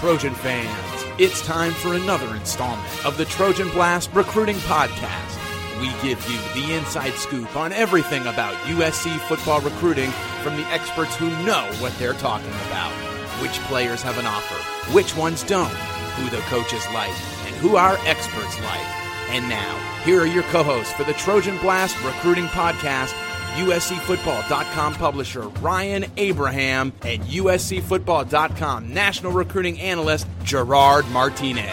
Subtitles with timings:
[0.00, 5.38] Trojan fans, it's time for another installment of the Trojan Blast Recruiting Podcast.
[5.78, 10.10] We give you the inside scoop on everything about USC football recruiting
[10.42, 12.90] from the experts who know what they're talking about.
[13.42, 14.54] Which players have an offer,
[14.94, 18.86] which ones don't, who the coaches like, and who our experts like.
[19.28, 23.12] And now, here are your co hosts for the Trojan Blast Recruiting Podcast
[23.56, 31.70] USCFootball.com publisher Ryan Abraham and USCFootball.com national recruiting analyst Gerard Martinez.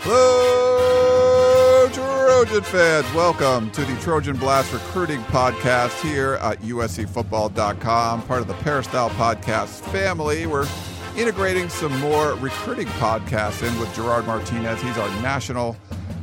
[0.00, 3.14] Hello, Trojan fans.
[3.14, 9.80] Welcome to the Trojan Blast Recruiting Podcast here at USCFootball.com, part of the Peristyle Podcast
[9.90, 10.46] family.
[10.46, 10.68] We're
[11.16, 14.82] integrating some more recruiting podcasts in with Gerard Martinez.
[14.82, 15.76] He's our national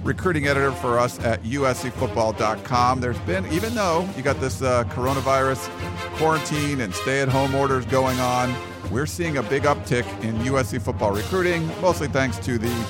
[0.03, 3.01] recruiting editor for us at uscfootball.com.
[3.01, 5.69] There's been, even though you got this uh, coronavirus
[6.17, 8.55] quarantine and stay at home orders going on,
[8.91, 12.87] we're seeing a big uptick in USC football recruiting, mostly thanks to the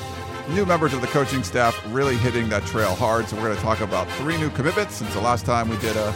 [0.49, 3.27] new members of the coaching staff really hitting that trail hard.
[3.27, 5.95] So we're going to talk about three new commitments since the last time we did
[5.95, 6.13] a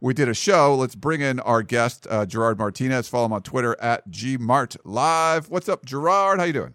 [0.00, 0.74] we did a show.
[0.74, 3.08] Let's bring in our guest, uh, Gerard Martinez.
[3.08, 5.50] Follow him on Twitter at gmartlive.
[5.50, 6.38] What's up, Gerard?
[6.38, 6.74] How you doing?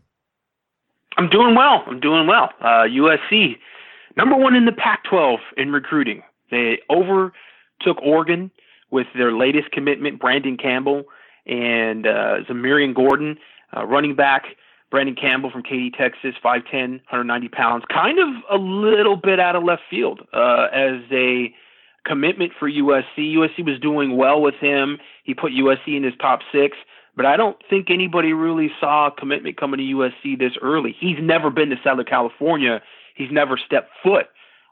[1.18, 1.84] I'm doing well.
[1.88, 2.50] I'm doing well.
[2.62, 3.58] Uh, USC,
[4.18, 6.22] number one in the Pac-12 in recruiting.
[6.52, 8.52] They overtook Oregon
[8.92, 11.04] with their latest commitment, Brandon Campbell
[11.46, 13.38] and uh, Xamarion Gordon,
[13.76, 14.44] uh, running back.
[14.92, 19.64] Brandon Campbell from Katy, Texas, 5'10", 190 pounds, kind of a little bit out of
[19.64, 21.54] left field uh, as a
[22.06, 23.36] commitment for USC.
[23.36, 25.00] USC was doing well with him.
[25.24, 26.78] He put USC in his top six,
[27.16, 30.96] but I don't think anybody really saw commitment coming to USC this early.
[30.98, 32.82] He's never been to Southern California.
[33.16, 34.28] He's never stepped foot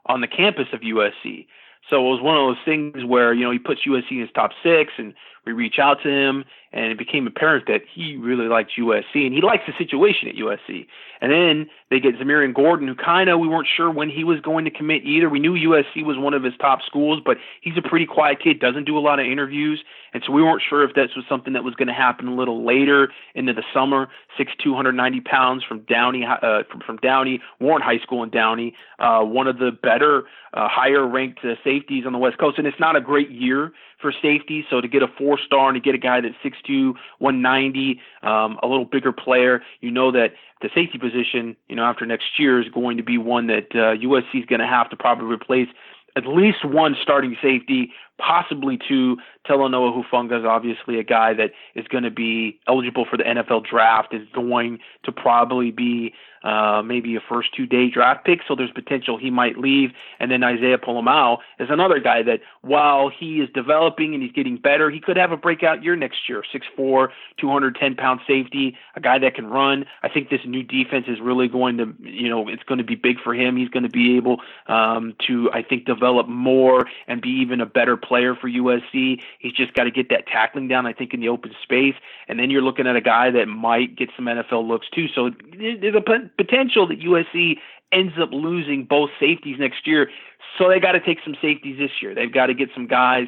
[0.06, 1.46] on the campus of USC.
[1.90, 4.30] So it was one of those things where, you know, he puts USC in his
[4.34, 5.12] top six and
[5.44, 6.44] we reach out to him
[6.74, 10.34] and it became apparent that he really liked USC and he likes the situation at
[10.34, 10.86] USC.
[11.20, 14.40] And then they get Xamarion Gordon, who kind of we weren't sure when he was
[14.40, 15.30] going to commit either.
[15.30, 18.58] We knew USC was one of his top schools, but he's a pretty quiet kid,
[18.58, 21.52] doesn't do a lot of interviews, and so we weren't sure if this was something
[21.52, 24.08] that was going to happen a little later into the summer.
[24.36, 28.30] Six two hundred ninety pounds from Downey, uh, from, from Downey Warren High School in
[28.30, 32.58] Downey, uh, one of the better, uh, higher ranked uh, safeties on the West Coast,
[32.58, 34.64] and it's not a great year for safety.
[34.68, 36.34] So to get a four star and to get a guy that's
[36.68, 41.84] 6'2", 190, um, a little bigger player, you know that the safety position, you know,
[41.84, 44.88] after next year is going to be one that uh, USC is going to have
[44.90, 45.68] to probably replace
[46.16, 49.16] at least one starting safety, possibly two.
[49.48, 53.66] Talanoa Hufanga is obviously a guy that is going to be eligible for the NFL
[53.66, 56.14] draft, is going to probably be
[56.44, 59.90] uh, maybe a first two day draft pick, so there's potential he might leave.
[60.20, 64.58] And then Isaiah Pola-Mao is another guy that, while he is developing and he's getting
[64.58, 66.44] better, he could have a breakout year next year.
[66.78, 67.08] 6'4,
[67.40, 69.86] 210 pound safety, a guy that can run.
[70.02, 72.94] I think this new defense is really going to, you know, it's going to be
[72.94, 73.56] big for him.
[73.56, 77.66] He's going to be able um, to, I think, develop more and be even a
[77.66, 79.20] better player for USC.
[79.38, 81.94] He's just got to get that tackling down, I think, in the open space.
[82.28, 85.06] And then you're looking at a guy that might get some NFL looks too.
[85.14, 87.56] So there's a potential that USC
[87.92, 90.10] ends up losing both safeties next year.
[90.58, 92.14] So they got to take some safeties this year.
[92.14, 93.26] They've got to get some guys.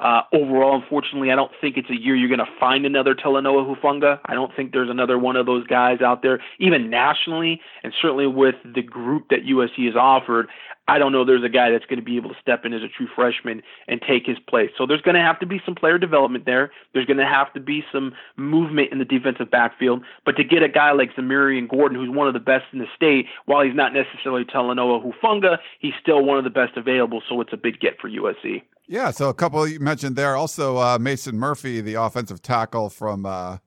[0.00, 3.68] Uh, overall, unfortunately, I don't think it's a year you're going to find another Talanoa
[3.68, 4.18] Hufanga.
[4.24, 8.26] I don't think there's another one of those guys out there, even nationally, and certainly
[8.26, 10.48] with the group that USC has offered.
[10.88, 12.82] I don't know there's a guy that's going to be able to step in as
[12.82, 14.70] a true freshman and take his place.
[14.76, 16.72] So there's going to have to be some player development there.
[16.94, 20.02] There's going to have to be some movement in the defensive backfield.
[20.24, 22.88] But to get a guy like Xamarion Gordon, who's one of the best in the
[22.96, 27.22] state, while he's not necessarily Talanoa Hufanga, he's still one of the best available.
[27.28, 28.62] So it's a big get for USC.
[28.90, 30.34] Yeah, so a couple you mentioned there.
[30.34, 33.58] Also, uh, Mason Murphy, the offensive tackle from uh,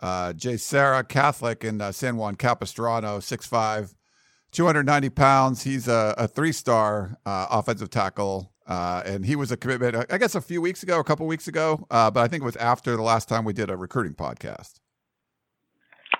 [0.00, 3.94] Uh, JSerra, Catholic in uh, San Juan Capistrano, 6'5",
[4.52, 5.62] 290 pounds.
[5.64, 8.52] He's a, a three star uh, offensive tackle.
[8.66, 11.48] Uh, and he was a commitment, I guess, a few weeks ago, a couple weeks
[11.48, 11.84] ago.
[11.90, 14.74] Uh, but I think it was after the last time we did a recruiting podcast.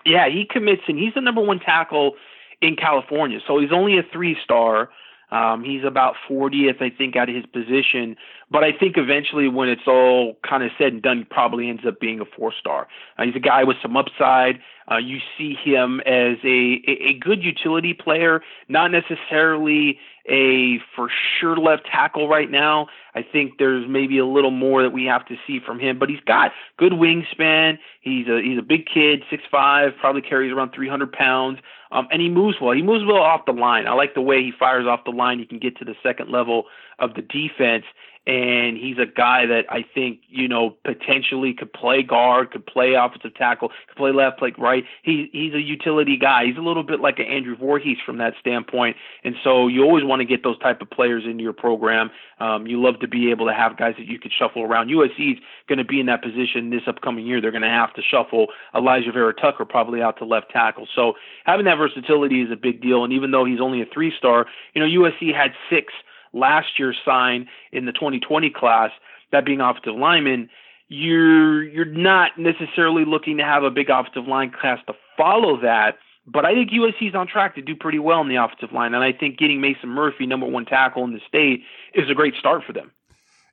[0.04, 2.14] Yeah, he commits, and he's the number one tackle
[2.60, 3.38] in California.
[3.46, 4.90] So he's only a three star.
[5.32, 8.16] Um, he's about 40th, I think, out of his position.
[8.50, 11.82] But I think eventually, when it's all kind of said and done, he probably ends
[11.86, 12.86] up being a four star.
[13.18, 14.60] Uh, he's a guy with some upside.
[14.90, 19.98] Uh, you see him as a, a, good utility player, not necessarily
[20.28, 21.08] a for
[21.38, 22.86] sure left tackle right now.
[23.14, 26.08] I think there's maybe a little more that we have to see from him, but
[26.08, 27.78] he's got good wingspan.
[28.00, 31.58] He's a he's a big kid, six five, probably carries around 300 pounds,
[31.90, 32.72] um, and he moves well.
[32.72, 33.86] He moves well off the line.
[33.86, 35.38] I like the way he fires off the line.
[35.38, 36.64] He can get to the second level
[36.98, 37.84] of the defense,
[38.26, 42.94] and he's a guy that I think you know potentially could play guard, could play
[42.94, 44.84] offensive tackle, could play left, play right.
[45.02, 46.46] He he's a utility guy.
[46.46, 50.04] He's a little bit like an Andrew Voorhees from that standpoint, and so you always
[50.04, 52.10] want to get those type of players into your program.
[52.38, 54.88] Um, you love to be able to have guys that you could shuffle around.
[54.88, 55.38] USC is
[55.68, 57.40] going to be in that position this upcoming year.
[57.40, 60.88] They're going to have to shuffle Alijah Vera Tucker probably out to left tackle.
[60.94, 61.14] So
[61.44, 63.04] having that versatility is a big deal.
[63.04, 65.92] And even though he's only a three star, you know USC had six
[66.32, 68.90] last year sign in the 2020 class,
[69.30, 70.48] that being offensive lineman,
[70.88, 75.96] you're you're not necessarily looking to have a big offensive line class to follow that.
[76.26, 78.94] But I think USC is on track to do pretty well in the offensive line,
[78.94, 81.62] and I think getting Mason Murphy, number one tackle in the state,
[81.94, 82.92] is a great start for them.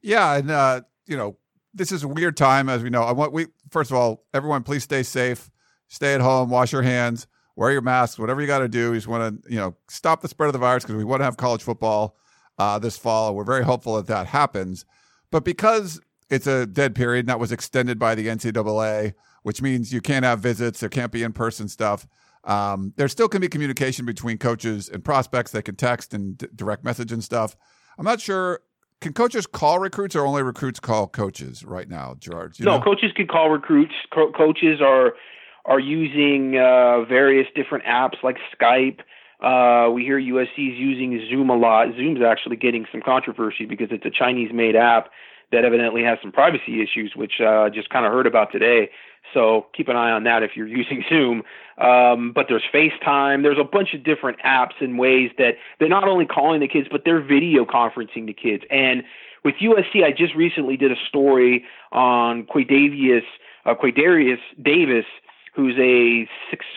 [0.01, 1.37] Yeah, and uh, you know
[1.73, 3.03] this is a weird time, as we know.
[3.03, 5.49] I want we first of all, everyone, please stay safe,
[5.87, 7.25] stay at home, wash your hands,
[7.55, 8.89] wear your masks, whatever you got to do.
[8.89, 11.21] You just want to you know stop the spread of the virus because we want
[11.21, 12.17] to have college football
[12.59, 13.33] uh, this fall.
[13.33, 14.85] We're very hopeful that that happens.
[15.31, 19.13] But because it's a dead period and that was extended by the NCAA,
[19.43, 22.05] which means you can't have visits, there can't be in person stuff.
[22.43, 25.51] Um, there still can be communication between coaches and prospects.
[25.51, 27.55] They can text and d- direct message and stuff.
[27.97, 28.61] I'm not sure.
[29.01, 32.59] Can coaches call recruits or only recruits call coaches right now, Gerard?
[32.59, 32.83] no, know?
[32.83, 33.93] coaches can call recruits.
[34.13, 35.13] Co- coaches are
[35.65, 38.99] are using uh, various different apps like Skype
[39.41, 41.87] uh, we hear USC is using Zoom a lot.
[41.95, 45.09] Zoom's actually getting some controversy because it's a Chinese-made app
[45.51, 48.89] that evidently has some privacy issues, which uh, just kind of heard about today.
[49.33, 51.43] So keep an eye on that if you're using Zoom.
[51.77, 53.43] Um, but there's FaceTime.
[53.43, 56.87] There's a bunch of different apps and ways that they're not only calling the kids,
[56.91, 58.63] but they're video conferencing the kids.
[58.69, 59.03] And
[59.45, 61.63] with USC, I just recently did a story
[61.93, 63.23] on Quadavius,
[63.65, 65.05] uh, Quaydarius Davis
[65.59, 66.25] who's a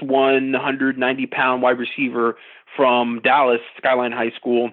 [0.02, 2.36] 6'1", 190 pound wide receiver
[2.76, 4.72] from Dallas Skyline High School.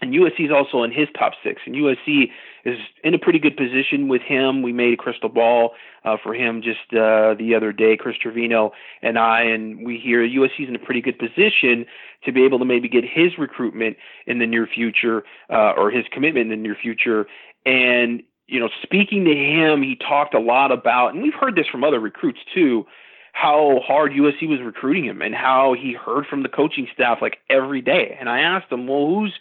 [0.00, 2.24] And USC is also in his top six, and USC
[2.64, 4.62] is in a pretty good position with him.
[4.62, 5.74] We made a crystal ball
[6.04, 10.26] uh, for him just uh, the other day, Chris Trevino and I, and we hear
[10.26, 11.86] USC is in a pretty good position
[12.24, 13.96] to be able to maybe get his recruitment
[14.26, 17.26] in the near future uh, or his commitment in the near future.
[17.64, 21.66] And you know, speaking to him, he talked a lot about, and we've heard this
[21.70, 22.86] from other recruits too,
[23.32, 27.38] how hard USC was recruiting him and how he heard from the coaching staff like
[27.50, 28.16] every day.
[28.20, 29.32] And I asked him, well, who's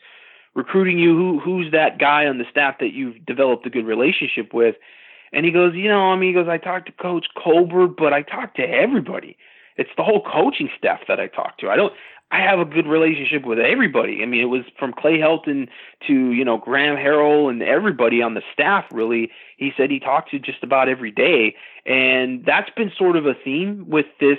[0.56, 1.16] recruiting you?
[1.16, 4.76] Who who's that guy on the staff that you've developed a good relationship with?
[5.34, 8.12] And he goes, you know, I mean, he goes, I talked to Coach Colbert, but
[8.14, 9.38] I talked to everybody.
[9.78, 11.70] It's the whole coaching staff that I talked to.
[11.70, 11.94] I don't
[12.32, 14.24] I have a good relationship with everybody.
[14.24, 15.68] I mean, it was from Clay Helton
[16.08, 19.30] to, you know, Graham Harrell and everybody on the staff, really.
[19.58, 21.56] He said he talked to just about every day.
[21.86, 24.38] And that's been sort of a theme with this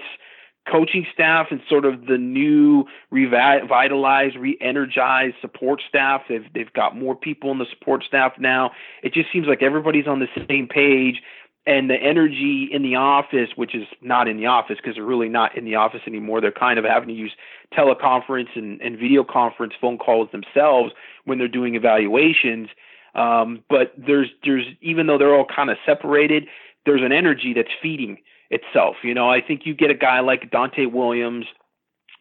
[0.70, 6.22] coaching staff and sort of the new revitalized, re-energized support staff.
[6.28, 8.70] They've they've got more people in the support staff now.
[9.02, 11.20] It just seems like everybody's on the same page
[11.66, 15.28] and the energy in the office, which is not in the office because they're really
[15.28, 16.40] not in the office anymore.
[16.40, 17.32] They're kind of having to use
[17.72, 20.92] teleconference and, and video conference phone calls themselves
[21.24, 22.68] when they're doing evaluations.
[23.14, 26.46] Um, but there's there's even though they're all kind of separated,
[26.84, 28.18] there's an energy that's feeding
[28.50, 28.96] itself.
[29.04, 31.46] You know, I think you get a guy like Donte Williams,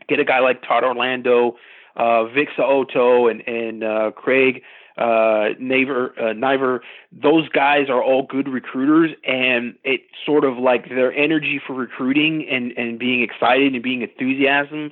[0.07, 1.55] get a guy like Todd Orlando,
[1.95, 4.61] uh, Vic So'oto, and and uh, Craig
[5.01, 10.89] uh, Naver, uh, Niver, those guys are all good recruiters, and it's sort of like
[10.89, 14.91] their energy for recruiting and and being excited and being enthusiasm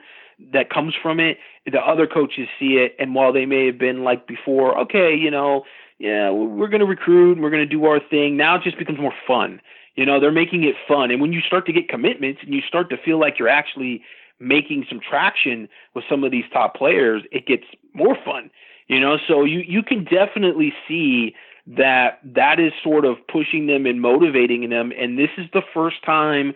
[0.51, 1.37] that comes from it.
[1.71, 5.29] The other coaches see it, and while they may have been like before, okay, you
[5.29, 5.63] know,
[5.99, 8.35] yeah, we're going to recruit and we're going to do our thing.
[8.35, 9.61] Now it just becomes more fun.
[9.95, 12.61] You know, they're making it fun, and when you start to get commitments and you
[12.61, 14.01] start to feel like you're actually
[14.39, 18.49] making some traction with some of these top players, it gets more fun
[18.89, 21.35] you know, so you you can definitely see
[21.67, 24.91] that that is sort of pushing them and motivating them.
[24.99, 26.53] And this is the first time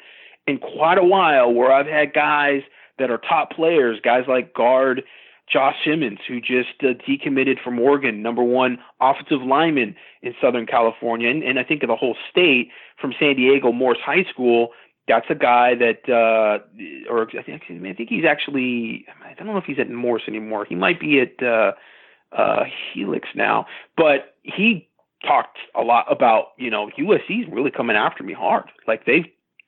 [0.47, 2.63] in quite a while where I've had guys
[2.97, 5.03] that are top players, guys like guard
[5.51, 11.29] Josh Simmons, who just uh, decommitted from Oregon, number one offensive lineman in Southern California,
[11.29, 14.69] and, and I think of the whole state from San Diego Morse High School.
[15.07, 16.63] That's a guy that, uh,
[17.11, 20.65] or I think, I think he's actually, I don't know if he's at Morse anymore.
[20.65, 21.73] He might be at uh,
[22.37, 22.63] uh,
[22.93, 23.65] Helix now,
[23.97, 24.87] but he
[25.25, 28.65] talked a lot about, you know, USC's really coming after me hard.
[28.87, 29.25] Like they've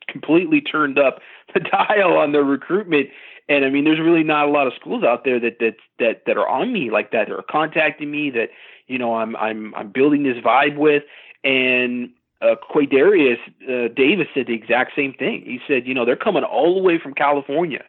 [0.07, 1.19] completely turned up
[1.53, 3.10] the dial on their recruitment.
[3.48, 6.24] And I mean, there's really not a lot of schools out there that that that
[6.25, 7.27] that are on me like that.
[7.27, 8.50] That are contacting me that
[8.88, 11.03] you know I'm I'm I'm building this vibe with.
[11.43, 12.10] And
[12.41, 13.38] uh, Quaydarius
[13.69, 15.43] uh, Davis said the exact same thing.
[15.45, 17.84] He said, you know, they're coming all the way from California,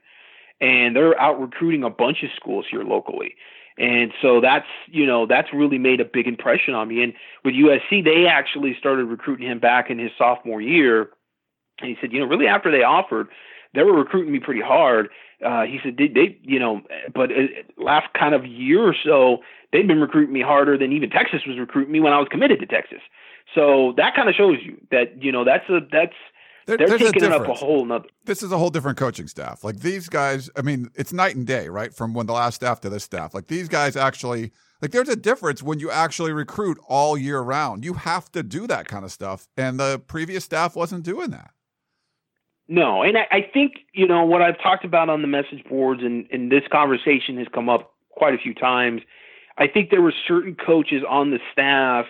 [0.61, 3.35] and they're out recruiting a bunch of schools here locally.
[3.79, 7.03] And so that's you know that's really made a big impression on me.
[7.03, 7.13] And
[7.45, 11.11] with USC, they actually started recruiting him back in his sophomore year
[11.81, 13.29] and he said, you know, really after they offered,
[13.75, 15.09] they were recruiting me pretty hard.
[15.45, 16.81] Uh, he said they, they, you know,
[17.15, 19.39] but uh, last kind of year or so,
[19.73, 22.61] they've been recruiting me harder than even Texas was recruiting me when I was committed
[22.61, 23.01] to Texas.
[23.55, 26.17] So that kind of shows you that you know that's a that's
[26.67, 28.09] there, they're taking it up a whole nother.
[28.25, 29.63] This is a whole different coaching staff.
[29.63, 31.95] Like these guys, I mean, it's night and day, right?
[31.95, 33.35] From when the last staff to this staff.
[33.35, 37.85] Like these guys actually, like there's a difference when you actually recruit all year round.
[37.85, 41.51] You have to do that kind of stuff, and the previous staff wasn't doing that.
[42.69, 46.03] No, and I, I think you know what I've talked about on the message boards,
[46.03, 49.03] and, and this conversation has come up quite a few times.
[49.57, 52.07] I think there were certain coaches on the staff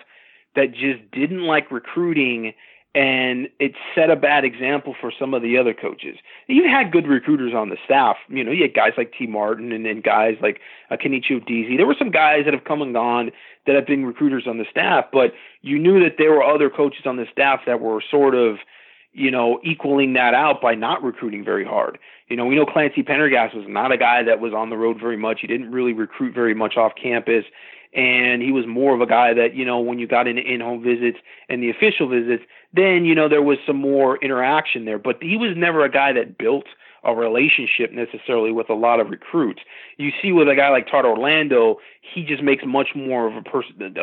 [0.55, 2.53] that just didn't like recruiting,
[2.97, 6.17] and it set a bad example for some of the other coaches.
[6.47, 8.17] You had good recruiters on the staff.
[8.27, 11.77] You know, you had guys like Tee Martin and then guys like uh, Kenechi Udeze.
[11.77, 13.31] There were some guys that have come and gone
[13.65, 17.05] that have been recruiters on the staff, but you knew that there were other coaches
[17.05, 18.57] on the staff that were sort of–
[19.17, 21.97] you know, equaling that out by not recruiting very hard.
[22.27, 24.97] You know, we know Clancy Pendergast was not a guy that was on the road
[24.99, 25.39] very much.
[25.41, 27.43] He didn't really recruit very much off campus.
[27.93, 30.61] And he was more of a guy that, you know, when you got into in
[30.61, 31.17] home visits
[31.49, 34.99] and the official visits, then, you know, there was some more interaction there.
[34.99, 36.65] But he was never a guy that built
[37.03, 39.61] a relationship necessarily with a lot of recruits.
[39.97, 43.41] You see with a guy like Todd Orlando, he just makes much more of a
[43.41, 43.95] person,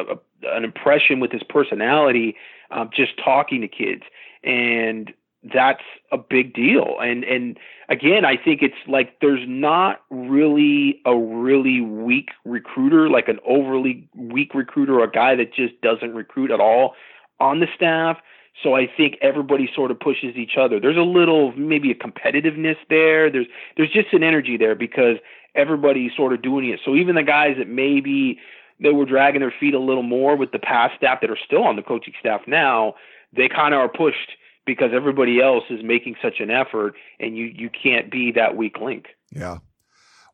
[0.43, 2.37] an impression with his personality,
[2.71, 4.03] um, just talking to kids
[4.43, 5.13] and
[5.53, 6.97] that's a big deal.
[7.01, 7.59] And and
[7.89, 14.09] again, I think it's like there's not really a really weak recruiter, like an overly
[14.15, 16.95] weak recruiter, or a guy that just doesn't recruit at all
[17.41, 18.19] on the staff.
[18.63, 20.79] So I think everybody sort of pushes each other.
[20.79, 23.31] There's a little maybe a competitiveness there.
[23.31, 23.47] There's
[23.77, 25.17] there's just an energy there because
[25.55, 26.81] everybody's sort of doing it.
[26.85, 28.39] So even the guys that maybe
[28.81, 31.65] they were dragging their feet a little more with the past staff that are still
[31.65, 32.95] on the coaching staff now,
[33.33, 37.47] they kind of are pushed because everybody else is making such an effort and you
[37.47, 39.07] you can't be that weak link.
[39.31, 39.59] Yeah.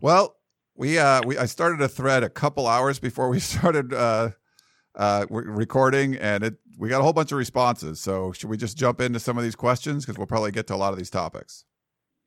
[0.01, 0.37] Well,
[0.77, 4.31] we uh we I started a thread a couple hours before we started uh
[4.95, 8.01] uh recording and it we got a whole bunch of responses.
[8.01, 10.75] So should we just jump into some of these questions because we'll probably get to
[10.75, 11.65] a lot of these topics.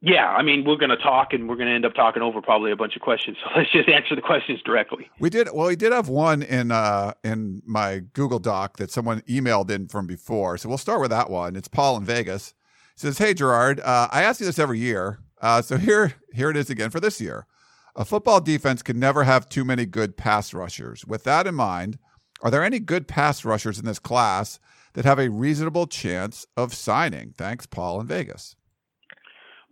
[0.05, 2.41] Yeah, I mean, we're going to talk and we're going to end up talking over
[2.41, 3.37] probably a bunch of questions.
[3.43, 5.09] So let's just answer the questions directly.
[5.19, 5.67] We did well.
[5.67, 10.05] We did have one in uh, in my Google Doc that someone emailed in from
[10.05, 10.57] before.
[10.57, 11.55] So we'll start with that one.
[11.55, 12.53] It's Paul in Vegas.
[12.95, 15.19] He says, "Hey Gerard, uh, I ask you this every year.
[15.41, 17.47] Uh, so here here it is again for this year.
[17.95, 21.05] A football defense can never have too many good pass rushers.
[21.05, 21.97] With that in mind,
[22.41, 24.59] are there any good pass rushers in this class
[24.93, 27.33] that have a reasonable chance of signing?
[27.37, 28.57] Thanks, Paul in Vegas."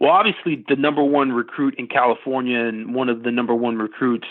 [0.02, 4.26] Well, obviously, the number one recruit in California and one of the number one recruits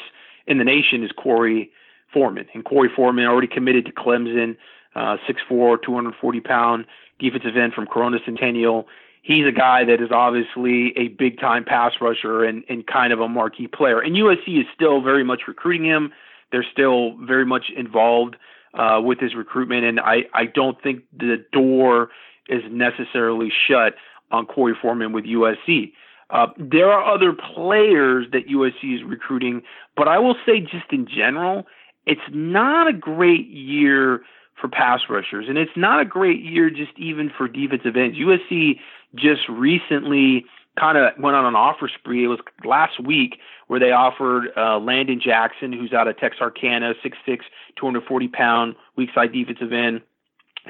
[0.48, 1.70] in the nation is Korey
[2.12, 2.46] Foreman.
[2.54, 4.56] And Korey Foreman already committed to Clemson,
[4.96, 6.86] uh, 6'4, 240 pound
[7.20, 8.88] defensive end from Corona Centennial.
[9.22, 13.20] He's a guy that is obviously a big time pass rusher and, and kind of
[13.20, 14.00] a marquee player.
[14.00, 16.10] And USC is still very much recruiting him.
[16.50, 18.34] They're still very much involved
[18.74, 19.84] uh, with his recruitment.
[19.84, 22.08] And I, I don't think the door
[22.48, 23.94] is necessarily shut
[24.30, 25.92] on Korey Foreman with USC.
[26.30, 29.62] Uh, there are other players that USC is recruiting,
[29.96, 31.66] but I will say just in general,
[32.06, 34.22] it's not a great year
[34.60, 38.16] for pass rushers, and it's not a great year just even for defensive ends.
[38.16, 38.78] USC
[39.14, 40.44] just recently
[40.78, 42.24] kind of went on an offer spree.
[42.24, 47.40] It was last week where they offered uh, Landon Jackson, who's out of Texarkana, 6'6",
[47.76, 50.02] 240 pound, weak side defensive end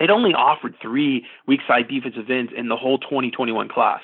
[0.01, 4.01] they'd only offered three weak side defensive ends in the whole 2021 class.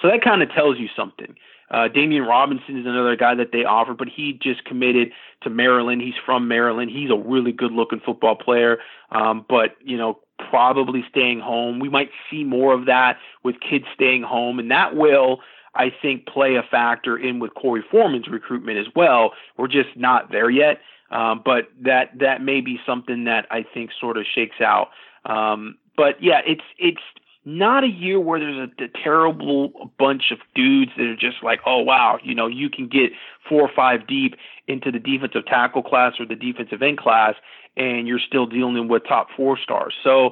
[0.00, 1.34] So that kind of tells you something.
[1.70, 6.02] Uh, Damian Robinson is another guy that they offered, but he just committed to Maryland.
[6.02, 6.90] He's from Maryland.
[6.90, 8.78] He's a really good looking football player.
[9.12, 11.78] Um, but, you know, probably staying home.
[11.78, 15.40] We might see more of that with kids staying home, and that will,
[15.74, 19.32] I think, play a factor in with Korey Foreman's recruitment as well.
[19.56, 20.78] We're just not there yet,
[21.10, 24.88] um, but that that may be something that I think sort of shakes out.
[25.24, 27.00] Um, but yeah, it's it's
[27.44, 31.60] not a year where there's a, a terrible bunch of dudes that are just like,
[31.66, 33.12] oh wow, you know, you can get
[33.48, 34.34] four or five deep
[34.68, 37.34] into the defensive tackle class or the defensive end class,
[37.76, 39.94] and you're still dealing with top four stars.
[40.04, 40.30] So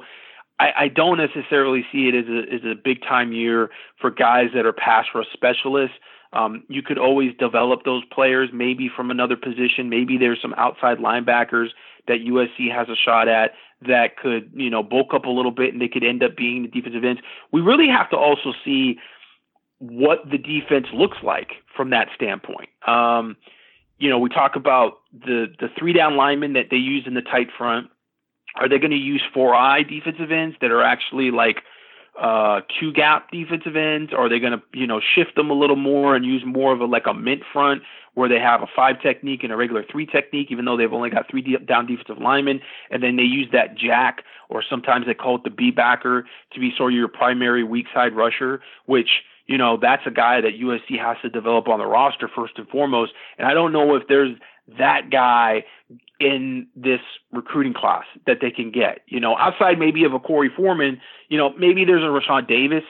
[0.59, 3.69] I, I don't necessarily see it as a as a big time year
[3.99, 5.95] for guys that are pass rush specialists.
[6.31, 9.89] Um, you could always develop those players, maybe from another position.
[9.89, 11.69] Maybe there's some outside linebackers
[12.07, 13.51] that USC has a shot at
[13.87, 16.63] that could, you know, bulk up a little bit and they could end up being
[16.63, 17.21] the defensive ends.
[17.51, 18.97] We really have to also see
[19.79, 22.69] what the defense looks like from that standpoint.
[22.85, 23.37] Um,
[23.97, 27.21] you know, we talk about the the three down linemen that they use in the
[27.21, 27.89] tight front.
[28.55, 31.63] Are they going to use four eye defensive ends that are actually like
[32.19, 34.11] uh, Q gap defensive ends?
[34.13, 36.81] Are they going to, you know, shift them a little more and use more of
[36.81, 37.81] a like a mint front
[38.15, 41.09] where they have a five technique and a regular three technique, even though they've only
[41.09, 42.59] got three down defensive linemen,
[42.91, 46.59] and then they use that jack or sometimes they call it the B backer to
[46.59, 49.09] be sort of your primary weak side rusher, which
[49.47, 52.67] you know that's a guy that USC has to develop on the roster first and
[52.67, 53.13] foremost.
[53.37, 54.35] And I don't know if there's
[54.77, 55.63] that guy
[56.19, 56.99] in this
[57.31, 58.99] recruiting class that they can get.
[59.07, 60.99] You know, outside maybe of a Korey Foreman,
[61.29, 62.83] you know, maybe there's a Raesjon Davis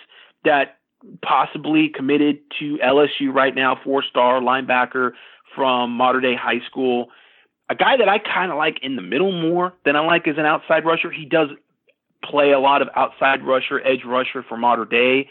[0.43, 0.77] that
[1.24, 5.12] possibly committed to LSU right now, four star linebacker
[5.55, 7.07] from Mater Dei High School.
[7.69, 10.38] A guy that I kind of like in the middle more than I like as
[10.38, 11.12] an outside rusher.
[11.12, 11.50] He does
[12.24, 15.29] play a lot of outside rusher, edge rusher for modern Dei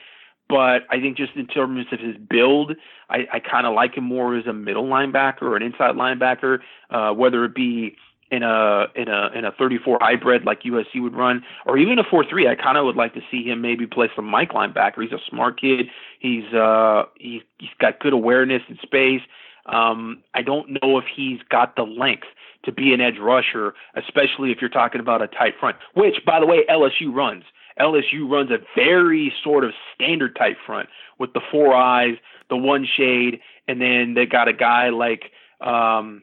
[0.49, 2.73] but I think just in terms of his build,
[3.11, 6.61] I, I kind of like him more as a middle linebacker or an inside linebacker,
[6.90, 7.97] uh, whether it be
[8.31, 12.05] in a in a in a 34 hybrid like USC would run, or even a
[12.05, 12.49] 4-3.
[12.49, 15.02] I kind of would like to see him maybe play some Mike linebacker.
[15.02, 15.87] He's a smart kid.
[16.20, 19.22] He's uh he, he's got good awareness in space.
[19.66, 22.27] Um, I don't know if he's got the length
[22.64, 26.40] to be an edge rusher, especially if you're talking about a tight front, which by
[26.40, 27.44] the way LSU runs.
[27.81, 30.88] LSU runs a very sort of standard type front
[31.19, 32.17] with the four eyes,
[32.51, 36.23] the one shade, and then they got a guy like um,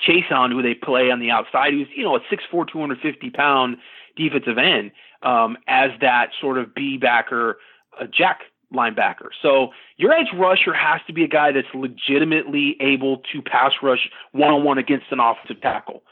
[0.00, 3.76] Chaisson who they play on the outside, who's you know a 6'4", 250 pound
[4.16, 7.58] defensive end um, as that sort of B backer,
[8.00, 8.40] uh, jack
[8.74, 9.28] linebacker.
[9.42, 14.08] So your edge rusher has to be a guy that's legitimately able to pass rush
[14.32, 16.02] one on one against an offensive tackle.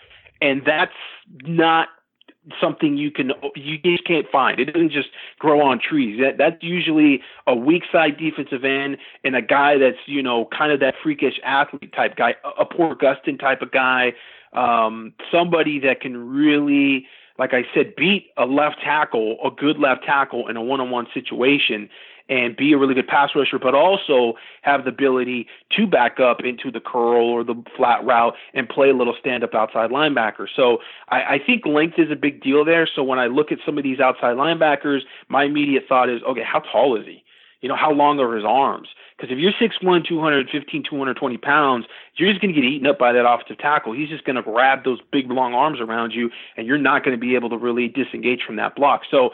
[0.40, 0.92] And that's
[1.42, 1.88] not
[2.60, 4.60] something you can you just can't find.
[4.60, 6.20] It doesn't just grow on trees.
[6.20, 10.72] That that's usually a weak side defensive end and a guy that's you know kind
[10.72, 14.12] of that freakish athlete type guy, a Porter Gustin type of guy,
[14.52, 20.04] um, somebody that can really like I said, beat a left tackle, a good left
[20.04, 21.90] tackle in a one-on-one situation
[22.28, 26.40] and be a really good pass rusher, but also have the ability to back up
[26.42, 30.46] into the curl or the flat route and play a little stand up outside linebacker.
[30.54, 32.88] So I, I think length is a big deal there.
[32.92, 36.44] So when I look at some of these outside linebackers, my immediate thought is, okay,
[36.44, 37.22] how tall is he?
[37.60, 38.88] You know, how long are his arms?
[39.16, 43.12] Because if you're 6'1, 215, 220 pounds, you're just going to get eaten up by
[43.12, 43.92] that offensive tackle.
[43.92, 47.16] He's just going to grab those big, long arms around you, and you're not going
[47.16, 49.02] to be able to really disengage from that block.
[49.10, 49.30] So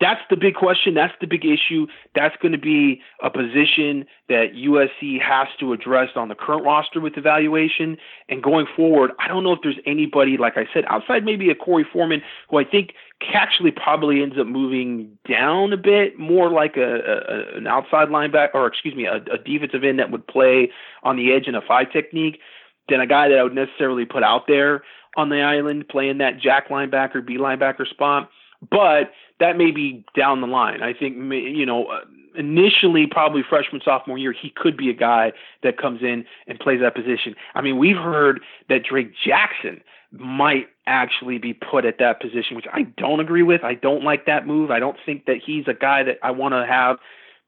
[0.00, 0.94] that's the big question.
[0.94, 1.86] That's the big issue.
[2.14, 7.00] That's going to be a position that USC has to address on the current roster
[7.00, 7.96] with evaluation.
[8.28, 11.54] And going forward, I don't know if there's anybody, like I said, outside maybe a
[11.54, 12.94] Korey Foreman, who I think
[13.32, 18.54] actually probably ends up moving down a bit, more like a, a an outside linebacker,
[18.54, 20.70] or excuse me, a, a defensive end that would play
[21.04, 22.40] on the edge in a five technique,
[22.88, 24.82] than a guy that I would necessarily put out there
[25.16, 28.30] on the island playing that jack linebacker, B linebacker spot.
[28.70, 29.12] But
[29.44, 30.82] that may be down the line.
[30.82, 32.00] I think you know uh,
[32.34, 36.80] initially probably freshman sophomore year he could be a guy that comes in and plays
[36.80, 37.34] that position.
[37.54, 42.66] I mean we've heard that Drake Jackson might actually be put at that position, which
[42.72, 43.62] I don't agree with.
[43.64, 44.70] I don't like that move.
[44.70, 46.96] I don't think that he's a guy that I want to have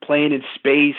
[0.05, 0.97] playing in space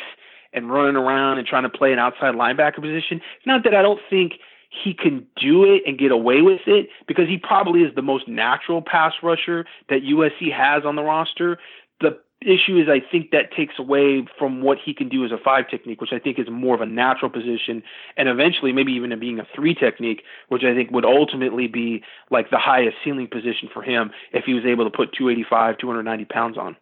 [0.53, 3.21] and running around and trying to play an outside linebacker position.
[3.45, 4.33] Not that I don't think
[4.69, 8.27] he can do it and get away with it because he probably is the most
[8.27, 11.58] natural pass rusher that USC has on the roster.
[12.01, 15.38] The issue is I think that takes away from what he can do as a
[15.38, 17.82] five technique, which I think is more of a natural position,
[18.15, 22.49] and eventually maybe even being a three technique, which I think would ultimately be like
[22.49, 26.58] the highest ceiling position for him if he was able to put 285, 290 pounds
[26.58, 26.75] on.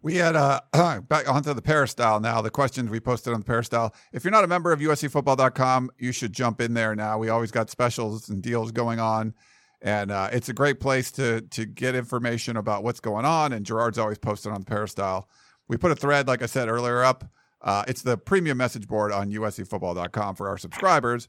[0.00, 0.60] We had uh,
[1.08, 2.40] back onto the peristyle now.
[2.40, 3.94] The questions we posted on the peristyle.
[4.12, 7.18] If you're not a member of USCFootball.com, you should jump in there now.
[7.18, 9.34] We always got specials and deals going on.
[9.80, 13.52] And uh, it's a great place to to get information about what's going on.
[13.52, 15.28] And Gerard's always posted on the Peristyle.
[15.68, 17.24] We put a thread, like I said earlier, up.
[17.60, 21.28] Uh, it's the premium message board on uscfootball.com for our subscribers.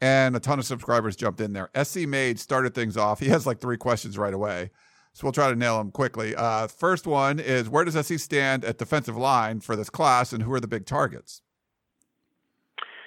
[0.00, 1.70] And a ton of subscribers jumped in there.
[1.82, 3.18] SC Made started things off.
[3.18, 4.70] He has like three questions right away.
[5.18, 6.36] So we'll try to nail them quickly.
[6.36, 10.44] Uh, first one is where does SC stand at defensive line for this class, and
[10.44, 11.42] who are the big targets?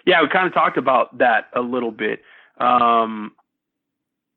[0.06, 2.20] Yeah, we kind of talked about that a little bit.
[2.58, 3.32] Um,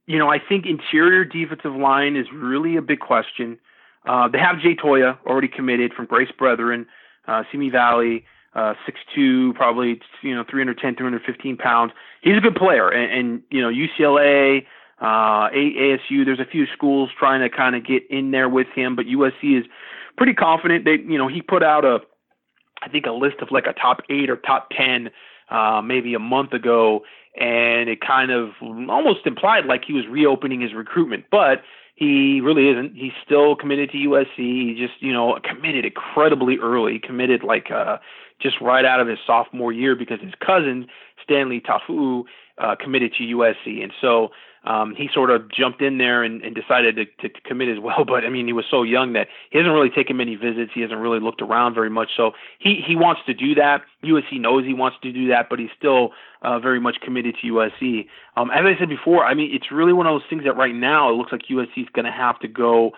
[0.06, 3.58] you know, I think interior defensive line is really a big question.
[4.06, 6.86] Uh, they have Jay Toia already committed from Grace Brethren,
[7.26, 11.92] uh, Simi Valley, uh, 6'2", probably, you know, 310, 315 pounds.
[12.22, 12.88] He's a good player.
[12.88, 14.64] And, and you know, UCLA,
[15.00, 18.96] uh, ASU, there's a few schools trying to kind of get in there with him,
[18.96, 19.64] but USC is
[20.16, 20.84] pretty confident.
[20.84, 21.98] They, you know, he put out a,
[22.82, 25.10] I think a list of like a top eight or top 10
[25.50, 27.00] uh, maybe a month ago,
[27.38, 31.62] and it kind of almost implied like he was reopening his recruitment, but
[31.96, 32.94] he really isn't.
[32.96, 34.36] He's still committed to USC.
[34.36, 36.98] He just, you know, committed incredibly early.
[36.98, 37.98] Committed like uh,
[38.40, 40.88] just right out of his sophomore year because his cousin
[41.22, 42.24] Stanley Tafu
[42.58, 44.30] uh, committed to USC, and so
[44.64, 47.78] um, he sort of jumped in there and, and decided to, to, to commit as
[47.78, 48.04] well.
[48.14, 50.72] But I mean, he was so young that he hasn't really taken many visits.
[50.74, 52.10] He hasn't really looked around very much.
[52.16, 53.82] So he he wants to do that.
[54.04, 56.10] USC knows he wants to do that, but he's still
[56.42, 58.06] uh, very much committed to USC.
[58.36, 60.74] Um, as I said before, I mean, it's really one of those things that right
[60.74, 62.92] now it looks like USC is going to have to go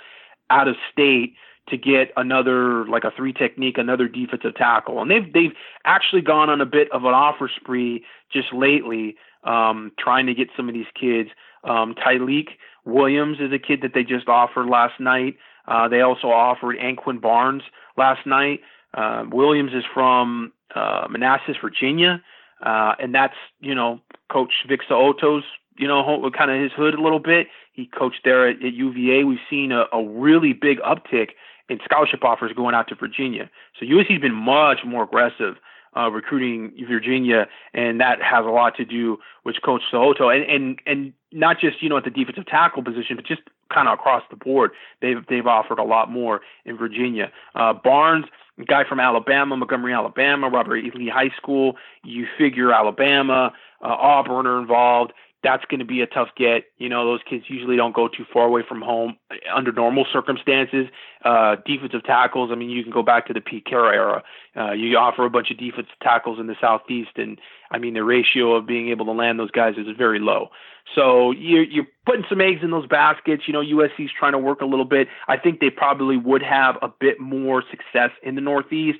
[0.50, 1.34] out of state
[1.68, 5.00] to get another like a three technique, another defensive tackle.
[5.00, 9.92] And they've they've actually gone on a bit of an offer spree just lately, um,
[9.98, 11.30] trying to get some of these kids.
[11.66, 12.48] Um, Tyleik
[12.84, 15.36] Williams is a kid that they just offered last night.
[15.66, 17.62] Uh, they also offered Anquin Barnes
[17.96, 18.60] last night.
[18.94, 22.22] Uh, Williams is from uh, Manassas, Virginia,
[22.64, 24.00] uh, and that's you know
[24.30, 25.44] Coach Vic So'oto's
[25.76, 27.48] you know kind of his hood a little bit.
[27.72, 29.24] He coached there at, at UVA.
[29.24, 31.30] We've seen a, a really big uptick
[31.68, 33.50] in scholarship offers going out to Virginia.
[33.78, 35.56] So USC's been much more aggressive
[35.96, 40.78] uh, recruiting Virginia, and that has a lot to do with Coach So'oto, and and
[40.86, 44.22] and not just you know at the defensive tackle position, but just kind of across
[44.30, 44.72] the board.
[45.00, 47.30] They've they've offered a lot more in Virginia.
[47.54, 48.24] Uh, Barnes,
[48.66, 50.90] guy from Alabama, Montgomery, Alabama, Robert E.
[50.94, 51.76] Lee High School.
[52.04, 56.64] You figure Alabama, uh, Auburn are involved that's going to be a tough get.
[56.78, 59.16] You know, those kids usually don't go too far away from home
[59.54, 60.86] under normal circumstances.
[61.24, 64.22] Uh, defensive tackles, I mean, you can go back to the Pete Carroll era.
[64.56, 67.38] Uh, you offer a bunch of defensive tackles in the Southeast, and
[67.70, 70.48] I mean, the ratio of being able to land those guys is very low.
[70.94, 73.42] So you're, you're putting some eggs in those baskets.
[73.46, 75.08] You know, USC's trying to work a little bit.
[75.28, 78.98] I think they probably would have a bit more success in the Northeast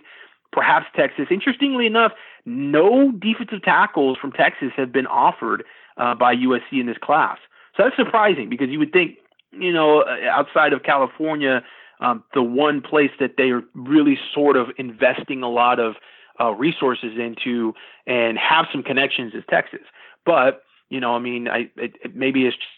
[0.52, 1.26] perhaps Texas.
[1.30, 2.12] Interestingly enough,
[2.44, 5.64] no defensive tackles from Texas have been offered
[5.96, 7.38] uh, by USC in this class.
[7.76, 9.16] So that's surprising because you would think,
[9.52, 11.62] you know, outside of California,
[12.00, 15.94] um, the one place that they are really sort of investing a lot of
[16.40, 17.74] uh, resources into
[18.06, 19.80] and have some connections is Texas.
[20.24, 22.68] But you know, I mean, I it, it, maybe it's just,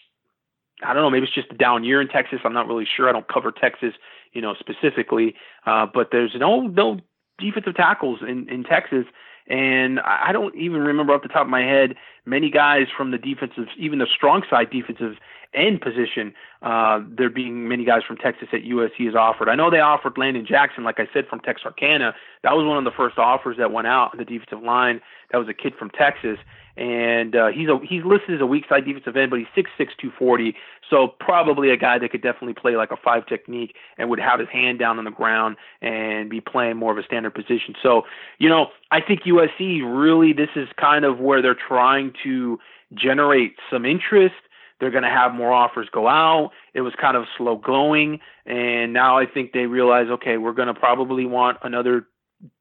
[0.83, 2.39] I don't know, maybe it's just a down year in Texas.
[2.43, 3.09] I'm not really sure.
[3.09, 3.93] I don't cover Texas,
[4.33, 5.35] you know, specifically.
[5.65, 6.99] Uh, but there's no no
[7.39, 9.05] defensive tackles in in Texas,
[9.47, 13.17] and I don't even remember off the top of my head many guys from the
[13.17, 15.15] defensive, even the strong side defensive
[15.53, 16.33] end position.
[16.61, 19.49] Uh, there being many guys from Texas at USC is offered.
[19.49, 22.13] I know they offered Landon Jackson, like I said, from Texarkana.
[22.43, 25.01] That was one of the first offers that went out on the defensive line.
[25.31, 26.37] That was a kid from Texas,
[26.75, 29.69] and uh, he's a he's listed as a weak side defensive end, but he's six
[29.77, 30.55] six two forty,
[30.89, 34.39] so probably a guy that could definitely play like a five technique and would have
[34.39, 37.75] his hand down on the ground and be playing more of a standard position.
[37.81, 38.03] So
[38.37, 42.59] you know, I think USC really this is kind of where they're trying to
[42.93, 44.35] generate some interest.
[44.79, 46.51] They're going to have more offers go out.
[46.73, 50.67] It was kind of slow going, and now I think they realize, okay, we're going
[50.67, 52.07] to probably want another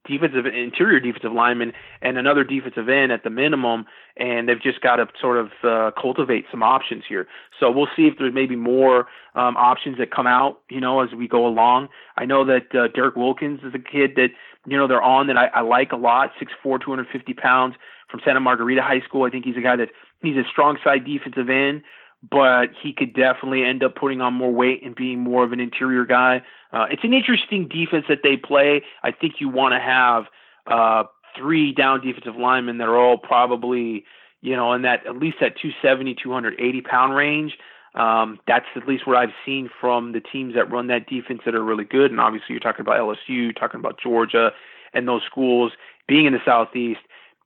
[0.07, 3.85] defensive interior defensive lineman and another defensive end at the minimum,
[4.17, 7.29] and they've just got to sort of uh, cultivate some options here.
[7.61, 11.11] So we'll see if there's maybe more um, options that come out, you know, as
[11.17, 11.89] we go along.
[12.17, 14.29] I know that uh, Derek Wilkins is a kid that
[14.67, 17.35] you know they're on that I, I like a lot, six four, two hundred fifty
[17.35, 17.77] pounds
[18.11, 19.25] from Santa Margarita High School.
[19.25, 19.91] I think he's a guy that
[20.23, 21.83] he's a strong side defensive end
[22.29, 25.61] but he could definitely end up putting on more weight and being more of an
[25.61, 26.43] interior guy.
[26.73, 28.83] Uh, it's an interesting defense that they play.
[29.03, 30.25] I think you want to have
[30.67, 31.05] uh,
[31.37, 34.05] three down defensive linemen that are all probably,
[34.41, 37.57] you know, in that at least that 270, 280 pound range.
[37.95, 41.55] Um, that's at least what I've seen from the teams that run that defense that
[41.55, 42.11] are really good.
[42.11, 44.53] And obviously, you're talking about LSU, talking about Georgia,
[44.93, 45.73] and those schools
[46.07, 47.01] being in the Southeast.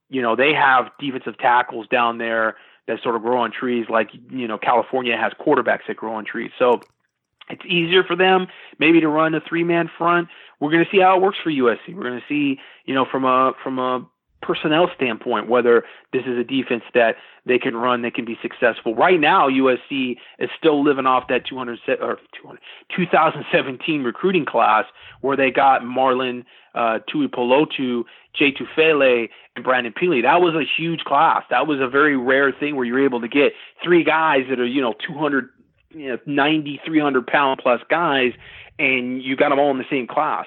[0.09, 2.55] You know, they have defensive tackles down there
[2.87, 6.25] that sort of grow on trees, like you know California has quarterbacks that grow on
[6.25, 6.51] trees.
[6.59, 6.81] So
[7.49, 8.47] it's easier for them
[8.79, 10.29] maybe to run a three man front.
[10.59, 11.93] We're going to see how it works for USC.
[11.93, 14.07] We're going to see, you know, from a from a
[14.43, 18.93] personnel standpoint, whether this is a defense that they can run, they can be successful.
[18.93, 22.59] Right now, USC is still living off that 200 or 200,
[22.95, 24.85] 2017 recruiting class
[25.21, 28.03] where they got Marlon uh, Tuipulotu,
[28.35, 30.21] Jay Tufele, and Brandon Pili.
[30.23, 31.43] That was a huge class.
[31.49, 33.53] That was a very rare thing where you're able to get
[33.83, 35.49] three guys that are, you know, 200,
[35.91, 38.33] you know, 90, 300 pound plus guys,
[38.79, 40.45] and you got them all in the same class.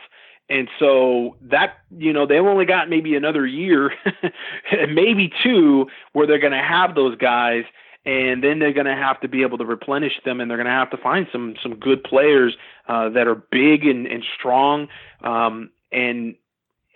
[0.48, 3.92] And so that, you know, they've only got maybe another year,
[4.88, 7.64] maybe two, where they're going to have those guys.
[8.04, 10.66] And then they're going to have to be able to replenish them, and they're going
[10.66, 12.56] to have to find some some good players
[12.86, 14.86] uh, that are big and, and strong,
[15.24, 16.36] um, and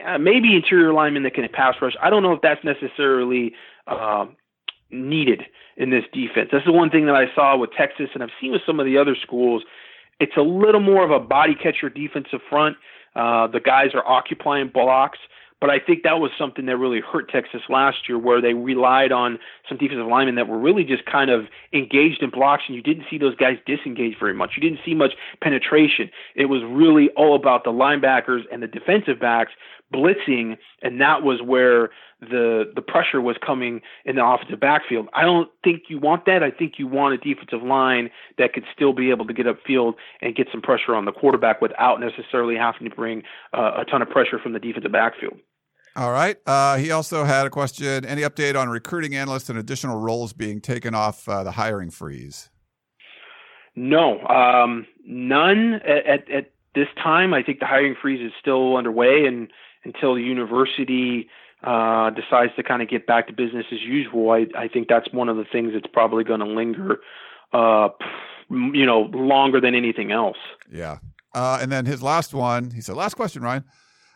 [0.07, 1.95] uh, maybe interior linemen that can pass rush.
[2.01, 3.55] I don't know if that's necessarily
[3.89, 4.27] uh,
[4.91, 5.43] needed
[5.77, 6.51] in this defense.
[6.53, 8.87] That's the one thing that I saw with Texas, and I've seen with some of
[8.87, 9.65] the other schools.
[10.21, 12.77] It's a little more of a body catcher defensive front.
[13.15, 15.19] Uh, the guys are occupying blocks.
[15.61, 19.13] But I think that was something that really hurt Texas last year, where they relied
[19.13, 22.83] on some defensive linemen that were really just kind of engaged in blocks, and you
[22.83, 24.53] didn't see those guys disengage very much.
[24.57, 26.11] You didn't see much penetration.
[26.35, 29.53] It was really all about the linebackers and the defensive backs
[29.93, 31.91] blitzing, and that was where
[32.21, 35.09] the the pressure was coming in the offensive backfield.
[35.15, 36.43] I don't think you want that.
[36.43, 39.95] I think you want a defensive line that could still be able to get upfield
[40.21, 44.03] and get some pressure on the quarterback without necessarily having to bring uh, a ton
[44.03, 45.39] of pressure from the defensive backfield.
[45.97, 46.37] All right.
[46.47, 48.05] Uh, he also had a question.
[48.05, 52.49] Any update on recruiting analysts and additional roles being taken off uh, the hiring freeze?
[53.75, 57.35] No, um, none at, at, at this time.
[57.35, 59.51] I think the hiring freeze is still underway, and
[59.85, 61.29] until the university
[61.63, 65.13] uh, decides to kind of get back to business as usual, I, I think that's
[65.13, 67.01] one of the things that's probably going to linger,
[67.53, 67.91] uh,
[68.51, 70.39] you know, longer than anything else.
[70.71, 70.99] Yeah.
[71.35, 73.65] Uh, and then his last one, he said, last question, Ryan.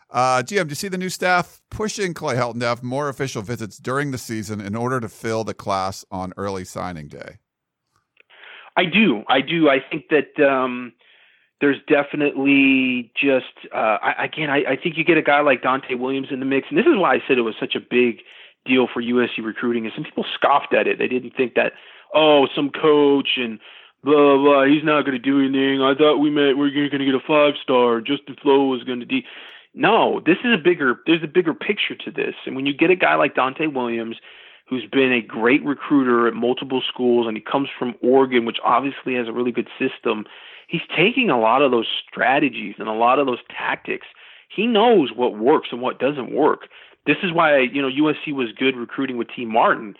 [0.09, 3.41] Uh, GM, do you see the new staff pushing Clay Helton to have more official
[3.41, 7.39] visits during the season in order to fill the class on early signing day?
[8.77, 9.23] I do.
[9.27, 9.69] I do.
[9.69, 10.93] I think that um,
[11.61, 15.97] there's definitely just uh, I, again I, I think you get a guy like Donte
[15.97, 18.19] Williams in the mix, and this is why I said it was such a big
[18.65, 19.85] deal for USC recruiting.
[19.85, 20.99] And some people scoffed at it.
[20.99, 21.73] They didn't think that
[22.13, 23.59] oh some coach and
[24.03, 25.81] blah blah he's not going to do anything.
[25.81, 28.01] I thought we meant we are going to get a five star.
[28.01, 29.19] Justin Flowe was going to do.
[29.73, 31.01] No, this is a bigger.
[31.05, 32.35] There's a bigger picture to this.
[32.45, 34.17] And when you get a guy like Donte Williams,
[34.67, 39.15] who's been a great recruiter at multiple schools, and he comes from Oregon, which obviously
[39.15, 40.25] has a really good system
[40.67, 44.07] he's taking a lot of those strategies and a lot of those tactics.
[44.53, 46.67] He knows what works and what doesn't work.
[47.05, 49.95] This is why you know USC was good recruiting with Tee Martin.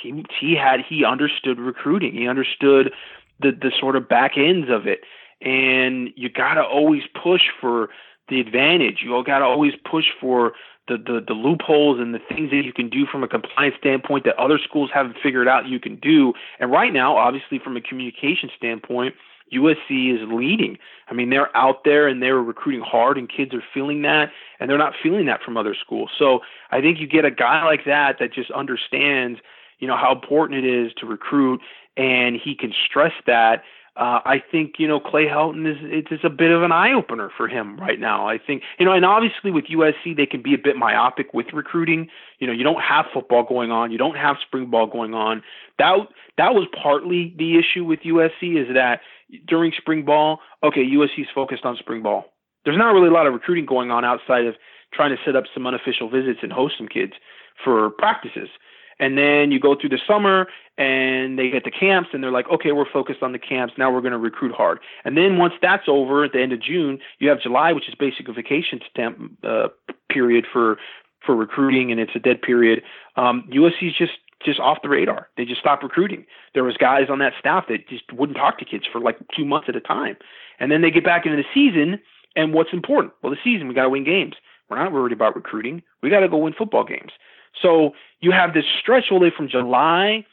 [0.00, 2.12] He he had he understood recruiting.
[2.12, 2.92] He understood
[3.40, 5.00] the the sort of back ends of it.
[5.42, 7.90] And you got to always push for
[8.28, 9.00] the advantage.
[9.04, 10.52] You all got to always push for
[10.88, 14.24] the, the the loopholes and the things that you can do from a compliance standpoint
[14.24, 16.32] that other schools haven't figured out you can do.
[16.58, 19.14] And right now, obviously, from a communication standpoint,
[19.52, 20.78] USC is leading.
[21.08, 24.68] I mean, they're out there and they're recruiting hard, and kids are feeling that, and
[24.68, 26.10] they're not feeling that from other schools.
[26.18, 29.40] So I think you get a guy like that that just understands,
[29.78, 31.60] you know, how important it is to recruit,
[31.96, 33.62] and he can stress that
[33.96, 36.92] uh, I think you know Clay Helton is it's, it's a bit of an eye
[36.92, 38.28] opener for him right now.
[38.28, 41.46] I think you know, and obviously with USC they can be a bit myopic with
[41.54, 42.08] recruiting.
[42.38, 45.42] You know, you don't have football going on, you don't have spring ball going on.
[45.78, 45.96] That
[46.36, 49.00] that was partly the issue with USC is that
[49.46, 52.26] during spring ball, okay, USC is focused on spring ball.
[52.64, 54.54] There's not really a lot of recruiting going on outside of
[54.92, 57.12] trying to set up some unofficial visits and host some kids
[57.62, 58.48] for practices.
[58.98, 60.46] And then you go through the summer
[60.78, 63.74] and they get the camps and they're like, okay, we're focused on the camps.
[63.76, 64.78] Now we're going to recruit hard.
[65.04, 67.94] And then once that's over at the end of June, you have July, which is
[67.94, 69.68] basically a vacation stamp, uh,
[70.10, 70.78] period for,
[71.24, 72.82] for recruiting and it's a dead period.
[73.16, 74.12] Um, USC is just,
[74.44, 75.28] just off the radar.
[75.36, 76.26] They just stopped recruiting.
[76.54, 79.44] There was guys on that staff that just wouldn't talk to kids for like two
[79.44, 80.16] months at a time.
[80.60, 82.00] And then they get back into the season
[82.34, 83.14] and what's important?
[83.22, 84.34] Well, the season, we got to win games.
[84.68, 85.82] We're not worried about recruiting.
[86.02, 87.12] We got to go win football games.
[87.62, 90.26] So you have this stretch all the way from July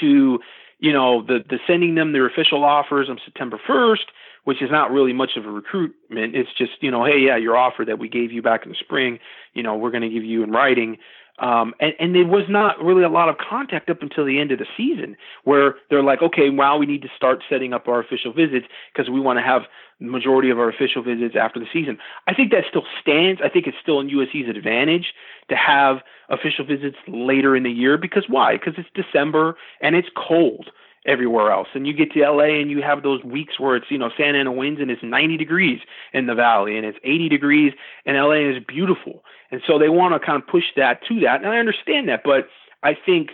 [0.00, 0.38] to
[0.78, 4.06] you know the the sending them their official offers on September 1st,
[4.44, 6.36] which is not really much of a recruitment.
[6.36, 8.78] It's just you know hey yeah your offer that we gave you back in the
[8.78, 9.18] spring,
[9.54, 10.98] you know we're going to give you in writing.
[11.38, 14.50] Um, and, and there was not really a lot of contact up until the end
[14.50, 18.00] of the season where they're like, okay, well, we need to start setting up our
[18.00, 19.62] official visits because we want to have
[20.00, 21.98] majority of our official visits after the season.
[22.26, 23.40] I think that still stands.
[23.44, 25.14] I think it's still in USC's advantage
[25.48, 25.98] to have
[26.28, 28.56] official visits later in the year because why?
[28.56, 30.70] Because it's December and it's cold
[31.08, 31.68] everywhere else.
[31.74, 34.38] And you get to LA and you have those weeks where it's, you know, Santa
[34.38, 35.80] Ana winds and it's 90 degrees
[36.12, 37.72] in the valley and it's 80 degrees
[38.06, 39.24] and LA is beautiful.
[39.50, 41.40] And so they want to kind of push that to that.
[41.40, 42.48] And I understand that, but
[42.82, 43.30] I think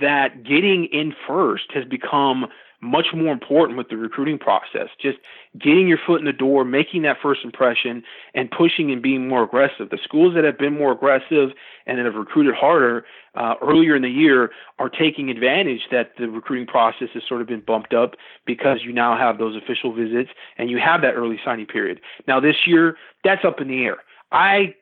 [0.00, 2.46] that getting in first has become
[2.80, 4.88] much more important with the recruiting process.
[5.00, 5.18] Just
[5.58, 8.02] getting your foot in the door, making that first impression,
[8.34, 9.90] and pushing and being more aggressive.
[9.90, 11.50] The schools that have been more aggressive
[11.86, 16.28] and that have recruited harder uh, earlier in the year are taking advantage that the
[16.28, 18.14] recruiting process has sort of been bumped up
[18.46, 22.00] because you now have those official visits and you have that early signing period.
[22.26, 23.98] Now, this year, that's up in the air.
[24.30, 24.74] I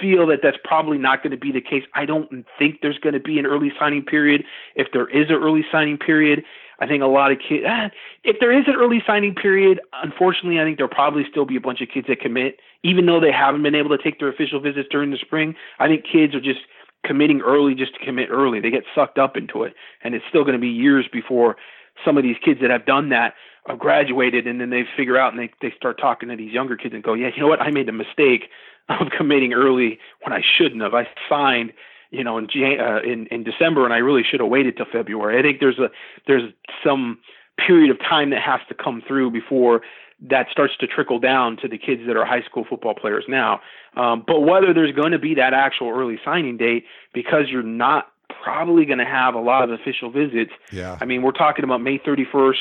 [0.00, 1.84] feel that that's probably not going to be the case.
[1.94, 4.44] I don't think there's going to be an early signing period.
[4.74, 6.42] If there is an early signing period,
[6.80, 7.90] I think a lot of kids, ah,
[8.24, 11.60] if there is an early signing period, unfortunately, I think there'll probably still be a
[11.60, 14.60] bunch of kids that commit, even though they haven't been able to take their official
[14.60, 15.54] visits during the spring.
[15.78, 16.60] I think kids are just
[17.04, 18.60] committing early just to commit early.
[18.60, 21.56] They get sucked up into it, and it's still going to be years before
[22.04, 23.34] some of these kids that have done that
[23.66, 26.76] have graduated, and then they figure out and they they start talking to these younger
[26.76, 28.44] kids and go, yeah, you know what, I made a mistake
[28.88, 30.94] of committing early when I shouldn't have.
[30.94, 31.72] I signed
[32.10, 34.86] you know, in Jan- uh, in in December, and I really should have waited till
[34.90, 35.38] February.
[35.38, 35.90] I think there's a
[36.26, 36.50] there's
[36.84, 37.18] some
[37.66, 39.82] period of time that has to come through before
[40.28, 43.60] that starts to trickle down to the kids that are high school football players now.
[43.96, 48.08] Um, but whether there's going to be that actual early signing date, because you're not
[48.42, 50.52] probably going to have a lot of official visits.
[50.72, 50.98] Yeah.
[51.00, 52.54] I mean, we're talking about May 31st.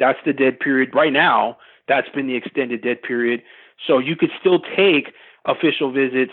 [0.00, 1.58] That's the dead period right now.
[1.88, 3.42] That's been the extended dead period.
[3.86, 5.12] So you could still take
[5.44, 6.32] official visits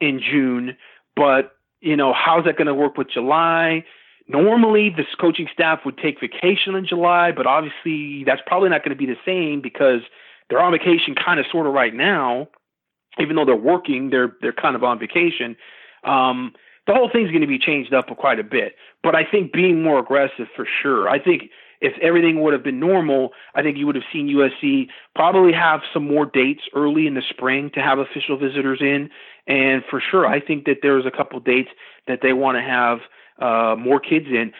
[0.00, 0.76] in June,
[1.16, 3.84] but you know, how's that going to work with July?
[4.28, 8.96] Normally, this coaching staff would take vacation in July, but obviously that's probably not going
[8.96, 10.02] to be the same because
[10.48, 12.48] they're on vacation kind of sort of right now.
[13.18, 15.56] Even though they're working, they're they're kind of on vacation.
[16.04, 16.52] Um,
[16.86, 18.76] the whole thing's going to be changed up quite a bit.
[19.02, 21.08] But I think being more aggressive for sure.
[21.08, 24.88] I think if everything would have been normal, I think you would have seen USC
[25.14, 29.10] probably have some more dates early in the spring to have official visitors in.
[29.46, 31.70] And for sure, I think that there's a couple dates
[32.06, 32.98] that they want to have
[33.40, 34.52] uh, more kids in.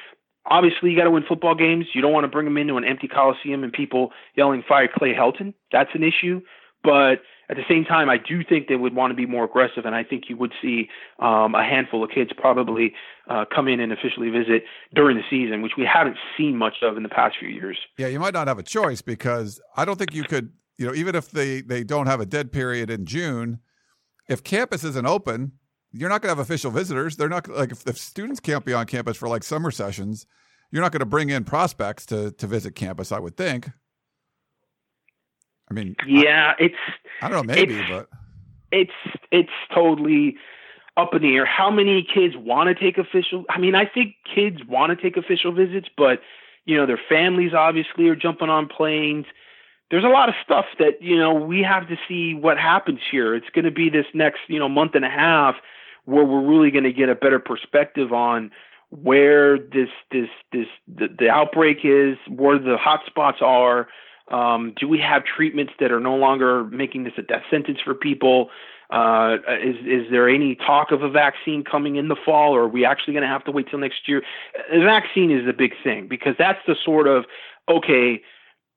[0.47, 1.87] Obviously, you got to win football games.
[1.95, 5.15] You don't want to bring them into an empty coliseum and people yelling "Fire Clay
[5.15, 6.41] Helton." That's an issue.
[6.83, 9.85] But at the same time, I do think they would want to be more aggressive,
[9.85, 10.89] and I think you would see
[11.19, 12.95] um, a handful of kids probably
[13.29, 14.65] uh, come in and officially visit
[14.95, 17.77] during the season, which we haven't seen much of in the past few years.
[17.99, 20.53] Yeah, you might not have a choice because I don't think you could.
[20.79, 23.59] You know, even if they they don't have a dead period in June,
[24.31, 25.53] if campus isn't open,
[25.93, 27.17] you're not going to have official visitors.
[27.17, 30.25] They're not like if, if students can't be on campus for like summer sessions,
[30.71, 33.13] you're not going to bring in prospects to to visit campus.
[33.13, 33.69] I would think.
[35.71, 36.75] I mean, yeah, I, it's.
[37.23, 38.09] I don't know, maybe, but
[38.71, 38.93] it's
[39.33, 40.37] it's totally
[40.97, 41.47] up in the air.
[41.47, 43.45] How many kids want to take official?
[43.51, 46.21] I mean, I think kids want to take official visits, but
[46.67, 49.27] you know, their families obviously are jumping on planes.
[49.91, 53.35] There's a lot of stuff that you know we have to see what happens here.
[53.35, 55.57] It's going to be this next you know month and a half
[56.05, 58.51] where we're really going to get a better perspective on
[58.91, 63.89] where this this this the, the outbreak is, where the hot spots are,
[64.31, 67.95] um, do we have treatments that are no longer making this a death sentence for
[67.95, 68.51] people?
[68.91, 72.69] Uh, is is there any talk of a vaccine coming in the fall, or are
[72.69, 74.23] we actually going to have to wait till next year?
[74.73, 77.25] The vaccine is the big thing because that's the sort of
[77.69, 78.21] okay,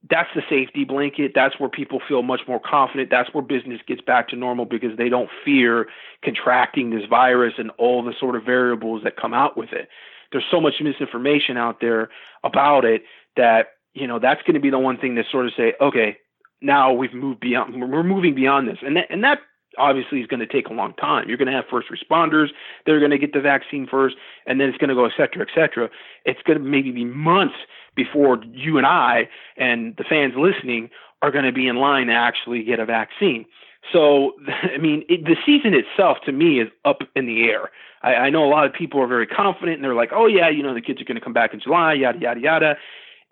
[0.09, 1.31] that's the safety blanket.
[1.33, 3.09] That's where people feel much more confident.
[3.09, 5.87] That's where business gets back to normal because they don't fear
[6.23, 9.87] contracting this virus and all the sort of variables that come out with it.
[10.31, 12.09] There's so much misinformation out there
[12.43, 13.03] about it
[13.37, 16.17] that you know, that's going to be the one thing to sort of say, okay,
[16.61, 18.77] now we've moved beyond, we're moving beyond this.
[18.81, 19.39] And that, and that
[19.77, 21.27] obviously is going to take a long time.
[21.27, 22.47] You're going to have first responders.
[22.85, 25.41] They're going to get the vaccine first, and then it's going to go et cetera,
[25.43, 25.89] et cetera.
[26.25, 27.55] It's going to maybe be months
[27.95, 30.89] before you and I and the fans listening
[31.21, 33.45] are going to be in line to actually get a vaccine.
[33.91, 34.33] So,
[34.73, 37.71] I mean, it, the season itself to me is up in the air.
[38.01, 40.49] I, I know a lot of people are very confident and they're like, oh, yeah,
[40.49, 42.75] you know, the kids are going to come back in July, yada, yada, yada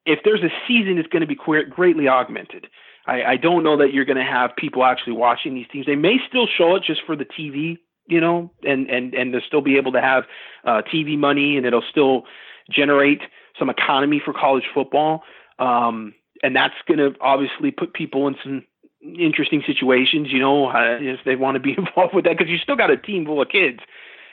[0.05, 2.67] if there's a season, it's going to be greatly augmented.
[3.07, 5.85] I, I don't know that you're going to have people actually watching these teams.
[5.85, 7.77] They may still show it just for the TV,
[8.07, 10.23] you know, and and and they'll still be able to have
[10.65, 12.23] uh, TV money, and it'll still
[12.69, 13.21] generate
[13.57, 15.23] some economy for college football.
[15.59, 18.63] Um, and that's going to obviously put people in some
[19.03, 22.57] interesting situations, you know, uh, if they want to be involved with that, because you
[22.57, 23.79] still got a team full of kids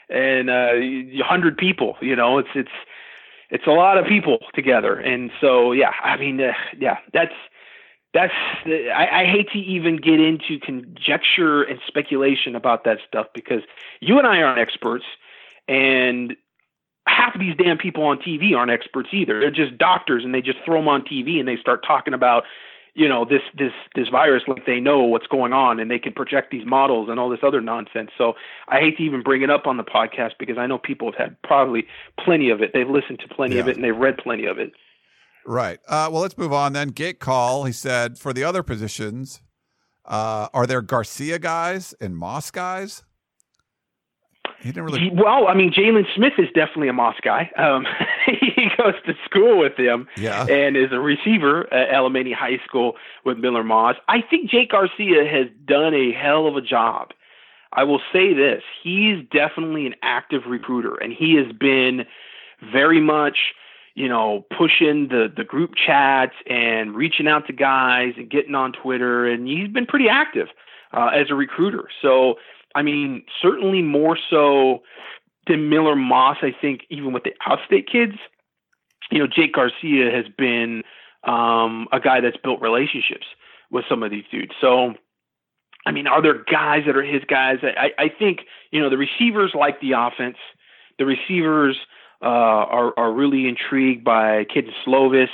[0.09, 0.73] and uh,
[1.23, 1.95] hundred people.
[2.01, 2.71] You know, it's it's
[3.49, 7.33] it's a lot of people together, and so yeah, I mean, uh, yeah, that's
[8.13, 8.33] that's
[8.65, 13.61] I, I hate to even get into conjecture and speculation about that stuff because
[13.99, 15.05] you and I aren't experts,
[15.67, 16.35] and
[17.19, 19.39] half of these damn people on TV aren't experts either.
[19.39, 22.43] They're just doctors, and they just throw them on TV and they start talking about
[22.95, 26.11] you know this this this virus like they know what's going on and they can
[26.11, 28.09] project these models and all this other nonsense.
[28.17, 28.33] So
[28.67, 31.15] i hate to even bring it up on the podcast because i know people have
[31.15, 31.85] had probably
[32.23, 32.71] plenty of it.
[32.73, 33.61] They've listened to plenty yeah.
[33.61, 34.71] of it and they've read plenty of it.
[35.45, 35.79] Right.
[35.87, 36.89] Uh, well let's move on then.
[36.89, 39.41] Gate call he said for the other positions
[40.05, 43.03] uh, are there garcia guys and moss guys
[44.61, 45.09] he didn't really.
[45.13, 47.49] Well, I mean, Jalen Smith is definitely a Moss guy.
[47.57, 47.85] Um,
[48.25, 50.45] he goes to school with him, yeah.
[50.47, 53.95] and is a receiver at Alemany High School with Miller Moss.
[54.07, 57.09] I think Jake Garcia has done a hell of a job.
[57.71, 62.05] I will say this: he's definitely an active recruiter, and he has been
[62.73, 63.37] very much,
[63.95, 68.73] you know, pushing the the group chats and reaching out to guys and getting on
[68.73, 70.47] Twitter, and he's been pretty active
[70.91, 71.87] uh, as a recruiter.
[72.01, 72.35] So
[72.75, 74.83] I mean, certainly more so
[75.47, 76.37] than Miller Moss.
[76.41, 78.13] I think even with the outstate kids,
[79.11, 80.83] you know, Jake Garcia has been
[81.23, 83.25] um, a guy that's built relationships
[83.71, 84.53] with some of these dudes.
[84.61, 84.93] So,
[85.85, 87.57] I mean, are there guys that are his guys?
[87.63, 88.41] I, I think
[88.71, 90.37] you know the receivers like the offense.
[90.97, 91.77] The receivers
[92.21, 95.29] uh, are are really intrigued by Kedon Slovis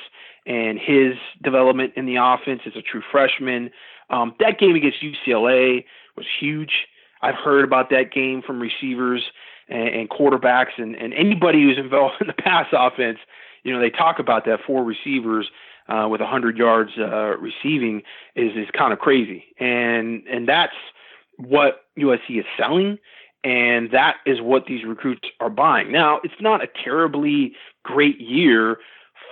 [0.45, 3.71] and his development in the offense as a true freshman.
[4.09, 6.87] Um, that game against UCLA was huge.
[7.25, 9.23] I've heard about that game from receivers
[9.67, 13.17] and, and quarterbacks and, and anybody who's involved in the pass offense.
[13.63, 15.49] You know, they talk about that four receivers
[15.89, 18.03] uh, with 100 yards uh, receiving
[18.35, 20.75] is is kind of crazy, and and that's
[21.37, 22.99] what USC is selling,
[23.43, 25.91] and that is what these recruits are buying.
[25.91, 27.53] Now, it's not a terribly
[27.83, 28.77] great year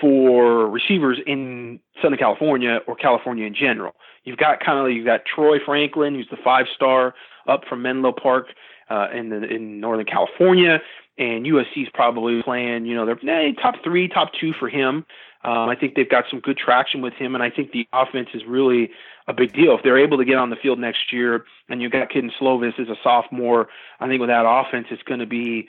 [0.02, 3.94] for receivers in Southern California or California in general.
[4.24, 7.14] You've got kind of you've got Troy Franklin, who's the five star
[7.48, 8.48] up from Menlo Park
[8.90, 10.80] uh, in the, in Northern California,
[11.18, 12.86] and USC's probably playing.
[12.86, 15.06] You know, they're eh, top three, top two for him.
[15.44, 18.30] Um, I think they've got some good traction with him, and I think the offense
[18.34, 18.92] is really
[19.28, 19.76] a big deal.
[19.76, 22.80] If they're able to get on the field next year, and you've got Kedon Slovis
[22.80, 23.68] as a sophomore,
[24.00, 25.68] I think with that offense, it's going to be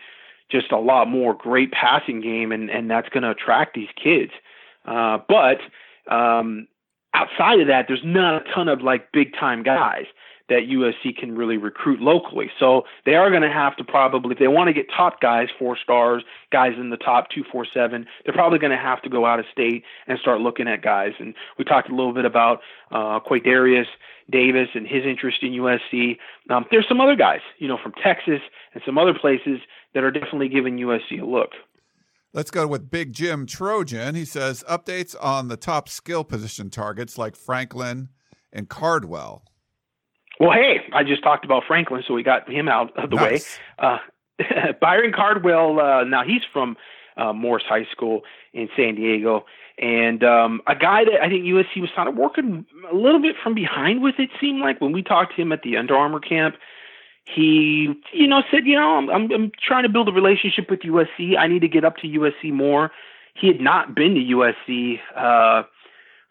[0.50, 4.32] just a lot more great passing game, and and that's going to attract these kids.
[4.84, 5.58] Uh, but
[6.12, 6.68] um,
[7.14, 10.04] outside of that, there's not a ton of like big time guys
[10.48, 12.50] that USC can really recruit locally.
[12.58, 15.48] So they are going to have to probably, if they want to get top guys,
[15.58, 16.22] four stars,
[16.52, 19.40] guys in the top two, four, seven, they're probably going to have to go out
[19.40, 21.12] of state and start looking at guys.
[21.18, 23.86] And we talked a little bit about uh, Quaydarius
[24.30, 26.18] Davis and his interest in USC.
[26.50, 28.40] Um, there's some other guys, you know, from Texas
[28.74, 29.60] and some other places
[29.94, 31.50] that are definitely giving USC a look.
[32.34, 34.14] Let's go with Big Jim Trojan.
[34.16, 38.08] He says updates on the top skill position targets like Franklin
[38.52, 39.44] and Cardwell.
[40.40, 43.58] Well, hey, I just talked about Franklin, so we got him out of the nice.
[43.78, 43.86] way.
[43.86, 46.76] Uh, Byron Cardwell, uh, now he's from
[47.16, 48.22] uh, Morse High School
[48.52, 49.44] in San Diego,
[49.78, 53.36] and um, a guy that I think USC was kind of working a little bit
[53.42, 54.16] from behind with.
[54.18, 56.56] It seemed like when we talked to him at the Under Armour camp,
[57.24, 60.80] he, you know, said, you know, I'm, I'm, I'm trying to build a relationship with
[60.80, 61.36] USC.
[61.38, 62.90] I need to get up to USC more.
[63.34, 65.62] He had not been to USC uh,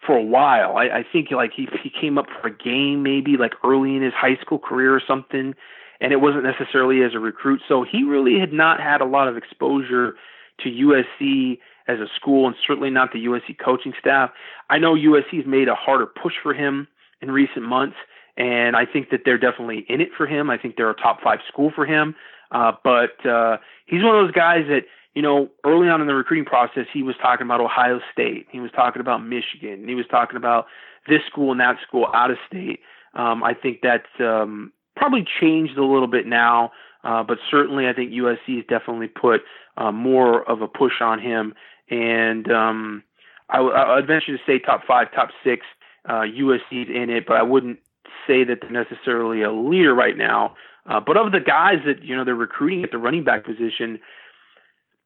[0.06, 0.78] for a while.
[0.78, 4.02] I, I think like he he came up for a game maybe like early in
[4.02, 5.54] his high school career or something,
[6.02, 7.62] and it wasn't necessarily as a recruit.
[7.68, 10.16] So he really had not had a lot of exposure
[10.60, 14.30] to USC as a school, and certainly not the USC coaching staff.
[14.70, 16.88] I know USC's made a harder push for him
[17.22, 17.98] in recent months
[18.38, 20.50] and I think that they're definitely in it for him.
[20.50, 22.16] I think they're a top five school for him.
[22.52, 24.84] Uh, but uh, he's one of those guys that
[25.14, 28.60] you know early on in the recruiting process he was talking about Ohio State, he
[28.60, 30.68] was talking about Michigan, he was talking about
[31.08, 32.80] this school and that school out of state.
[33.14, 36.72] Um, I think that's um, probably changed a little bit now,
[37.04, 39.42] uh, but certainly I think USC has definitely put
[39.78, 41.54] uh, more of a push on him.
[41.90, 43.04] And um,
[43.50, 45.66] I, I'd venture to say top five, top six.
[46.08, 47.80] Uh, USC's in it, but I wouldn't
[48.28, 50.56] say that they're necessarily a leader right now.
[50.86, 54.00] Uh, but of the guys that you know they're recruiting at the running back position,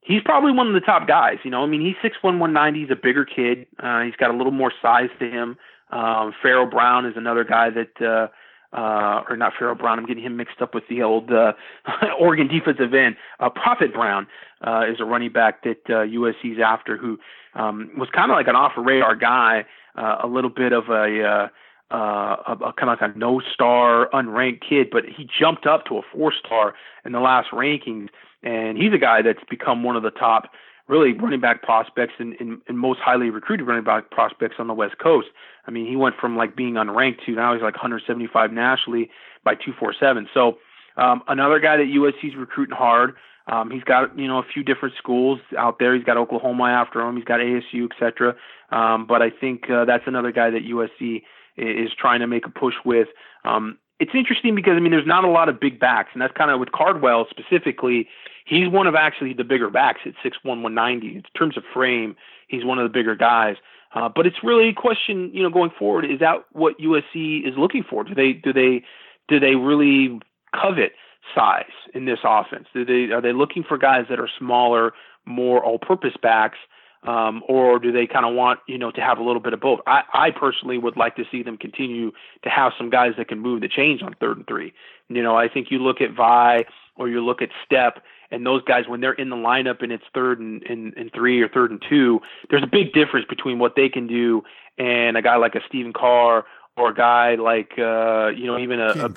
[0.01, 1.37] he's probably one of the top guys.
[1.43, 2.81] You know, I mean, he's six one, one ninety.
[2.81, 3.67] He's a bigger kid.
[3.79, 5.57] Uh, he's got a little more size to him.
[5.91, 8.27] Um, Pharaoh Brown is another guy that, uh,
[8.75, 9.99] uh, or not Farrell Brown.
[9.99, 11.53] I'm getting him mixed up with the old uh,
[12.19, 13.15] Oregon defensive end.
[13.39, 14.27] Uh, Prophet Brown
[14.65, 17.17] uh, is a running back that uh, USC's after, who
[17.55, 21.23] um, was kind of like an off radar guy, uh, a little bit of a
[21.23, 21.47] uh,
[21.91, 25.97] uh, a, kind of like a no star, unranked kid, but he jumped up to
[25.97, 26.73] a four star
[27.05, 28.09] in the last rankings,
[28.43, 30.51] and he's a guy that's become one of the top
[30.87, 34.73] really running back prospects and, and, and most highly recruited running back prospects on the
[34.73, 35.27] West Coast.
[35.65, 39.09] I mean, he went from like being unranked to now he's like 175 nationally
[39.43, 40.29] by 247.
[40.33, 40.57] So
[40.95, 43.15] um, another guy that USC's recruiting hard.
[43.49, 45.95] Um, he's got you know a few different schools out there.
[45.95, 47.15] He's got Oklahoma after him.
[47.15, 48.35] He's got ASU, etc.
[48.71, 51.23] Um, but I think uh, that's another guy that USC
[51.57, 53.07] is trying to make a push with.
[53.45, 56.33] Um, it's interesting because I mean there's not a lot of big backs, and that's
[56.33, 58.07] kind of with Cardwell specifically.
[58.45, 61.15] He's one of actually the bigger backs at 6'1", 190.
[61.15, 62.15] In terms of frame,
[62.47, 63.57] he's one of the bigger guys.
[63.93, 66.05] Uh, but it's really a question, you know, going forward.
[66.05, 68.03] Is that what USC is looking for?
[68.03, 68.83] Do they do they
[69.27, 70.19] do they really
[70.53, 70.93] covet
[71.33, 72.67] size in this offense?
[72.73, 74.93] Do they are they looking for guys that are smaller,
[75.25, 76.57] more all-purpose backs,
[77.03, 79.59] um, or do they kind of want you know to have a little bit of
[79.59, 79.79] both?
[79.85, 82.11] I, I personally would like to see them continue
[82.43, 84.73] to have some guys that can move the chains on third and three.
[85.09, 88.63] You know, I think you look at Vi or you look at Stepp and those
[88.63, 91.71] guys when they're in the lineup and it's third and, and, and three or third
[91.71, 92.19] and two,
[92.49, 94.43] there's a big difference between what they can do
[94.77, 96.45] and a guy like a Stephen Carr
[96.75, 99.09] or a guy like uh, you know even a, Keaton a, a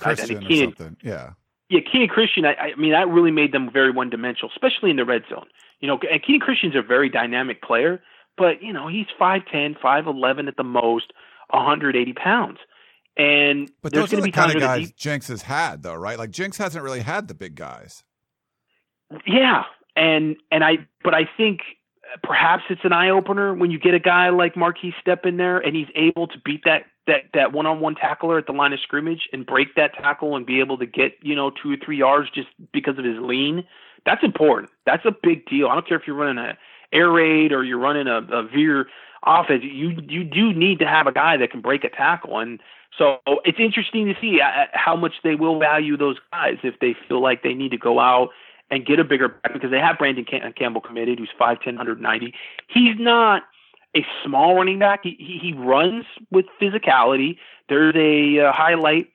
[0.76, 0.96] Kenan.
[1.02, 1.30] Yeah.
[1.70, 2.44] Yeah, Kenan Christon.
[2.44, 5.46] I, I mean that really made them very one dimensional, especially in the red zone.
[5.80, 8.02] You know, and Kenan Christon's a very dynamic player,
[8.36, 11.12] but you know he's 5'10", 5'11", at the most,
[11.50, 12.58] 180 pounds.
[13.16, 15.82] And But there's those are going to the be kind of guys Jinks has had,
[15.82, 16.18] though, right?
[16.18, 18.02] Like Jinks hasn't really had the big guys.
[19.26, 19.62] Yeah,
[19.96, 21.60] and and I but I think
[22.22, 25.58] perhaps it's an eye opener when you get a guy like Markese Stepp in there
[25.58, 28.72] and he's able to beat that that that one on one tackler at the line
[28.72, 31.76] of scrimmage and break that tackle and be able to get you know two or
[31.76, 33.64] three yards just because of his lean.
[34.06, 34.70] That's important.
[34.86, 35.68] That's a big deal.
[35.68, 36.56] I don't care if you're running a
[36.92, 38.86] air raid or you're running a, a veer
[39.24, 39.62] offense.
[39.64, 42.61] You you do need to have a guy that can break a tackle and.
[42.98, 46.96] So it's interesting to see uh, how much they will value those guys if they
[47.08, 48.30] feel like they need to go out
[48.70, 52.34] and get a bigger back because they have Brandon Cam- Campbell committed, who's 5'10", 190.
[52.68, 53.42] He's not
[53.96, 55.00] a small running back.
[55.02, 57.36] He, he, he runs with physicality.
[57.68, 59.08] There's a uh, highlight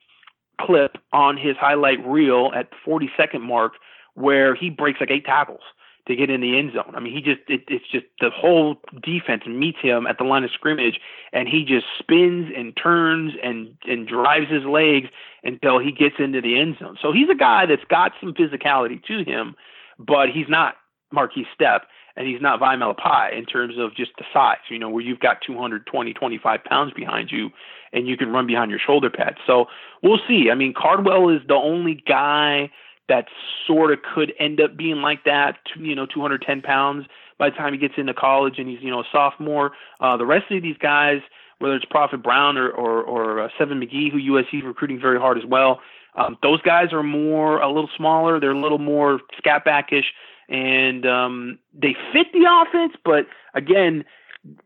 [0.60, 3.74] clip on his highlight reel at the 40 second mark
[4.14, 5.60] where he breaks like eight tackles
[6.06, 6.94] to get in the end zone.
[6.94, 10.44] I mean, he just it, it's just the whole defense meets him at the line
[10.44, 11.00] of scrimmage,
[11.32, 15.08] and he just spins and turns and and drives his legs
[15.42, 16.96] until he gets into the end zone.
[17.00, 19.54] So he's a guy that's got some physicality to him,
[19.98, 20.74] but he's not
[21.14, 21.80] Markese Stepp
[22.16, 25.20] and he's not Vi Malepeai in terms of just the size, you know, where you've
[25.20, 27.50] got 220, 25 pounds behind you
[27.92, 29.36] and you can run behind your shoulder pads.
[29.46, 29.66] So
[30.02, 30.48] we'll see.
[30.50, 32.70] I mean, Cardwell is the only guy
[33.08, 33.26] that
[33.66, 37.06] sort of could end up being like that, you know, 210 pounds
[37.38, 39.72] by the time he gets into college and he's, you know, a sophomore.
[40.00, 41.20] Uh, the rest of these guys,
[41.58, 45.18] whether it's Prophet Brown or, or, or uh, Seven McGee, who USC is recruiting very
[45.18, 45.80] hard as well,
[46.16, 48.40] um, those guys are more, a little smaller.
[48.40, 50.06] They're a little more scat backish
[50.48, 54.04] and um, they fit the offense, but again,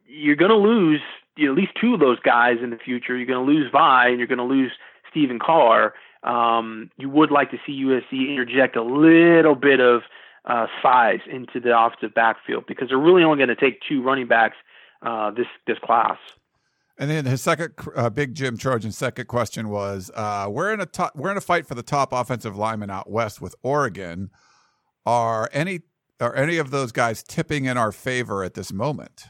[0.06, 1.00] you're going to lose
[1.36, 3.16] you know, at least two of those guys in the future.
[3.16, 4.72] You're going to lose Vi and you're going to lose
[5.10, 10.02] Stephen Carr um, you would like to see USC interject a little bit of
[10.44, 14.26] uh, size into the offensive backfield because they're really only going to take two running
[14.26, 14.56] backs
[15.02, 16.18] uh, this this class.
[16.98, 20.86] And then his second, uh, Big Jim Trojan's second question was: uh, We're in a
[20.86, 24.30] top, we're in a fight for the top offensive lineman out west with Oregon.
[25.06, 25.80] Are any
[26.20, 29.28] are any of those guys tipping in our favor at this moment?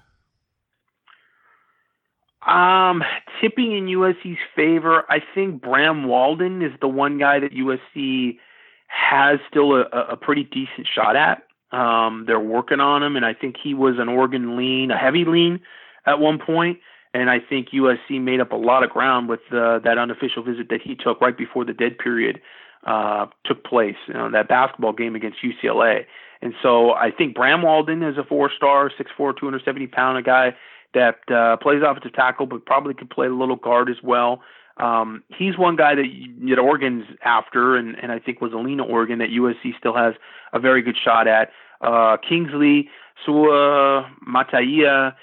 [2.47, 3.03] Um,
[3.41, 8.39] tipping in USC's favor, I think Bram Walden is the one guy that USC
[8.87, 11.43] has still a, a pretty decent shot at.
[11.77, 15.25] Um, they're working on him, and I think he was an Oregon lean, a heavy
[15.25, 15.61] lean
[16.07, 16.79] at one point.
[17.13, 20.69] and I think USC made up a lot of ground with uh, that unofficial visit
[20.71, 22.41] that he took right before the dead period
[22.87, 26.07] uh, took place, you know, that basketball game against UCLA.
[26.43, 30.57] And so I think Bram Walden is a four-star, 6'4", 270 pound a guy
[30.95, 34.41] that uh, plays offensive tackle, but probably could play a little guard as well.
[34.77, 39.29] Um, he's one guy that, Oregon's after, and, and I think was Alina Oregon that
[39.29, 40.15] USC still has
[40.53, 41.51] a very good shot at.
[41.83, 42.89] Uh, Kingsley,
[43.25, 45.15] Sua, Mataia,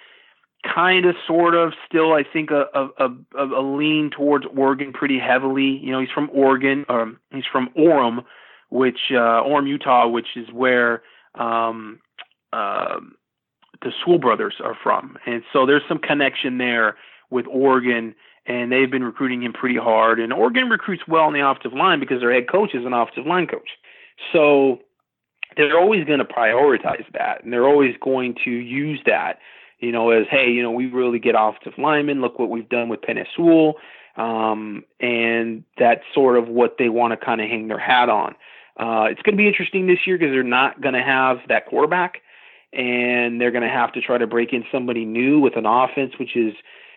[0.64, 5.20] kind of, sort of, still I think a, a, a, a lean towards Oregon pretty
[5.20, 5.80] heavily.
[5.82, 8.24] You know, he's from Oregon, um, he's from Orem,
[8.70, 11.02] which uh, Orem, Utah, which is where
[11.36, 12.00] um,
[12.54, 13.00] uh,
[13.82, 16.98] the Sewell brothers are from, and so there's some connection there
[17.30, 18.16] with Oregon,
[18.46, 20.20] and they've been recruiting him pretty hard.
[20.20, 23.26] And Oregon recruits well on the offensive line because their head coach is an offensive
[23.26, 23.70] line coach,
[24.34, 24.80] so
[25.56, 29.40] they're always going to prioritize that, and they're always going to use that,
[29.80, 32.22] you know, as hey, you know, we really get offensive linemen.
[32.22, 33.76] Look what we've done with Penei Sewell.
[34.18, 38.36] Um, and that's sort of what they want to kind of hang their hat on.
[38.80, 41.68] Uh, it's going to be interesting this year because they're not going to have that
[41.68, 42.22] quarterback,
[42.74, 46.14] and they're going to have to try to break in somebody new with an offense,
[46.20, 46.54] which is,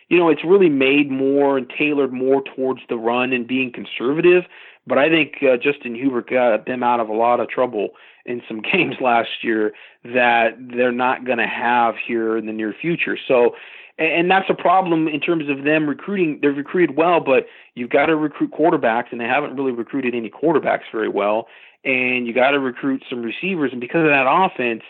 [0.09, 4.43] you know, it's really made more and tailored more towards the run and being conservative.
[4.85, 7.89] But I think uh, Justin Herbert got them out of a lot of trouble
[8.25, 12.73] in some games last year that they're not going to have here in the near
[12.79, 13.17] future.
[13.27, 13.55] So
[14.01, 16.39] and that's a problem in terms of them recruiting.
[16.41, 17.45] They've recruited well, but
[17.75, 21.47] you've got to recruit quarterbacks, and they haven't really recruited any quarterbacks very well.
[21.83, 24.81] And you got to recruit some receivers, and because of that offense,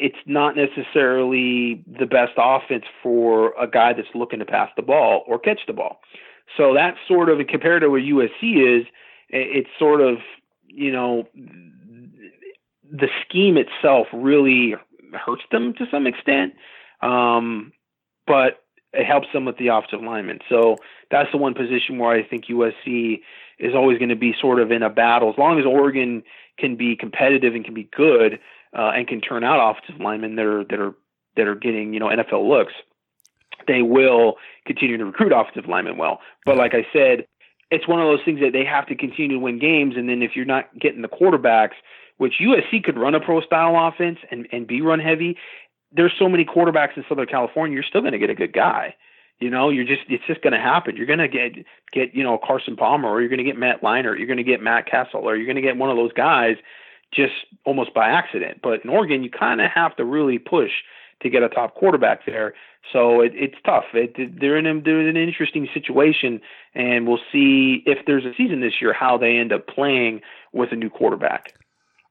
[0.00, 5.24] it's not necessarily the best offense for a guy that's looking to pass the ball
[5.26, 6.00] or catch the ball.
[6.56, 8.86] So that's sort of compared to where USC is.
[9.28, 10.18] It's sort of
[10.66, 11.28] you know
[12.90, 14.74] the scheme itself really
[15.12, 16.54] hurts them to some extent.
[17.02, 17.72] Um,
[18.26, 20.40] but it helps them with the offensive lineman.
[20.48, 20.76] So
[21.10, 23.20] that's the one position where I think USC
[23.58, 25.30] is always going to be sort of in a battle.
[25.30, 26.22] As long as Oregon
[26.58, 28.38] can be competitive and can be good
[28.76, 30.94] uh, and can turn out offensive linemen that are that are
[31.36, 32.72] that are getting you know NFL looks,
[33.66, 36.20] they will continue to recruit offensive linemen well.
[36.44, 37.26] But like I said,
[37.70, 40.22] it's one of those things that they have to continue to win games, and then
[40.22, 41.74] if you're not getting the quarterbacks,
[42.18, 45.36] which USC could run a pro style offense and, and be run heavy,
[45.92, 48.94] there's so many quarterbacks in Southern California, you're still going to get a good guy.
[49.38, 50.96] You know, you're just it's just going to happen.
[50.96, 53.80] You're going to get get you know Carson Palmer, or you're going to get Matt
[53.82, 56.12] Leinart, you're going to get Matt Cassel, or you're going to get one of those
[56.12, 56.56] guys
[57.12, 57.32] just
[57.64, 58.60] almost by accident.
[58.62, 60.70] But in Oregon, you kind of have to really push
[61.22, 62.54] to get a top quarterback there.
[62.92, 63.84] So it, it's tough.
[63.92, 66.40] It, they're in a, they're in an interesting situation,
[66.74, 70.72] and we'll see if there's a season this year how they end up playing with
[70.72, 71.54] a new quarterback.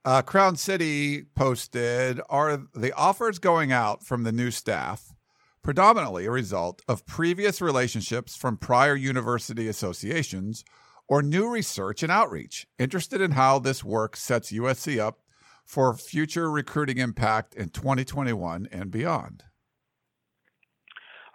[0.06, 5.14] Uh, Crown City posted Are the offers going out from the new staff
[5.62, 10.64] predominantly a result of previous relationships from prior university associations
[11.10, 12.68] or new research and outreach?
[12.78, 15.20] Interested in how this work sets USC up
[15.66, 19.44] for future recruiting impact in 2021 and beyond?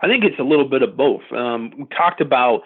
[0.00, 1.22] I think it's a little bit of both.
[1.30, 2.62] Um, we talked about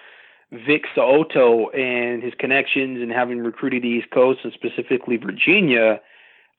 [0.50, 6.00] Vic So'oto and his connections and having recruited the East Coast and specifically Virginia,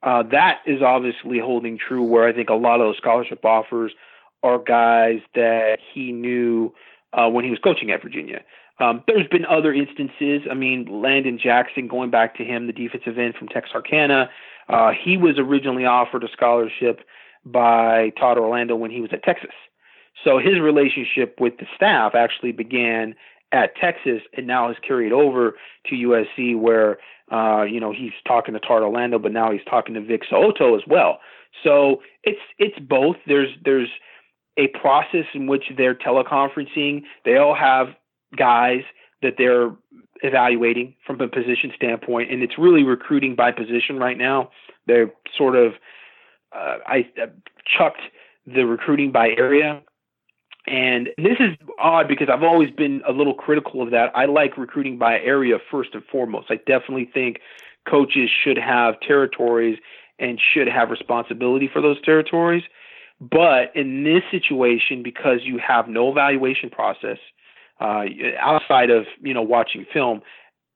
[0.03, 2.03] uh, that is obviously holding true.
[2.03, 3.91] Where I think a lot of those scholarship offers
[4.43, 6.73] are guys that he knew
[7.13, 8.41] uh, when he was coaching at Virginia.
[8.79, 10.41] Um, there's been other instances.
[10.49, 14.29] I mean, Landon Jackson, going back to him, the defensive end from Texarkana,
[14.69, 17.01] uh, he was originally offered a scholarship
[17.45, 19.51] by Todd Orlando when he was at Texas.
[20.23, 23.15] So his relationship with the staff actually began
[23.51, 25.55] at Texas and now has carried over
[25.87, 26.97] to USC where
[27.31, 30.75] uh, you know he's talking to Todd Orlando, but now he's talking to Vic So'oto
[30.75, 31.19] as well.
[31.63, 33.17] So it's it's both.
[33.27, 33.89] There's there's
[34.57, 37.03] a process in which they're teleconferencing.
[37.25, 37.87] They all have
[38.35, 38.81] guys
[39.21, 39.71] that they're
[40.21, 44.51] evaluating from a position standpoint, and it's really recruiting by position right now.
[44.87, 45.73] They're sort of
[46.55, 47.27] uh, I uh,
[47.65, 48.01] chucked
[48.47, 49.83] the recruiting by area
[50.69, 54.11] and this is odd because I've always been a little critical of that.
[54.15, 56.51] I like recruiting by area first and foremost.
[56.51, 57.39] I definitely think
[57.89, 59.79] coaches should have territories
[60.19, 62.63] and should have responsibility for those territories.
[63.19, 67.17] But in this situation, because you have no evaluation process
[67.79, 68.03] uh,
[68.39, 70.21] outside of you know watching film,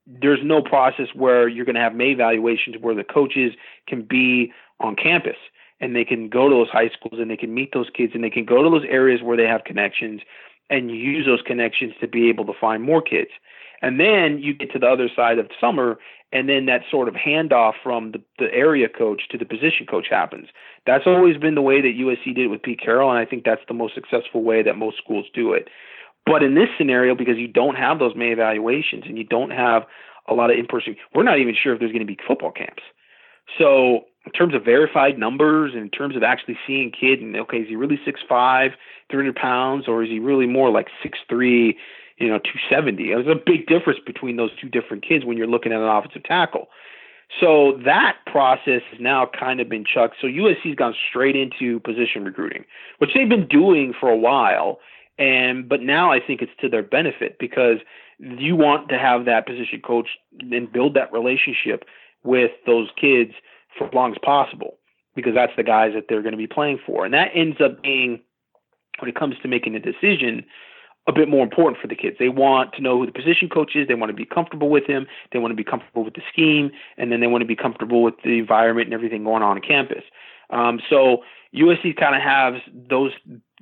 [0.07, 3.53] there's no process where you're going to have May evaluations where the coaches
[3.87, 5.37] can be on campus
[5.79, 8.23] and they can go to those high schools and they can meet those kids and
[8.23, 10.21] they can go to those areas where they have connections
[10.69, 13.31] and use those connections to be able to find more kids.
[13.81, 15.99] And then you get to the other side of summer,
[16.31, 20.07] and then that sort of handoff from the, the area coach to the position coach
[20.09, 20.47] happens.
[20.87, 23.43] That's always been the way that USC did it with Pete Carroll, and I think
[23.43, 25.67] that's the most successful way that most schools do it.
[26.25, 29.83] But in this scenario, because you don't have those May evaluations and you don't have
[30.29, 32.51] a lot of in person, we're not even sure if there's going to be football
[32.51, 32.83] camps.
[33.57, 37.57] So in terms of verified numbers, and in terms of actually seeing kid, and okay,
[37.57, 38.69] is he really 6'5",
[39.11, 41.75] 300 pounds, or is he really more like 6'3",
[42.17, 43.09] you know, 270?
[43.09, 46.23] There's a big difference between those two different kids when you're looking at an offensive
[46.23, 46.69] tackle.
[47.41, 50.15] So that process has now kind of been chucked.
[50.21, 52.63] So USC's gone straight into position recruiting,
[52.99, 54.79] which they've been doing for a while,
[55.17, 57.77] and but now I think it's to their benefit because
[58.19, 60.07] you want to have that position coach
[60.39, 61.85] and build that relationship
[62.23, 63.31] with those kids
[63.77, 64.77] for as long as possible
[65.15, 67.05] because that's the guys that they're going to be playing for.
[67.05, 68.21] And that ends up being,
[68.99, 70.43] when it comes to making a decision,
[71.07, 72.15] a bit more important for the kids.
[72.17, 73.87] They want to know who the position coach is.
[73.87, 75.05] They want to be comfortable with him.
[75.31, 78.01] They want to be comfortable with the scheme, and then they want to be comfortable
[78.01, 80.03] with the environment and everything going on on campus.
[80.49, 83.11] Um, so USC kind of has those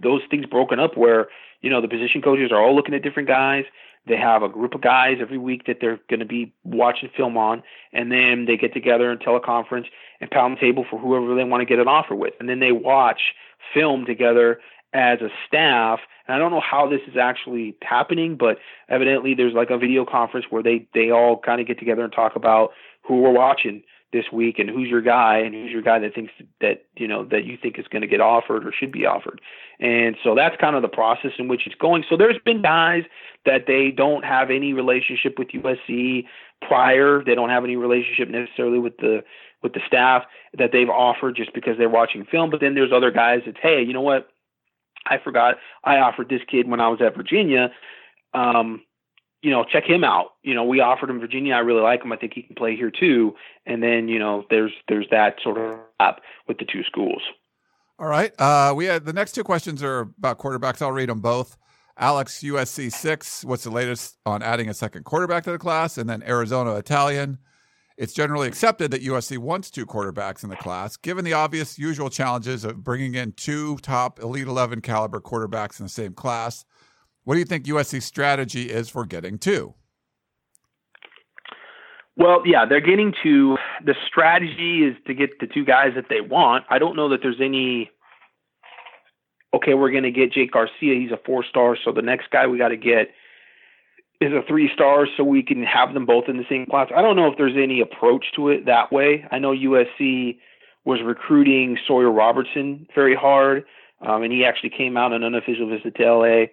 [0.02, 1.28] those things broken up where
[1.62, 3.66] you know the position coaches are all looking at different guys.
[4.08, 7.38] They have a group of guys every week that they're going to be watching film
[7.38, 7.62] on,
[7.94, 9.86] and then they get together and teleconference
[10.20, 12.60] and pound the table for whoever they want to get an offer with, and then
[12.60, 13.22] they watch
[13.74, 14.60] film together
[14.94, 16.00] as a staff.
[16.28, 18.58] And I don't know how this is actually happening, but
[18.90, 22.12] evidently there's like a video conference where they they all kind of get together and
[22.12, 22.72] talk about
[23.04, 23.84] who we're watching
[24.14, 27.24] this week and who's your guy and who's your guy that thinks that you know
[27.26, 29.42] that you think is going to get offered or should be offered.
[29.80, 32.04] And so that's kind of the process in which it's going.
[32.10, 33.04] So there's been guys
[33.46, 36.26] that they don't have any relationship with USC
[36.62, 37.24] prior.
[37.24, 39.24] They don't have any relationship necessarily with the
[39.64, 40.24] with the staff
[40.58, 42.50] that they've offered just because they're watching film.
[42.50, 44.30] But then there's other guys that hey you know what?
[45.06, 45.56] I forgot.
[45.84, 47.72] I offered this kid when I was at Virginia
[48.34, 48.82] um
[49.42, 50.34] you know, check him out.
[50.44, 51.54] You know, we offered him Virginia.
[51.56, 52.12] I really like him.
[52.12, 53.34] I think he can play here too.
[53.66, 57.22] And then, you know, there's there's that sort of app with the two schools.
[57.98, 58.34] All right.
[58.40, 60.82] Uh, we had the next two questions are about quarterbacks.
[60.82, 61.58] I'll read them both.
[61.98, 63.44] Alex USC six.
[63.44, 65.98] What's the latest on adding a second quarterback to the class?
[65.98, 67.40] And then Arizona Italian.
[67.98, 72.10] It's generally accepted that USC wants two quarterbacks in the class, given the obvious usual
[72.10, 76.66] challenges of bringing in two top Elite 11 caliber quarterbacks in the same class.
[77.24, 79.76] What do you think USC's strategy is for getting two?
[82.18, 86.22] Well, yeah, they're getting to the strategy is to get the two guys that they
[86.22, 86.66] want.
[86.70, 87.90] I don't know that there's any
[89.54, 92.58] okay, we're going to get Jake Garcia, he's a 4-star, so the next guy we
[92.58, 93.10] got to get
[94.22, 96.88] is a 3-star so we can have them both in the same class.
[96.96, 99.26] I don't know if there's any approach to it that way.
[99.30, 100.38] I know USC
[100.86, 103.66] was recruiting Sawyer Robertson very hard.
[104.02, 106.46] Um, and he actually came out on an unofficial visit to LA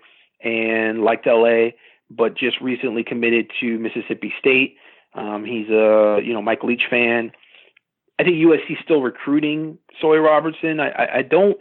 [0.43, 1.71] and liked LA,
[2.11, 4.77] but just recently committed to Mississippi State.
[5.15, 7.33] Um, he's a you know Mike Leach fan.
[8.19, 10.81] I think USC still recruiting Sawyer Robertson.
[10.81, 11.57] I, I, I don't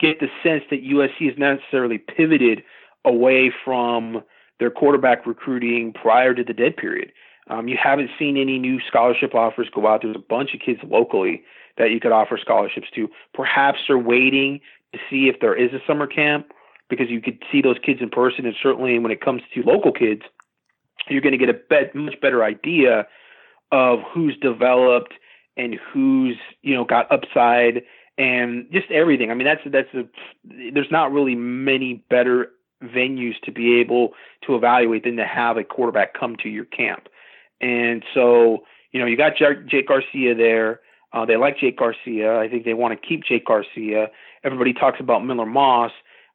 [0.00, 2.62] get the sense that USC has necessarily pivoted
[3.04, 4.22] away from
[4.58, 7.12] their quarterback recruiting prior to the dead period.
[7.48, 10.02] Um, you haven't seen any new scholarship offers go out.
[10.02, 11.42] There's a bunch of kids locally
[11.78, 13.08] that you could offer scholarships to.
[13.34, 14.60] Perhaps they're waiting
[14.92, 16.52] to see if there is a summer camp
[16.90, 19.92] because you could see those kids in person, and certainly when it comes to local
[19.92, 20.22] kids,
[21.08, 23.06] you're going to get a bet, much better idea
[23.72, 25.14] of who's developed
[25.56, 27.82] and who's you know got upside
[28.18, 29.30] and just everything.
[29.30, 30.04] I mean, that's that's a,
[30.72, 32.50] there's not really many better
[32.82, 34.12] venues to be able
[34.46, 37.08] to evaluate than to have a quarterback come to your camp.
[37.60, 40.80] And so, you know, you got Jake Garcia there.
[41.12, 42.38] Uh, they like Jake Garcia.
[42.38, 44.08] I think they want to keep Jake Garcia.
[44.44, 45.92] Everybody talks about Miller Moss.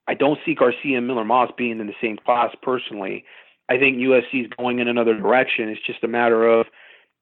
[0.07, 3.25] I don't see Garcia and Miller Moss being in the same class personally.
[3.69, 5.69] I think USC is going in another direction.
[5.69, 6.67] It's just a matter of,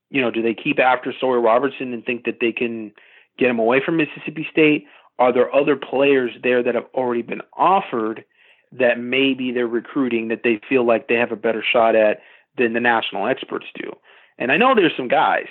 [0.10, 2.92] you know, do they keep after Sawyer Robertson and think that they can
[3.38, 4.86] get him away from Mississippi State?
[5.20, 8.26] Are there other players there that have already been offered
[8.74, 12.20] that maybe they're recruiting that they feel like they have a better shot at
[12.58, 13.92] than the national experts do?
[14.38, 15.48] And I know there's some guys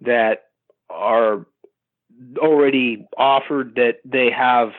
[0.00, 0.44] that
[0.88, 1.46] are
[2.38, 4.70] already offered that they have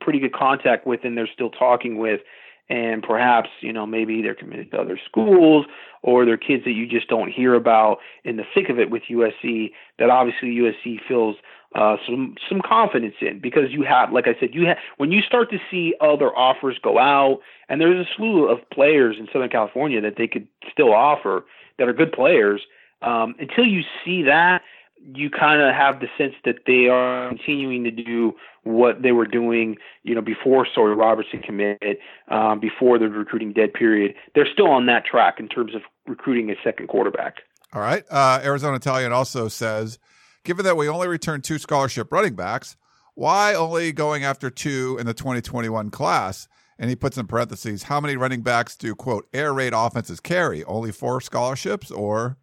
[0.00, 2.20] pretty good contact with and they're still talking with.
[2.68, 5.66] And perhaps you know maybe they're committed to other schools
[6.02, 9.02] or they're kids that you just don't hear about in the thick of it with
[9.10, 11.36] USC that obviously USC feels
[11.74, 15.20] uh, some some confidence in because you have like I said you have when you
[15.22, 19.50] start to see other offers go out and there's a slew of players in Southern
[19.50, 21.44] California that they could still offer
[21.78, 22.62] that are good players
[23.02, 24.62] um, until you see that
[25.02, 29.26] you kind of have the sense that they are continuing to do what they were
[29.26, 31.96] doing, you know, before Sawyer Robertson committed,
[32.28, 34.14] um, before the recruiting dead period.
[34.34, 37.36] They're still on that track in terms of recruiting a second quarterback.
[37.72, 38.04] All right.
[38.10, 39.98] Uh, Arizona Italian also says,
[40.44, 42.76] given that we only returned two scholarship running backs,
[43.14, 46.48] why only going after two in the 2021 class?
[46.78, 50.64] And he puts in parentheses, how many running backs do, quote, air raid offenses carry?
[50.64, 52.38] Only four scholarships or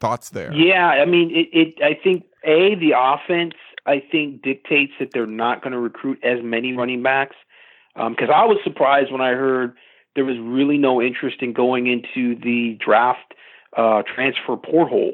[0.00, 0.52] thoughts there?
[0.52, 3.54] Yeah, I mean, it, it I think a the offense
[3.86, 7.36] I think dictates that they're not going to recruit as many running backs.
[7.94, 9.74] Because um, I was surprised when I heard
[10.14, 13.34] there was really no interest in going into the draft
[13.76, 15.12] uh, transfer portal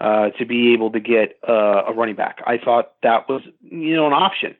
[0.00, 2.38] uh, to be able to get uh, a running back.
[2.46, 4.54] I thought that was you know an option,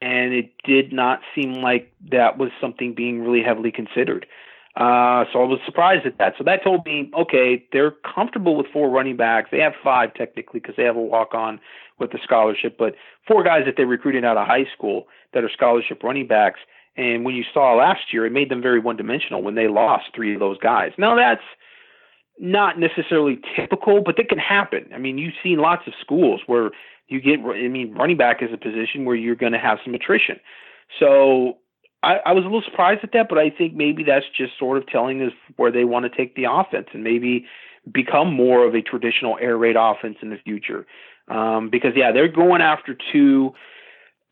[0.00, 4.26] and it did not seem like that was something being really heavily considered.
[4.76, 6.34] Uh, so I was surprised at that.
[6.38, 9.48] So that told me, okay, they're comfortable with four running backs.
[9.50, 11.60] They have five technically because they have a walk on
[11.98, 12.94] with the scholarship, but
[13.26, 16.60] four guys that they recruited out of high school that are scholarship running backs.
[16.96, 20.06] And when you saw last year, it made them very one dimensional when they lost
[20.14, 20.92] three of those guys.
[20.98, 21.42] Now that's
[22.38, 24.88] not necessarily typical, but that can happen.
[24.94, 26.70] I mean, you've seen lots of schools where
[27.08, 29.94] you get, I mean, running back is a position where you're going to have some
[29.94, 30.40] attrition.
[30.98, 31.58] So
[32.02, 34.78] I, I was a little surprised at that, but I think maybe that's just sort
[34.78, 37.46] of telling us where they want to take the offense and maybe
[37.90, 40.86] become more of a traditional air raid offense in the future.
[41.28, 43.52] Um, because yeah, they're going after two.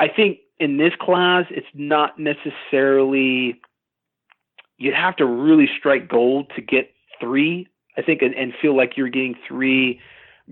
[0.01, 3.61] I think in this class, it's not necessarily.
[4.79, 6.91] You'd have to really strike gold to get
[7.21, 7.69] three.
[7.97, 10.01] I think, and, and feel like you're getting three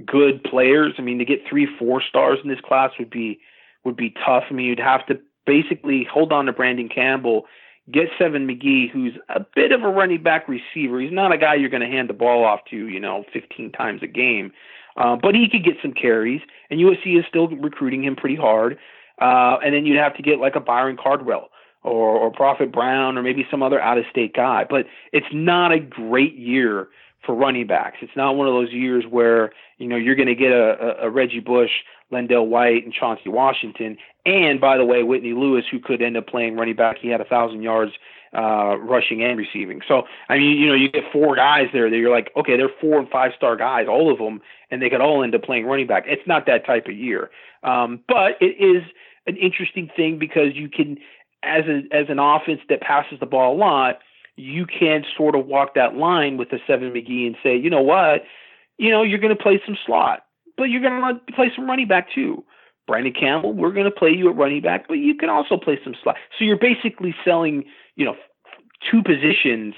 [0.04, 0.94] good players.
[0.98, 3.38] I mean, to get three four stars in this class would be
[3.84, 4.44] would be tough.
[4.50, 7.46] I mean, you'd have to basically hold on to Brandon Campbell,
[7.90, 11.00] get Seven McGee, who's a bit of a running back receiver.
[11.00, 13.72] He's not a guy you're going to hand the ball off to, you know, 15
[13.72, 14.52] times a game,
[14.96, 16.40] uh, but he could get some carries,
[16.70, 18.78] and USC is still recruiting him pretty hard.
[19.20, 21.48] Uh, and then you'd have to get like a Byron Cardwell
[21.82, 24.66] or, or Prophet Brown or maybe some other out of state guy.
[24.68, 26.88] But it's not a great year
[27.24, 27.98] for running backs.
[28.02, 31.06] It's not one of those years where you know you're going to get a, a,
[31.06, 31.70] a Reggie Bush,
[32.12, 36.26] LenDale White, and Chauncey Washington, and by the way, Whitney Lewis, who could end up
[36.26, 36.96] playing running back.
[37.00, 37.92] He had a thousand yards
[38.36, 39.80] uh, rushing and receiving.
[39.86, 42.70] So I mean, you know, you get four guys there that you're like, okay, they're
[42.80, 44.40] four and five star guys, all of them,
[44.70, 46.04] and they could all end up playing running back.
[46.06, 47.30] It's not that type of year,
[47.62, 48.82] um, but it is
[49.26, 50.98] an interesting thing because you can,
[51.42, 53.98] as a as an offense that passes the ball a lot
[54.36, 57.80] you can sort of walk that line with the seven McGee and say, you know
[57.80, 58.24] what,
[58.78, 60.24] you know, you're going to play some slot,
[60.56, 62.44] but you're going to play some running back too.
[62.86, 65.78] Brandon Campbell, we're going to play you at running back, but you can also play
[65.82, 66.16] some slot.
[66.38, 67.64] So you're basically selling,
[67.96, 68.16] you know,
[68.88, 69.74] two positions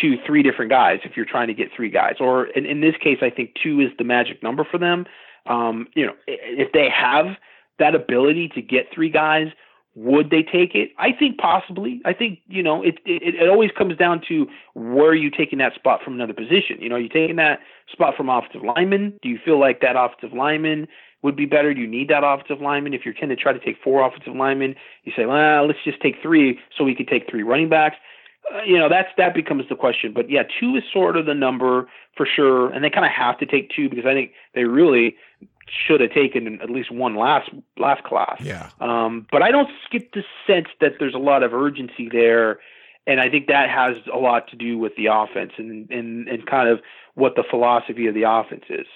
[0.00, 2.14] to three different guys if you're trying to get three guys.
[2.18, 5.04] Or in, in this case, I think two is the magic number for them.
[5.46, 7.36] Um, you know, if they have
[7.78, 9.48] that ability to get three guys,
[9.96, 10.90] would they take it?
[10.98, 12.02] I think possibly.
[12.04, 13.34] I think you know it, it.
[13.34, 16.76] It always comes down to where you taking that spot from another position.
[16.80, 19.18] You know, you taking that spot from offensive lineman.
[19.22, 20.86] Do you feel like that offensive lineman
[21.22, 21.72] would be better?
[21.72, 22.92] Do you need that offensive lineman?
[22.92, 26.00] If you're going to try to take four offensive linemen, you say, well, let's just
[26.02, 27.96] take three, so we could take three running backs.
[28.54, 30.12] Uh, you know, that's that becomes the question.
[30.12, 33.38] But yeah, two is sort of the number for sure, and they kind of have
[33.38, 35.16] to take two because I think they really
[35.68, 38.40] should have taken at least one last last class.
[38.40, 38.70] Yeah.
[38.80, 42.60] Um, but I don't get the sense that there's a lot of urgency there,
[43.06, 46.46] and I think that has a lot to do with the offense and and and
[46.46, 46.80] kind of
[47.14, 48.86] what the philosophy of the offense is.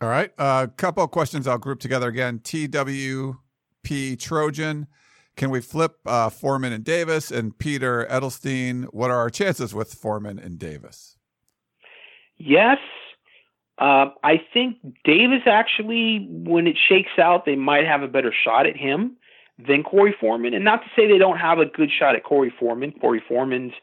[0.00, 0.30] All right.
[0.38, 2.40] A uh, couple of questions I'll group together again.
[2.40, 4.86] TWP Trojan.
[5.36, 8.84] Can we flip uh, Foreman and Davis and Peter Edelstein?
[8.84, 11.16] What are our chances with Foreman and Davis?
[12.38, 12.78] Yes,
[13.78, 18.66] uh, I think Davis actually, when it shakes out, they might have a better shot
[18.66, 19.16] at him
[19.58, 20.54] than Korey Foreman.
[20.54, 22.92] And not to say they don't have a good shot at Korey Foreman.
[22.92, 23.74] Korey Foreman's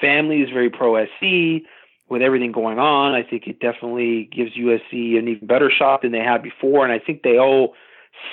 [0.00, 1.66] family is very pro SC.
[2.08, 6.12] With everything going on, I think it definitely gives USC an even better shot than
[6.12, 6.84] they had before.
[6.84, 7.74] And I think they all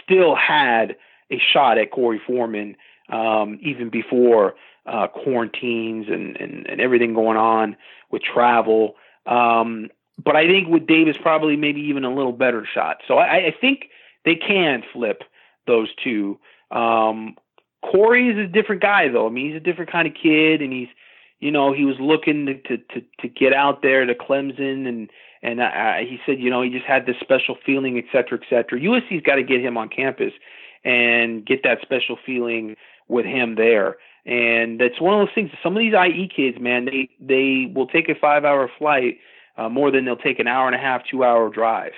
[0.04, 0.98] still had
[1.32, 2.76] a shot at Korey Foreman
[3.10, 4.56] um, even before
[4.86, 7.78] uh, quarantines and, and, and everything going on
[8.12, 8.96] with travel.
[9.26, 9.90] Um,
[10.24, 12.98] but I think with Davis, probably maybe even a little better shot.
[13.08, 13.86] So I, I think
[14.26, 15.24] they can flip
[15.68, 16.40] those two.
[16.72, 17.36] Um,
[17.84, 19.28] Korey is a different guy, though.
[19.28, 20.90] I mean, he's a different kind of kid, and he's,
[21.40, 25.10] you know, he was looking to to to, to get out there to Clemson, and
[25.42, 28.38] and I, I, he said, you know, he just had this special feeling, et cetera,
[28.42, 28.80] et cetera.
[28.80, 30.34] USC's got to get him on campus
[30.84, 32.76] and get that special feeling
[33.08, 33.98] with him there.
[34.26, 35.52] And that's one of those things.
[35.64, 39.18] Some of these IE kids, man, they they will take a five hour flight
[39.58, 41.94] uh, more than they'll take an hour and a half, two hour drive.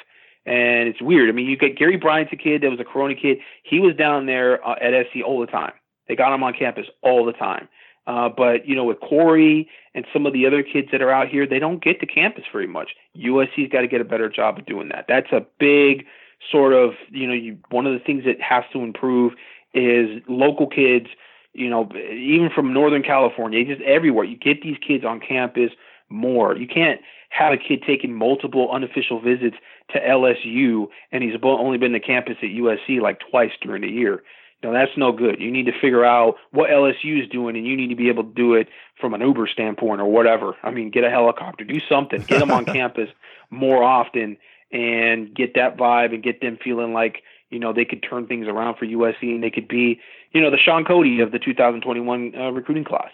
[0.45, 1.29] And it's weird.
[1.29, 3.37] I mean, you get Gary Bryant's a kid that was a Corona kid.
[3.63, 5.73] He was down there uh, at SC all the time.
[6.07, 7.67] They got him on campus all the time.
[8.07, 11.27] Uh, but you know, with Korey and some of the other kids that are out
[11.27, 12.91] here, they don't get to campus very much.
[13.15, 15.05] USC's got to get a better job of doing that.
[15.07, 16.05] That's a big
[16.51, 19.33] sort of you know, you, one of the things that has to improve
[19.73, 21.07] is local kids.
[21.53, 24.25] You know, even from Northern California, just everywhere.
[24.25, 25.71] You get these kids on campus
[26.11, 26.55] more.
[26.57, 29.55] You can't have a kid taking multiple unofficial visits
[29.93, 34.21] to LSU and he's only been to campus at USC like twice during the year.
[34.61, 35.39] You know, that's no good.
[35.39, 38.23] You need to figure out what LSU is doing and you need to be able
[38.23, 38.67] to do it
[38.99, 40.55] from an Uber standpoint or whatever.
[40.61, 43.09] I mean, get a helicopter, do something, get them on campus
[43.49, 44.37] more often
[44.71, 48.47] and get that vibe and get them feeling like, you know, they could turn things
[48.47, 49.99] around for USC and they could be,
[50.31, 53.11] you know, the Shaun Cody of the 2021 uh, recruiting class.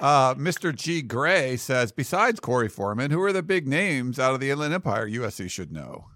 [0.00, 0.74] Uh, Mr.
[0.74, 1.02] G.
[1.02, 5.08] Gray says, besides Korey Foreman, who are the big names out of the Inland Empire
[5.08, 6.06] USC should know?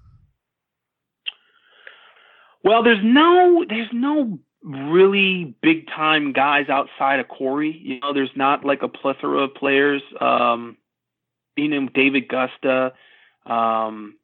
[2.64, 7.72] Well, there's no there's no really big time guys outside of Korey.
[7.80, 10.02] You know, there's not like a plethora of players.
[10.20, 10.76] Um,
[11.56, 12.92] you know, David Gusta,
[13.46, 14.16] um,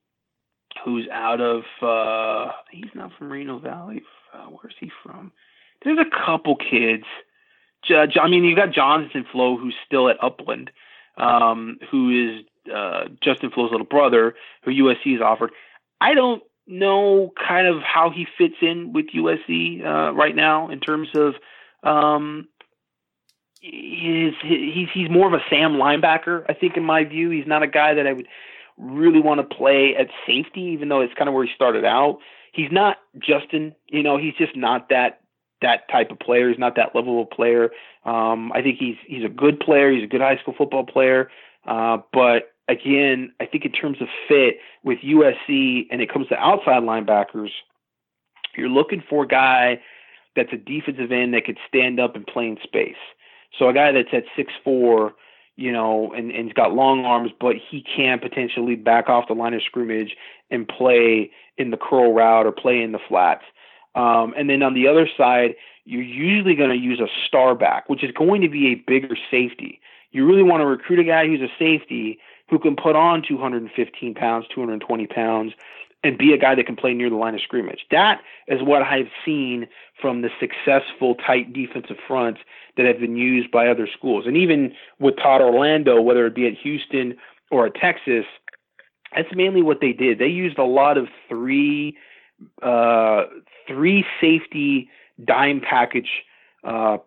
[0.84, 4.02] who's out of uh, he's not from Reno Valley.
[4.34, 5.30] Uh, where's he from?
[5.84, 7.04] There's a couple kids
[7.90, 10.70] I mean, you've got Jonathan Flowe, who's still at Upland,
[11.16, 15.50] um, who is uh, Justin Flowe's little brother, who USC has offered.
[16.00, 20.80] I don't know kind of how he fits in with USC uh, right now in
[20.80, 21.34] terms of
[21.82, 22.48] um,
[23.60, 26.44] his, he's he's more of a Sam linebacker.
[26.48, 28.28] I think in my view, he's not a guy that I would
[28.78, 32.18] really want to play at safety, even though it's kind of where he started out.
[32.52, 35.21] He's not Justin, you know, he's just not that
[35.62, 36.48] that type of player.
[36.48, 37.70] He's not that level of player.
[38.04, 39.90] Um, I think he's he's a good player.
[39.90, 41.30] He's a good high school football player.
[41.66, 46.36] Uh, but again, I think in terms of fit with USC, and it comes to
[46.36, 47.50] outside linebackers,
[48.56, 49.80] you're looking for a guy
[50.36, 52.96] that's a defensive end that could stand up and play in space.
[53.58, 55.12] So a guy that's at six four,
[55.56, 59.34] you know, and, and he's got long arms, but he can potentially back off the
[59.34, 60.16] line of scrimmage
[60.50, 63.44] and play in the curl route or play in the flats.
[63.94, 67.88] Um, and then on the other side, you're usually going to use a star back,
[67.88, 69.80] which is going to be a bigger safety.
[70.12, 72.18] You really want to recruit a guy who's a safety
[72.48, 75.52] who can put on 215 pounds, 220 pounds,
[76.04, 77.86] and be a guy that can play near the line of scrimmage.
[77.90, 79.68] That is what I've seen
[80.00, 82.40] from the successful tight defensive fronts
[82.76, 84.26] that have been used by other schools.
[84.26, 87.16] And even with Todd Orlando, whether it be at Houston
[87.50, 88.24] or at Texas,
[89.14, 90.18] that's mainly what they did.
[90.18, 91.96] They used a lot of three
[92.62, 93.24] uh,
[93.66, 94.88] three safety
[95.24, 96.08] dime package
[96.64, 96.98] uh,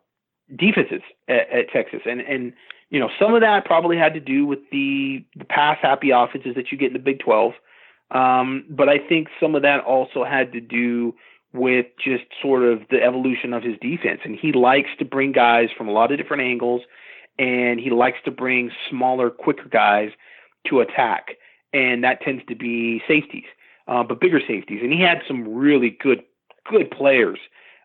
[0.55, 2.53] defenses at, at Texas, and and
[2.89, 6.55] you know some of that probably had to do with the the pass happy offenses
[6.55, 7.53] that you get in the Big Twelve,
[8.11, 11.15] um, but I think some of that also had to do
[11.53, 15.69] with just sort of the evolution of his defense, and he likes to bring guys
[15.77, 16.81] from a lot of different angles,
[17.39, 20.09] and he likes to bring smaller, quicker guys
[20.67, 21.37] to attack,
[21.73, 23.45] and that tends to be safeties
[23.87, 24.79] uh, but bigger safeties.
[24.81, 26.23] And he had some really good
[26.69, 27.39] good players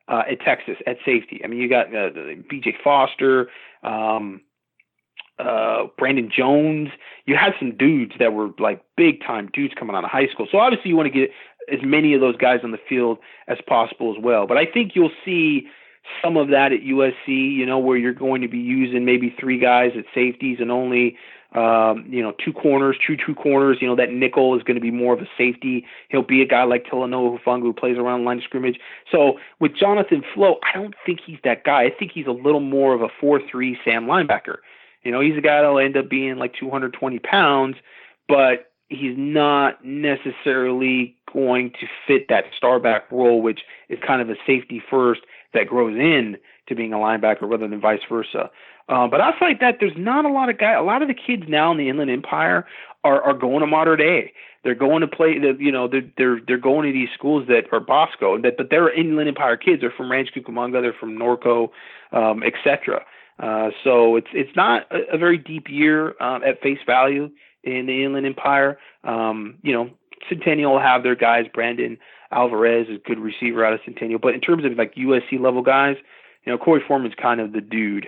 [0.09, 1.41] uh, at Texas at safety.
[1.45, 2.11] I mean, you got uh,
[2.49, 2.77] B.J.
[2.83, 3.49] Foster,
[3.83, 4.41] um,
[5.39, 6.89] uh, Brandon Jones.
[7.27, 10.47] You had some dudes that were like big time dudes coming out of high school.
[10.51, 11.31] So obviously, you want to get
[11.73, 14.47] as many of those guys on the field as possible as well.
[14.47, 15.69] But I think you'll see
[16.23, 17.29] some of that at USC.
[17.29, 21.17] You know, where you're going to be using maybe three guys at safeties and only
[21.53, 23.79] um, you know, two corners, true two corners.
[23.81, 25.85] You know, that nickel is going to be more of a safety.
[26.09, 28.79] He'll be a guy like Talanoa Hufanga who plays around the line of scrimmage.
[29.11, 31.83] So with Jonathan Flowe, I don't think he's that guy.
[31.83, 34.59] I think he's a little more of a 4-3 Sam linebacker.
[35.03, 37.77] You know, he's a guy that'll end up being like 220 pounds,
[38.29, 44.35] but he's not necessarily going to fit that starback role, which is kind of a
[44.47, 45.23] safety first
[45.55, 46.37] that grows in
[46.69, 48.51] to being a linebacker rather than vice versa.
[48.89, 50.77] Uh, but outside that, there's not a lot of guys.
[50.79, 52.67] A lot of the kids now in the Inland Empire
[53.05, 54.33] are are going to Mater Dei.
[54.63, 55.39] They're going to play.
[55.39, 58.41] The, you know, they're they're they're going to these schools that are Bosco.
[58.41, 59.81] That but they're Inland Empire kids.
[59.81, 60.83] They're from Rancho Cucamonga.
[60.83, 61.71] They're from Norco,
[62.13, 63.05] um, etc.
[63.39, 67.31] Uh, so it's it's not a, a very deep year um, at face value
[67.65, 68.79] in the Inland Empire.
[69.05, 69.91] Um, you know,
[70.29, 71.47] Centennial will have their guys.
[71.53, 71.97] Brandon
[72.33, 74.19] Alvarez is a good receiver out of Centennial.
[74.19, 75.97] But in terms of like USC level guys,
[76.45, 78.07] you know, Korey Foreman's kind of the dude.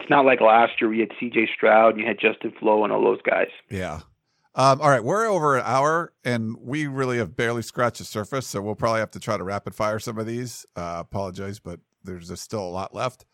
[0.00, 1.48] It's not like last year we had C.J.
[1.54, 3.48] Stroud and you had Justin Flowe and all those guys.
[3.68, 4.00] Yeah.
[4.54, 8.46] Um, all right, we're over an hour, and we really have barely scratched the surface.
[8.46, 10.66] So we'll probably have to try to rapid fire some of these.
[10.74, 13.24] Uh, apologize, but there's still a lot left.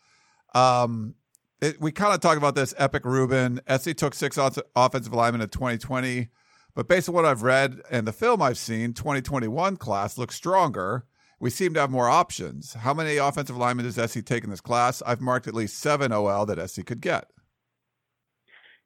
[0.53, 1.15] Um,
[1.61, 2.75] it, we kind of talked about this.
[2.77, 4.37] Epic Rubin, SC took six
[4.75, 6.27] offensive linemen in 2020,
[6.75, 11.05] but based on what I've read and the film I've seen, 2021 class looks stronger
[11.39, 12.73] we seem to have more options.
[12.73, 15.01] How many offensive linemen does SC take in this class?
[15.05, 17.29] I've marked at least seven OL that SC could get.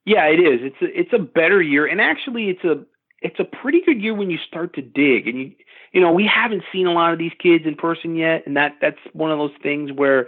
[0.06, 0.60] Yeah, it is.
[0.64, 2.84] It's a, it's a better year, and actually, it's a
[3.22, 5.28] it's a pretty good year when you start to dig.
[5.28, 5.52] And you
[5.92, 8.78] you know we haven't seen a lot of these kids in person yet, and that
[8.82, 10.28] that's one of those things where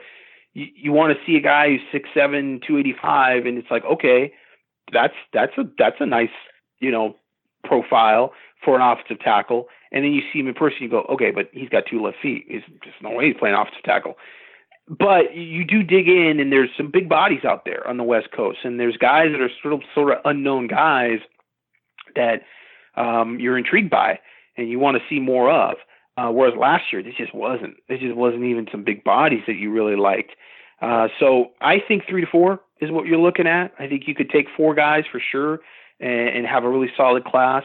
[0.54, 3.72] you, you want to see a guy who's six seven, two eighty five, and it's
[3.72, 4.34] like okay,
[4.94, 6.30] that's that's a that's a nice
[6.80, 7.16] you know
[7.64, 11.32] profile for an offensive tackle and then you see him in person, you go, okay,
[11.32, 12.46] but he's got two left feet.
[12.48, 14.16] He's just no way he's playing offensive tackle.
[14.88, 18.28] But you do dig in, and there's some big bodies out there on the West
[18.36, 21.20] Coast, and there's guys that are sort of sort of unknown guys
[22.16, 22.42] that
[22.96, 24.20] um, you're intrigued by,
[24.58, 25.76] and you want to see more of.
[26.18, 27.76] Uh, whereas last year, this just wasn't.
[27.88, 30.32] This just wasn't even some big bodies that you really liked.
[30.82, 33.74] Uh, so I think three to four is what you're looking at.
[33.80, 35.60] I think you could take four guys for sure
[36.00, 37.64] and, and have a really solid class.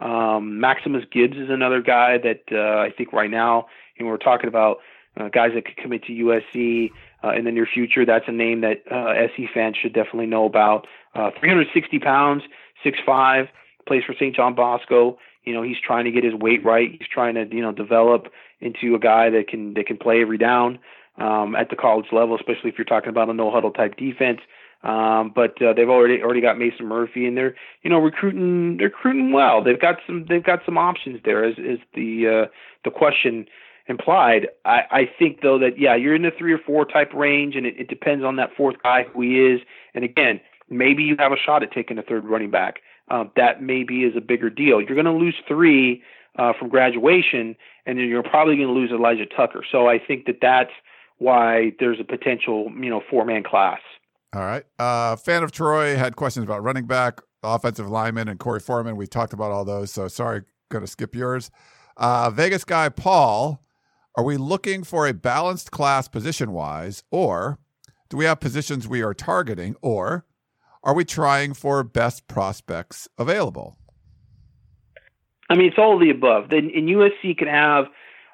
[0.00, 3.66] Um, Maximus Gibbs is another guy that uh, I think right now,
[4.04, 4.78] know, we're talking about
[5.16, 6.90] uh, guys that could commit to USC
[7.24, 8.04] uh, in the near future.
[8.04, 10.86] That's a name that uh, SC fans should definitely know about.
[11.14, 12.42] Uh, 360 pounds,
[12.84, 13.48] 6'5",
[13.86, 14.36] plays for St.
[14.36, 15.18] John Bosco.
[15.44, 16.90] You know, he's trying to get his weight right.
[16.90, 18.26] He's trying to, you know, develop
[18.60, 20.78] into a guy that can that can play every down.
[21.18, 24.40] um, at the college level, especially if you're talking about a no huddle type defense.
[24.82, 28.88] Um, but uh, they've already already got Mason Murphy, and they're you know recruiting they're
[28.88, 29.62] recruiting well.
[29.62, 31.44] They've got some they've got some options there.
[31.44, 32.50] As is the uh,
[32.84, 33.46] the question
[33.88, 34.48] implied.
[34.64, 37.66] I, I think though that yeah you're in the three or four type range, and
[37.66, 39.60] it, it depends on that fourth guy who he is.
[39.94, 42.76] And again, maybe you have a shot at taking a third running back.
[43.08, 44.80] Uh, that maybe is a bigger deal.
[44.80, 46.02] You're going to lose three
[46.38, 47.54] uh, from graduation,
[47.86, 49.64] and then you're probably going to lose Elijah Tucker.
[49.70, 50.72] So I think that that's
[51.18, 53.80] why there's a potential you know four man class.
[54.36, 54.64] All right.
[54.78, 58.94] Uh, fan of Troy had questions about running back, offensive lineman, and Korey Foreman.
[58.94, 61.50] We talked about all those, so sorry, going to skip yours.
[61.96, 63.64] Uh, Vegas guy Paul,
[64.14, 67.58] are we looking for a balanced class position wise, or
[68.10, 70.26] do we have positions we are targeting, or
[70.84, 73.78] are we trying for best prospects available?
[75.48, 76.50] I mean, it's all of the above.
[76.50, 77.86] Then in USC can have,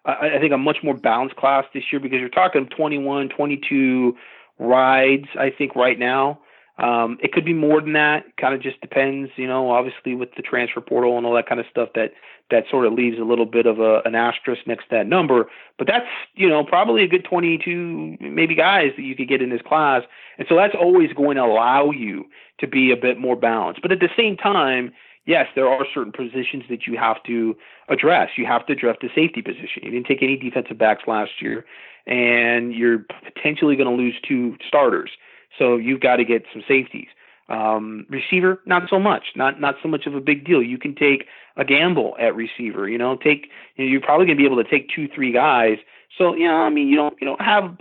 [0.04, 4.16] I think, a much more balanced class this year because you're talking 21, 22
[4.62, 6.40] rides, I think, right now.
[6.78, 8.24] Um, it could be more than that.
[8.40, 9.70] Kind of just depends, you know.
[9.70, 12.12] Obviously, with the transfer portal and all that kind of stuff, that
[12.50, 15.48] that sort of leaves a little bit of a, an asterisk next to that number.
[15.78, 19.50] But that's, you know, probably a good 22 maybe guys that you could get in
[19.50, 20.02] this class,
[20.38, 22.24] and so that's always going to allow you
[22.60, 23.82] to be a bit more balanced.
[23.82, 24.92] But at the same time,
[25.26, 27.56] yes, there are certain positions that you have to
[27.88, 28.30] address.
[28.36, 29.82] You have to address the safety position.
[29.82, 31.64] You didn't take any defensive backs last year
[32.06, 35.10] and you're potentially going to lose two starters.
[35.58, 37.08] So you've got to get some safeties.
[37.48, 40.62] Um, receiver, not so much, not not so much of a big deal.
[40.62, 42.88] You can take a gamble at receiver.
[42.88, 45.32] You know, take you know, you're probably going to be able to take two, three
[45.32, 45.76] guys.
[46.16, 47.76] So yeah, I mean, you don't you don't have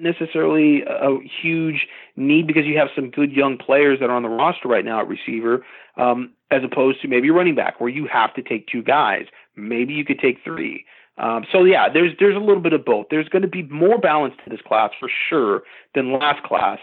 [0.00, 4.28] necessarily a huge need because you have some good young players that are on the
[4.28, 5.64] roster right now at receiver,
[5.96, 9.26] um, as opposed to maybe running back where you have to take two guys.
[9.56, 10.84] Maybe you could take three.
[11.18, 13.06] Um, so yeah, there's there's a little bit of both.
[13.10, 15.62] There's going to be more balance to this class for sure
[15.94, 16.78] than last class,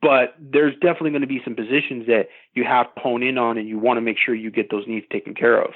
[0.00, 3.58] but there's definitely going to be some positions that you have to hone in on,
[3.58, 5.72] and you want to make sure you get those needs taken care of.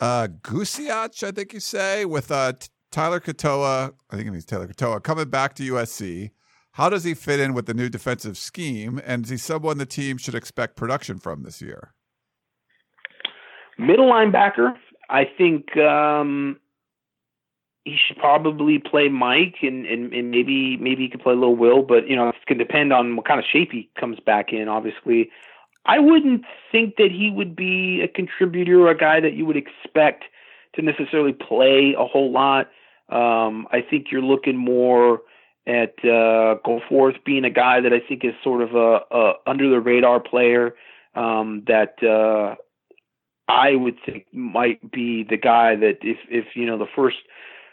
[0.00, 4.44] Uh, Gusiach, I think you say, with uh, T- Tyler Katoa, I think it means
[4.44, 6.30] Taylor Katoa, coming back to USC.
[6.72, 9.86] How does he fit in with the new defensive scheme, and is he someone the
[9.86, 11.94] team should expect production from this year?
[13.78, 14.74] Middle linebacker,
[15.08, 15.76] I think.
[15.76, 16.58] Um,
[17.88, 21.56] he should probably play Mike and, and, and maybe maybe he could play a little
[21.56, 24.52] Will, but you know, it's gonna depend on what kind of shape he comes back
[24.52, 25.30] in, obviously.
[25.86, 29.56] I wouldn't think that he would be a contributor or a guy that you would
[29.56, 30.24] expect
[30.74, 32.68] to necessarily play a whole lot.
[33.08, 35.22] Um, I think you're looking more
[35.66, 39.70] at uh, Goforth being a guy that I think is sort of a, a under
[39.70, 40.74] the radar player
[41.14, 42.56] um, that uh,
[43.48, 47.16] I would think might be the guy that if if you know the first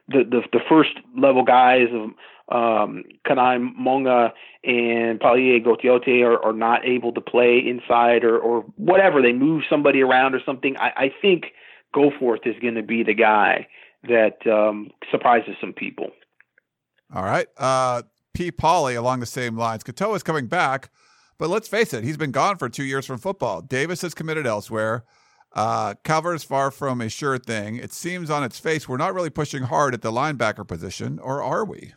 [0.07, 2.11] the, the, the first level guys of
[2.47, 4.31] um, Kana'i Mauga
[4.63, 9.21] and Palaie Gaoteote are, are not able to play inside or, or whatever.
[9.21, 10.77] They move somebody around or something.
[10.77, 11.45] I, I think
[11.95, 13.67] Goforth is going to be the guy
[14.03, 16.11] that um, surprises some people.
[17.13, 17.47] All right.
[17.57, 18.03] Uh,
[18.35, 18.51] P.
[18.51, 19.83] Polly along the same lines.
[19.83, 20.91] Katoa is coming back,
[21.39, 23.61] but let's face it, he's been gone for two years from football.
[23.61, 25.03] Davis has committed elsewhere.
[25.55, 25.93] Uh,
[26.33, 27.77] is far from a sure thing.
[27.77, 31.41] It seems on its face we're not really pushing hard at the linebacker position, or
[31.41, 31.93] are we?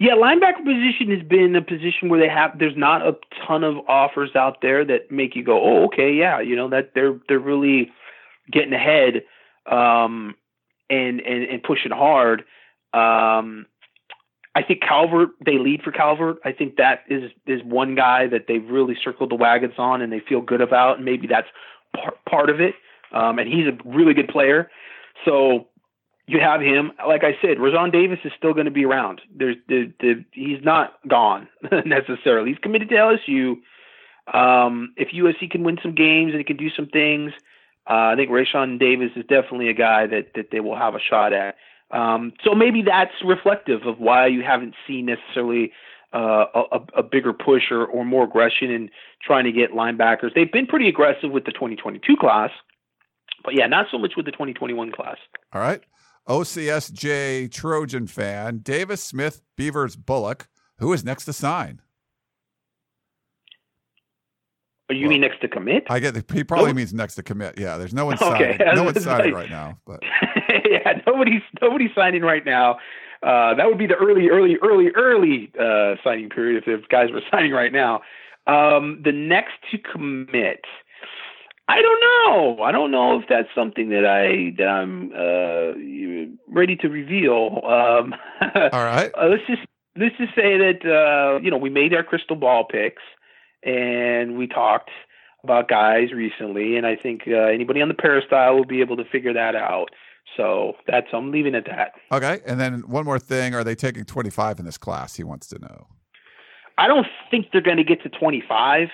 [0.00, 3.76] Yeah, linebacker position has been a position where they have there's not a ton of
[3.86, 7.38] offers out there that make you go, oh, okay, yeah, you know that they're they're
[7.38, 7.92] really
[8.50, 9.22] getting ahead
[9.70, 10.34] um,
[10.88, 12.40] and and and pushing hard.
[12.92, 13.66] Um,
[14.54, 16.38] I think Calvert they lead for Calvert.
[16.44, 20.12] I think that is is one guy that they've really circled the wagons on and
[20.12, 21.48] they feel good about, and maybe that's
[21.94, 22.74] part, part of it.
[23.12, 24.70] Um, and he's a really good player.
[25.24, 25.68] So
[26.26, 26.92] you have him.
[27.06, 29.20] Like I said, Raesjon Davis is still going to be around.
[29.34, 31.48] There's the, the he's not gone
[31.84, 32.50] necessarily.
[32.50, 33.56] He's committed to LSU.
[34.32, 37.32] Um, if USC can win some games and he can do some things,
[37.88, 41.00] uh, I think Raesjon Davis is definitely a guy that that they will have a
[41.00, 41.56] shot at.
[41.90, 45.72] Um, so maybe that's reflective of why you haven't seen necessarily
[46.12, 48.90] uh, a, a bigger push or, or more aggression in
[49.22, 50.34] trying to get linebackers.
[50.34, 52.50] They've been pretty aggressive with the 2022 class,
[53.44, 55.16] but yeah, not so much with the 2021 class.
[55.52, 55.82] All right.
[56.28, 61.80] OCSJ Trojan fan, Davis Smith Beavers Bullock, who is next to sign?
[64.90, 65.84] Oh, you well, mean next to commit?
[65.88, 67.58] I get the, he probably means next to commit.
[67.58, 68.56] Yeah, there's no one okay.
[68.58, 68.74] signing.
[68.74, 69.78] No one's signing right now.
[69.86, 70.02] But
[70.68, 72.78] yeah, nobody's nobody's signing right now.
[73.22, 77.10] Uh, that would be the early, early, early, early uh, signing period if, if guys
[77.12, 78.00] were signing right now.
[78.46, 80.64] Um, the next to commit,
[81.68, 82.62] I don't know.
[82.64, 87.60] I don't know if that's something that I that I'm uh, ready to reveal.
[87.64, 88.14] Um,
[88.72, 89.12] All right.
[89.16, 89.62] uh, let's just
[89.96, 93.02] let's just say that uh, you know we made our crystal ball picks
[93.62, 94.90] and we talked
[95.44, 99.04] about guys recently, and I think uh, anybody on the peristyle will be able to
[99.04, 99.90] figure that out.
[100.36, 102.16] So that's I'm leaving it at that.
[102.16, 105.16] Okay, and then one more thing: Are they taking 25 in this class?
[105.16, 105.86] He wants to know.
[106.78, 108.88] I don't think they're going to get to 25.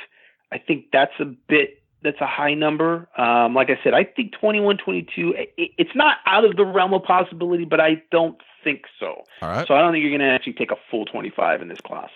[0.53, 3.09] I think that's a bit that's a high number.
[3.19, 5.35] Um, like I said, I think 21, 22.
[5.37, 9.25] It, it's not out of the realm of possibility, but I don't think so.
[9.43, 9.67] All right.
[9.67, 12.11] So I don't think you're going to actually take a full 25 in this class.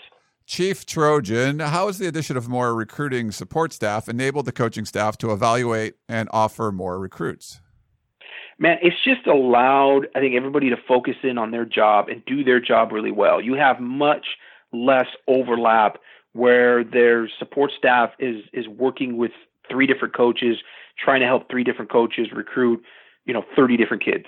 [0.47, 5.17] Chief Trojan, how has the addition of more recruiting support staff enabled the coaching staff
[5.19, 7.61] to evaluate and offer more recruits?
[8.61, 12.45] Man, it's just allowed, I think, everybody to focus in on their job and do
[12.45, 13.41] their job really well.
[13.41, 14.27] You have much
[14.71, 15.97] less overlap
[16.35, 19.33] where their support staff is is working with
[19.69, 20.59] three different coaches,
[21.03, 22.85] trying to help three different coaches recruit,
[23.25, 24.27] you know, 30 different kids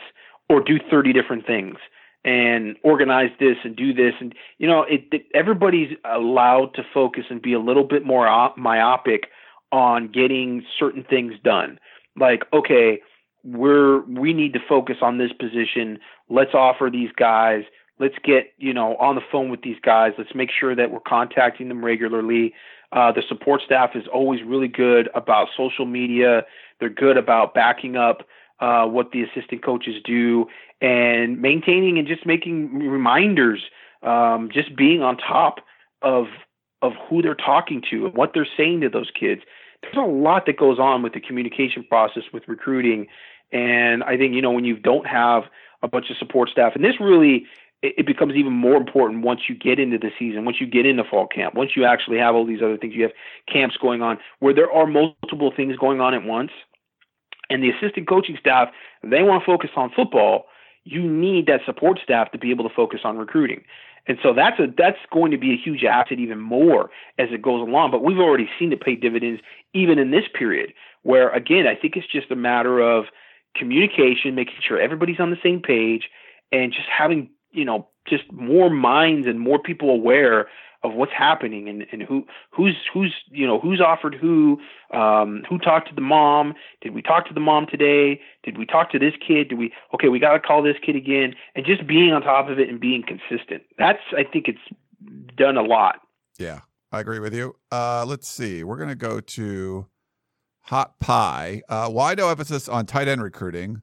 [0.48, 1.76] or do 30 different things
[2.24, 7.24] and organize this and do this and you know it, it, everybody's allowed to focus
[7.30, 9.24] and be a little bit more op- myopic
[9.72, 11.80] on getting certain things done
[12.16, 13.00] like okay
[13.44, 15.98] we're we need to focus on this position.
[16.28, 17.64] Let's offer these guys
[18.02, 20.12] let's get you know on the phone with these guys.
[20.18, 22.52] Let's make sure that we're contacting them regularly.
[22.90, 26.42] Uh, the support staff is always really good about social media.
[26.78, 28.26] They're good about backing up
[28.60, 30.46] uh, what the assistant coaches do
[30.82, 33.62] and maintaining and just making reminders,
[34.02, 35.60] um, just being on top
[36.02, 36.26] of
[36.82, 39.42] of who they're talking to and what they're saying to those kids.
[39.82, 43.06] There's a lot that goes on with the communication process with recruiting,
[43.52, 45.44] and I think you know when you don't have
[45.82, 47.46] a bunch of support staff, and this really
[47.82, 51.02] it, becomes even more important once you get into the season, once you get into
[51.04, 52.94] fall camp, once you actually have all these other things.
[52.94, 53.12] You have
[53.52, 56.52] camps going on where there are multiple things going on at once,
[57.50, 58.68] and the assistant coaching staff
[59.02, 60.46] they want to focus on football
[60.84, 63.62] you need that support staff to be able to focus on recruiting.
[64.08, 67.40] And so that's a that's going to be a huge asset even more as it
[67.40, 67.92] goes along.
[67.92, 69.40] But we've already seen it pay dividends
[69.74, 70.72] even in this period,
[71.02, 73.04] where again I think it's just a matter of
[73.56, 76.08] communication, making sure everybody's on the same page,
[76.50, 80.48] and just having you know just more minds and more people aware
[80.84, 84.58] of what's happening and, and who who's who's you know who's offered who
[84.92, 88.66] um, who talked to the mom did we talk to the mom today did we
[88.66, 91.64] talk to this kid did we okay we got to call this kid again and
[91.64, 93.62] just being on top of it and being consistent.
[93.78, 96.00] That's I think it's done a lot.
[96.38, 96.60] Yeah
[96.90, 97.56] I agree with you.
[97.70, 99.86] Uh, let's see we're gonna go to
[100.62, 103.82] hot pie uh, why no emphasis on tight end recruiting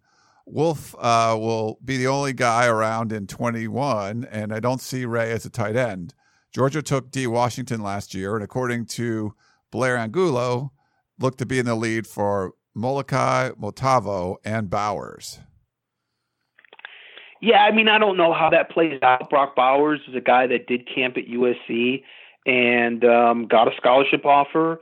[0.52, 5.32] Wolf uh, will be the only guy around in 21, and I don't see Ray
[5.32, 6.16] as a tight end.
[6.52, 7.28] Georgia took D.
[7.28, 9.36] Washington last year, and according to
[9.72, 10.72] Blair Angulo,
[11.20, 15.40] looked to be in the lead for Moliki, Matavao, and Bowers.
[17.42, 19.30] Yeah, I mean, I don't know how that plays out.
[19.30, 22.04] Brock Bowers is a guy that did camp at USC
[22.46, 24.80] and um, got a scholarship offer,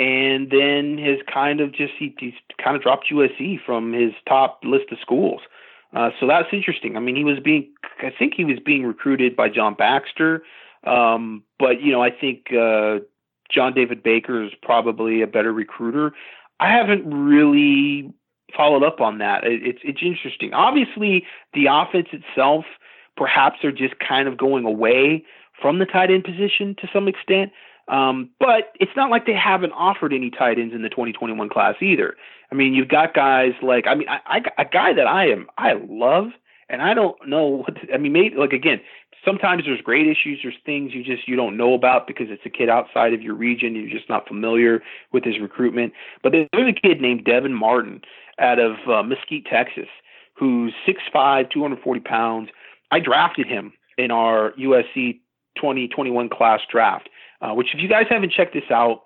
[0.00, 2.32] and then has kind of just he, he's
[2.62, 5.42] kind of dropped USC from his top list of schools.
[5.94, 6.96] Uh, so that's interesting.
[6.96, 10.42] I mean, he was being, I think he was being recruited by John Baxter.
[10.84, 13.00] Um, but you know, I think uh,
[13.50, 16.12] John David Baker is probably a better recruiter.
[16.60, 18.10] I haven't really
[18.56, 19.44] followed up on that.
[19.44, 20.54] It, it's it's interesting.
[20.54, 22.64] Obviously, the offense itself,
[23.18, 25.26] perhaps they're just kind of going away
[25.60, 27.52] from the tight end position to some extent.
[27.90, 31.74] Um, but it's not like they haven't offered any tight ends in the 2021 class
[31.82, 32.16] either.
[32.52, 35.48] I mean, you've got guys like I mean, I, I a guy that I am
[35.58, 36.26] I love,
[36.68, 38.12] and I don't know what to, I mean.
[38.12, 38.80] Maybe like again,
[39.24, 40.38] sometimes there's great issues.
[40.42, 43.34] There's things you just you don't know about because it's a kid outside of your
[43.34, 43.74] region.
[43.74, 45.92] You're just not familiar with his recruitment.
[46.22, 48.02] But there's a kid named Devin Martin
[48.38, 49.88] out of uh, Mesquite, Texas,
[50.34, 52.50] who's 6'5", 240 pounds.
[52.90, 55.20] I drafted him in our USC
[55.56, 57.08] 2021 class draft.
[57.40, 59.04] Uh, which, if you guys haven't checked this out,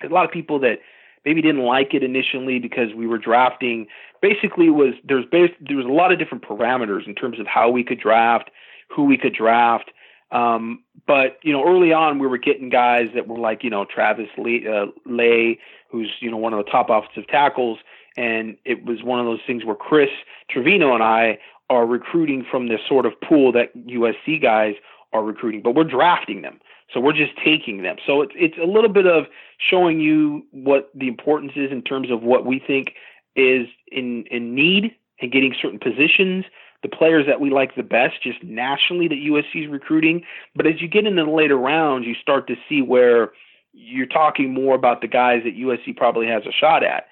[0.00, 0.78] there's a lot of people that
[1.24, 3.86] maybe didn't like it initially because we were drafting.
[4.20, 7.82] Basically, was there's there was a lot of different parameters in terms of how we
[7.82, 8.50] could draft
[8.88, 9.90] who we could draft.
[10.32, 13.84] Um, but you know, early on, we were getting guys that were like you know
[13.84, 15.58] Travis Lee, uh, Lay,
[15.90, 17.78] who's you know one of the top offensive tackles,
[18.16, 20.10] and it was one of those things where Chris
[20.50, 21.38] Trevino and I
[21.70, 24.74] are recruiting from this sort of pool that USC guys
[25.12, 26.60] are recruiting, but we're drafting them.
[26.92, 27.96] So we're just taking them.
[28.06, 29.26] So it's it's a little bit of
[29.58, 32.94] showing you what the importance is in terms of what we think
[33.34, 36.44] is in in need and getting certain positions
[36.82, 40.22] the players that we like the best just nationally that USC is recruiting.
[40.54, 43.32] But as you get into the later rounds, you start to see where
[43.72, 47.06] you're talking more about the guys that USC probably has a shot at.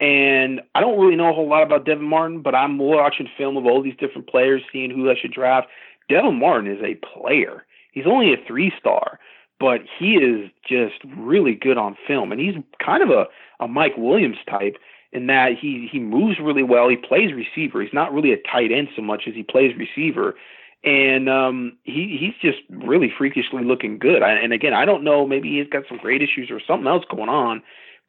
[0.00, 3.56] And I don't really know a whole lot about Devin Martin, but I'm watching film
[3.56, 5.68] of all these different players, seeing who I should draft.
[6.08, 7.64] Devin Martin is a player.
[7.92, 9.18] He's only a three star,
[9.60, 12.32] but he is just really good on film.
[12.32, 12.54] And he's
[12.84, 13.26] kind of a,
[13.60, 14.76] a Mike Williams type
[15.12, 16.88] in that he he moves really well.
[16.88, 17.80] He plays receiver.
[17.82, 20.34] He's not really a tight end so much as he plays receiver
[20.84, 24.22] and um, he he's just really freakishly looking good.
[24.22, 27.04] I, and again, I don't know, maybe he's got some great issues or something else
[27.08, 27.62] going on,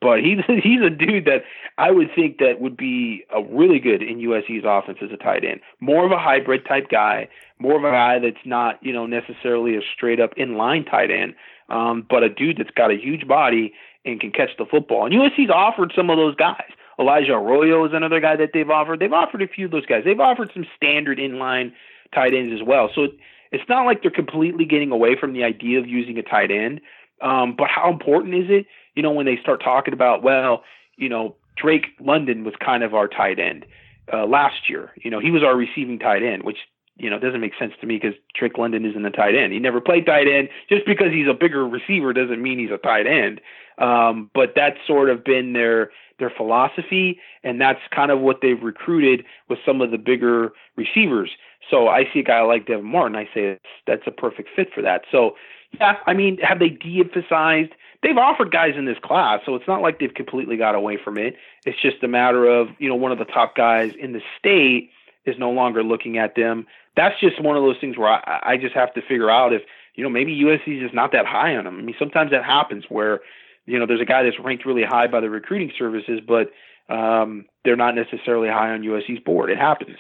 [0.04, 1.44] but he's he's a dude that
[1.78, 5.44] I would think that would be a really good in USC's offense as a tight
[5.44, 5.62] end.
[5.80, 9.76] More of a hybrid type guy, more of a guy that's not you know necessarily
[9.76, 11.34] a straight up inline tight end,
[11.70, 13.74] um, but a dude that's got a huge body
[14.06, 15.06] and can catch the football.
[15.06, 16.70] And USC's offered some of those guys.
[17.00, 19.00] Elijah Arroyo is another guy that they've offered.
[19.00, 20.04] They've offered a few of those guys.
[20.06, 21.72] They've offered some standard inline
[22.14, 22.90] tight ends as well.
[22.94, 23.08] So
[23.52, 26.82] it's not like they're completely getting away from the idea of using a tight end.
[27.22, 28.68] Um, but how important is it?
[28.95, 30.64] You know, when they start talking about, well,
[30.98, 33.65] you know, Drake London was kind of our tight end
[34.11, 34.91] uh, last year.
[34.98, 36.57] You know, he was our receiving tight end, which
[36.95, 39.53] you know doesn't make sense to me because Drake London isn't a tight end.
[39.53, 40.49] He never played tight end.
[40.70, 43.41] Just because he's a bigger receiver doesn't mean he's a tight end.
[43.80, 48.61] Um, but that's sort of been their their philosophy, and that's kind of what they've
[48.61, 51.32] recruited with some of the bigger receivers.
[51.70, 54.82] So I see a guy like Devin Martin, I say that's a perfect fit for
[54.82, 55.02] that.
[55.11, 55.36] So
[55.80, 57.72] yeah, I mean, have they de-emphasized?
[58.04, 61.18] They've offered guys in this class, so it's not like they've completely got away from
[61.18, 61.36] it.
[61.66, 64.90] It's just a matter of you know one of the top guys in the state
[65.26, 66.68] is no longer looking at them.
[66.96, 69.62] That's just one of those things where I, I just have to figure out if
[69.96, 71.80] you know maybe USC is just not that high on them.
[71.80, 73.22] I mean, sometimes that happens where
[73.66, 76.52] you know there's a guy that's ranked really high by the recruiting services, but
[76.94, 79.50] um, they're not necessarily high on USC's board.
[79.50, 79.98] It happens.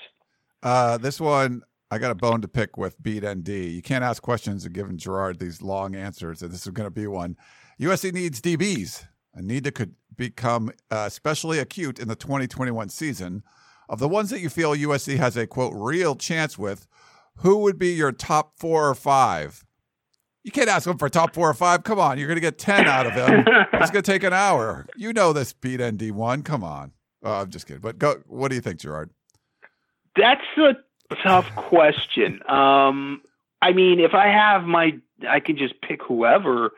[0.61, 1.61] Uh, this one,
[1.91, 3.49] I got a bone to pick with Beat ND.
[3.49, 6.91] You can't ask questions and give Gerard these long answers, and this is going to
[6.91, 7.37] be one.
[7.79, 9.05] USC needs DBs.
[9.35, 13.43] A need that could become uh, especially acute in the 2021 season.
[13.89, 16.87] Of the ones that you feel USC has a quote real chance with,
[17.37, 19.63] who would be your top four or five?
[20.43, 21.83] You can't ask him for top four or five.
[21.83, 23.45] Come on, you're going to get 10 out of him.
[23.73, 24.85] it's going to take an hour.
[24.95, 26.43] You know this beat ND1.
[26.43, 26.91] Come on.
[27.23, 27.81] Oh, I'm just kidding.
[27.81, 29.09] But go, what do you think, Gerard?
[30.15, 30.75] That's a
[31.23, 32.41] tough question.
[32.49, 33.21] Um,
[33.61, 34.97] I mean, if I have my,
[35.27, 36.71] I can just pick whoever.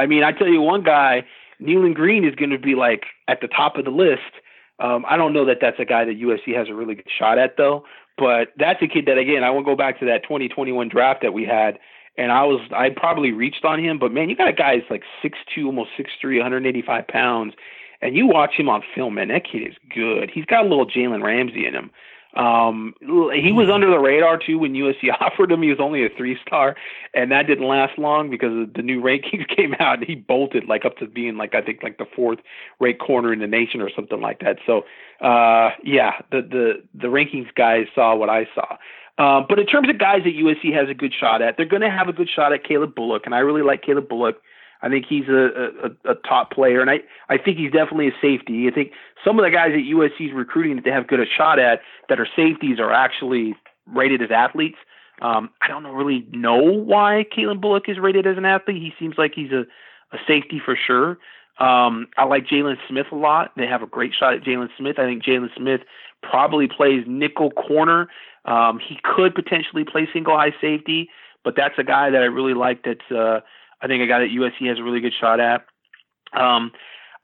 [0.00, 1.24] I mean, I tell you one guy,
[1.58, 4.32] Nyland Green is going to be like at the top of the list.
[4.78, 7.38] Um, I don't know that that's a guy that USC has a really good shot
[7.38, 7.84] at though.
[8.16, 11.32] But that's a kid that again, I won't go back to that 2021 draft that
[11.32, 11.78] we had,
[12.16, 13.98] and I was I probably reached on him.
[13.98, 17.54] But man, you got a guy that's like 6'2", almost 6'3", 185 pounds,
[18.00, 20.30] and you watch him on film, man, that kid is good.
[20.32, 21.90] He's got a little Jalen Ramsey in him.
[22.34, 25.62] Um, he was under the radar too when USC offered him.
[25.62, 26.76] He was only a three star,
[27.14, 30.84] and that didn't last long because the new rankings came out and he bolted like
[30.84, 32.38] up to being like I think like the fourth
[32.78, 34.58] rate corner in the nation or something like that.
[34.64, 34.84] So,
[35.20, 38.76] uh, yeah, the the the rankings guys saw what I saw.
[39.18, 41.82] Um, but in terms of guys that USC has a good shot at, they're going
[41.82, 44.40] to have a good shot at Calen Bullock, and I really like Calen Bullock.
[44.82, 48.16] I think he's a, a, a top player, and I, I think he's definitely a
[48.20, 48.66] safety.
[48.66, 48.92] I think
[49.24, 51.80] some of the guys at USC is recruiting that they have good a shot at
[52.08, 53.54] that are safeties are actually
[53.86, 54.78] rated as athletes.
[55.20, 58.76] Um, I don't really know why Calen Bullock is rated as an athlete.
[58.76, 59.64] He seems like he's a,
[60.14, 61.18] a safety for sure.
[61.58, 63.52] Um, I like Jalen Smith a lot.
[63.56, 64.98] They have a great shot at Jalen Smith.
[64.98, 65.82] I think Jalen Smith
[66.22, 68.08] probably plays nickel corner.
[68.46, 71.10] Um, he could potentially play single high safety,
[71.44, 72.84] but that's a guy that I really like.
[72.84, 73.40] That's uh,
[73.82, 75.64] I think a guy that USC has a really good shot at.
[76.32, 76.72] Um,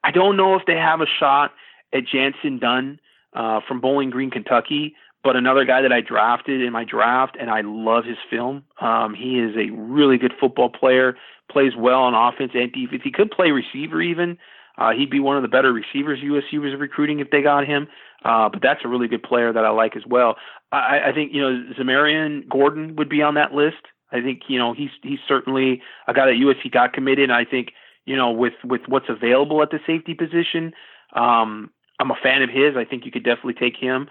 [0.02, 1.52] I don't know if they have a shot
[1.92, 3.00] at Jantzen Dunn
[3.34, 7.50] uh, from Bowling Green, Kentucky, but another guy that I drafted in my draft, and
[7.50, 8.64] I love his film.
[8.80, 11.16] Um, he is a really good football player,
[11.50, 13.02] plays well on offense and defense.
[13.04, 14.38] He could play receiver even.
[14.78, 17.88] Uh, he'd be one of the better receivers USC was recruiting if they got him.
[18.24, 20.36] Uh, but that's a really good player that I like as well.
[20.72, 23.76] I, I think you know Xamarion Gordon would be on that list.
[24.12, 27.24] I think you know he's he's certainly a guy that USC got committed.
[27.24, 27.72] And I think
[28.04, 30.72] you know with with what's available at the safety position,
[31.14, 32.76] um, I'm a fan of his.
[32.76, 34.08] I think you could definitely take him.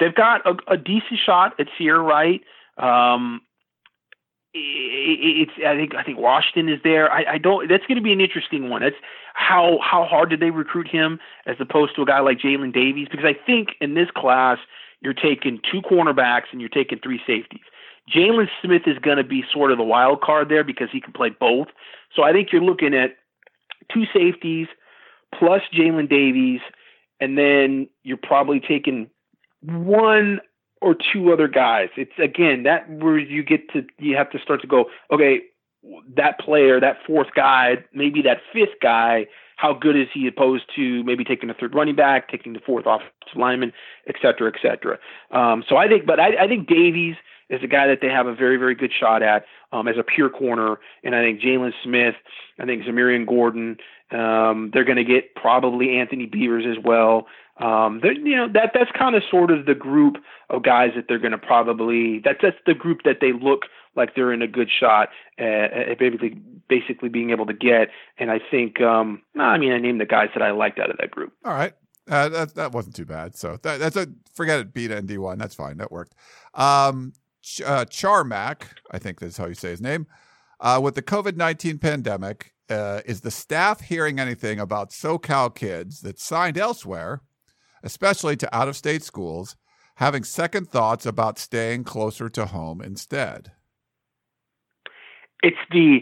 [0.00, 2.42] They've got a, a decent shot at Ceyair Wright.
[2.76, 3.40] Um,
[4.54, 7.12] it's I think I think Washington is there.
[7.12, 7.68] I, I don't.
[7.68, 8.82] That's going to be an interesting one.
[8.82, 8.96] That's
[9.34, 13.08] how how hard did they recruit him as opposed to a guy like Jalen Davies?
[13.10, 14.58] Because I think in this class
[15.00, 17.62] you're taking two cornerbacks and you're taking three safeties.
[18.12, 21.12] Jalen Smith is going to be sort of the wild card there because he can
[21.12, 21.68] play both.
[22.14, 23.16] So I think you're looking at
[23.92, 24.68] two safeties
[25.38, 26.60] plus Jalen Davies,
[27.20, 29.10] and then you're probably taking
[29.62, 30.40] one
[30.80, 31.88] or two other guys.
[31.96, 35.42] It's again that where you get to you have to start to go, okay,
[36.16, 39.26] that player, that fourth guy, maybe that fifth guy
[39.58, 42.86] how good is he opposed to maybe taking the third running back, taking the fourth
[42.86, 43.72] offensive lineman,
[44.06, 44.96] et cetera, et cetera.
[45.32, 47.16] Um, so I think, but I, I think Davies
[47.50, 50.02] is a guy that they have a very, very good shot at um, as a
[50.02, 50.76] pure corner.
[51.02, 52.14] And I think Jaylon Smith,
[52.58, 53.76] I think Xamarion Gordon,
[54.10, 57.26] um, they're going to get probably Anthony Beavers as well.
[57.60, 60.14] Um, you know that that's kind of sort of the group
[60.48, 63.62] of guys that they're going to probably that's that's the group that they look
[63.96, 65.08] like they're in a good shot
[65.38, 67.88] at, at basically basically being able to get.
[68.16, 70.98] And I think, um, I mean, I named the guys that I liked out of
[70.98, 71.32] that group.
[71.44, 71.72] All right.
[72.08, 73.36] Uh, that that wasn't too bad.
[73.36, 74.72] So that, that's a forget it.
[74.72, 75.36] Beat ND one.
[75.36, 75.76] That's fine.
[75.76, 76.14] That worked.
[76.54, 77.12] Um,
[77.48, 80.06] Ch- uh, Charmac, I think that's how you say his name.
[80.60, 86.02] Uh, with the COVID nineteen pandemic, uh, is the staff hearing anything about SoCal kids
[86.02, 87.22] that signed elsewhere,
[87.82, 89.56] especially to out of state schools,
[89.96, 93.52] having second thoughts about staying closer to home instead?
[95.42, 96.00] It's the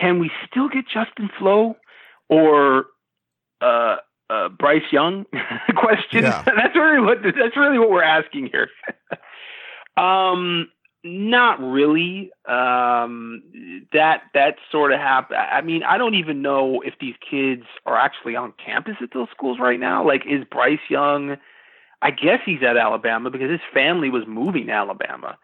[0.00, 1.76] can we still get Justin Flowe
[2.30, 2.86] or
[3.60, 3.96] uh,
[4.30, 5.26] uh, Bryce Young
[5.76, 6.22] question?
[6.22, 6.42] Yeah.
[6.46, 8.70] that's really what that's really what we're asking here.
[10.02, 10.68] um,
[11.04, 12.30] not really.
[12.46, 13.42] Um,
[13.92, 15.38] that that sort of happened.
[15.38, 19.28] I mean, I don't even know if these kids are actually on campus at those
[19.30, 20.06] schools right now.
[20.06, 21.36] Like, is Bryce Young?
[22.00, 25.36] I guess he's at Alabama because his family was moving to Alabama.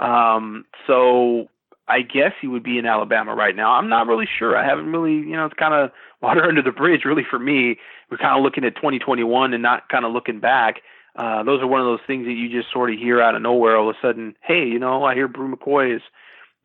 [0.00, 1.48] Um, so
[1.88, 3.72] I guess he would be in Alabama right now.
[3.72, 4.56] I'm not really sure.
[4.56, 7.78] I haven't really, you know, it's kind of water under the bridge really for me.
[8.10, 10.82] We're kind of looking at 2021 and not kind of looking back.
[11.16, 13.42] Uh, those are one of those things that you just sort of hear out of
[13.42, 13.76] nowhere.
[13.76, 16.02] All of a sudden, hey, you know, I hear Bru McCoy is,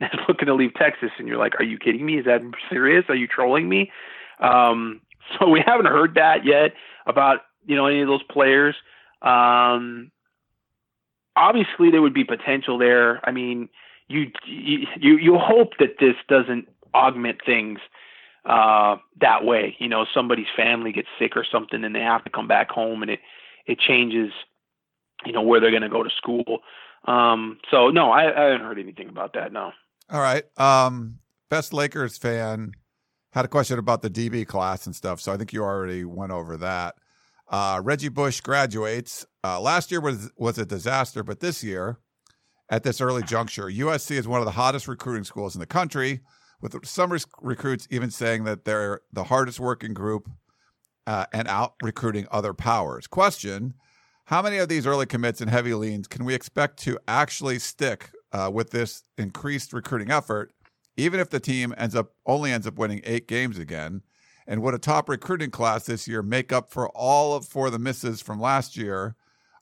[0.02, 2.20] is looking to leave Texas, and you're like, are you kidding me?
[2.20, 3.06] Is that serious?
[3.10, 3.92] Are you trolling me?
[4.40, 5.02] Um,
[5.40, 6.74] so we haven't heard that yet
[7.06, 8.76] about you know any of those players.
[9.22, 10.12] Um,
[11.36, 13.28] obviously, there would be potential there.
[13.28, 13.70] I mean,
[14.08, 17.80] you you you hope that this doesn't augment things
[18.46, 19.76] uh, that way.
[19.80, 23.02] You know, somebody's family gets sick or something, and they have to come back home,
[23.02, 23.20] and it
[23.66, 24.32] it changes,
[25.26, 26.60] you know, where they're going to go to school.
[27.06, 29.52] Um, so no, I, I haven't heard anything about that.
[29.52, 29.72] No.
[30.10, 30.44] All right.
[30.58, 31.20] Um,
[31.50, 32.74] best Lakers fan
[33.32, 35.20] had a question about the DB class and stuff.
[35.20, 36.96] So I think you already went over that.
[37.50, 39.26] Uh, Reggie Bush graduates.
[39.44, 42.00] Uh, last year was was a disaster, but this year
[42.70, 43.66] at this early juncture.
[43.66, 46.22] USC is one of the hottest recruiting schools in the country,
[46.62, 50.30] with some recruits even saying that they're the hardest working group
[51.08, 53.08] uh, and out recruiting other powers.
[53.08, 53.74] Question
[54.26, 58.12] How many of these early commits and heavy leans can we expect to actually stick
[58.32, 60.54] uh, with this increased recruiting effort,
[60.98, 64.02] even if the team ends up only ends up winning eight games again?
[64.46, 67.80] And would a top recruiting class this year make up for all of for the
[67.80, 69.16] misses from last year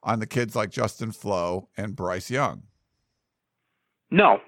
[0.04, 2.64] on the kids like Justin Flowe and Bryce Young?
[4.10, 4.42] No,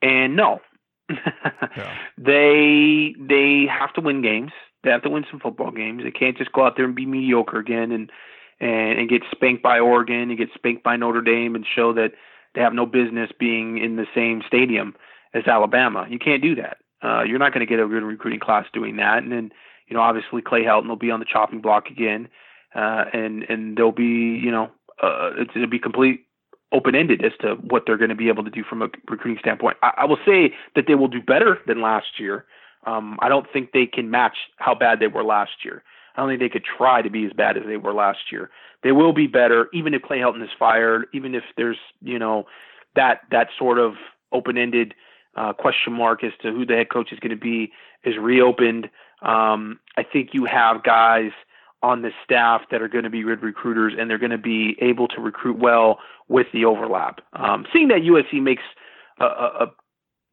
[0.00, 0.60] and no.
[1.10, 1.94] yeah.
[2.16, 4.52] They they have to win games.
[4.84, 6.02] They have to win some football games.
[6.02, 8.10] They can't just go out there and be mediocre again and
[8.60, 12.12] and, and get spanked by Oregon and get spanked by Notre Dame and show that
[12.54, 14.94] they have no business being in the same stadium
[15.34, 16.06] as Alabama.
[16.08, 16.76] You can't do that.
[17.02, 19.18] Uh, you're not going to get a good recruiting class doing that.
[19.22, 19.50] And then
[19.88, 22.28] you know obviously Clay Helton will be on the chopping block again,
[22.74, 24.70] uh, and and they'll be you know
[25.02, 26.26] uh, it's, it'll be complete
[26.72, 29.38] open ended as to what they're going to be able to do from a recruiting
[29.38, 29.76] standpoint.
[29.82, 32.46] I, I will say that they will do better than last year.
[32.84, 35.82] Um, I don't think they can match how bad they were last year.
[36.14, 38.50] I don't think they could try to be as bad as they were last year.
[38.82, 42.46] They will be better, even if Clay Helton is fired, even if there's you know
[42.96, 43.94] that that sort of
[44.32, 44.94] open ended
[45.36, 47.72] uh, question mark as to who the head coach is going to be
[48.04, 48.90] is reopened.
[49.22, 51.30] Um, I think you have guys
[51.82, 54.76] on the staff that are going to be good recruiters and they're going to be
[54.80, 55.98] able to recruit well
[56.28, 57.20] with the overlap.
[57.32, 58.62] Um, seeing that USC makes
[59.18, 59.72] a, a,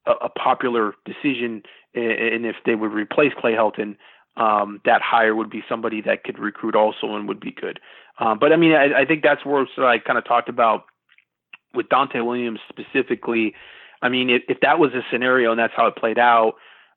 [0.06, 1.64] a popular decision,
[1.94, 3.98] and if they would replace Clay Helton,
[4.38, 7.80] um, that hire would be somebody that could recruit also and would be good.
[8.20, 10.86] Um, but I mean, I, I think that's where so I kind of talked about
[11.74, 13.54] with Donte Williams specifically.
[14.02, 16.56] I mean, if, if that was a scenario and that's how it played out,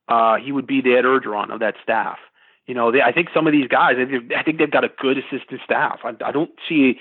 [0.09, 2.19] uh, he would be the Ed Orgeron of that staff.
[2.67, 3.97] You know, they, I think some of these guys,
[4.37, 6.01] I think they've got a good assistant staff.
[6.05, 6.99] I, I don't see,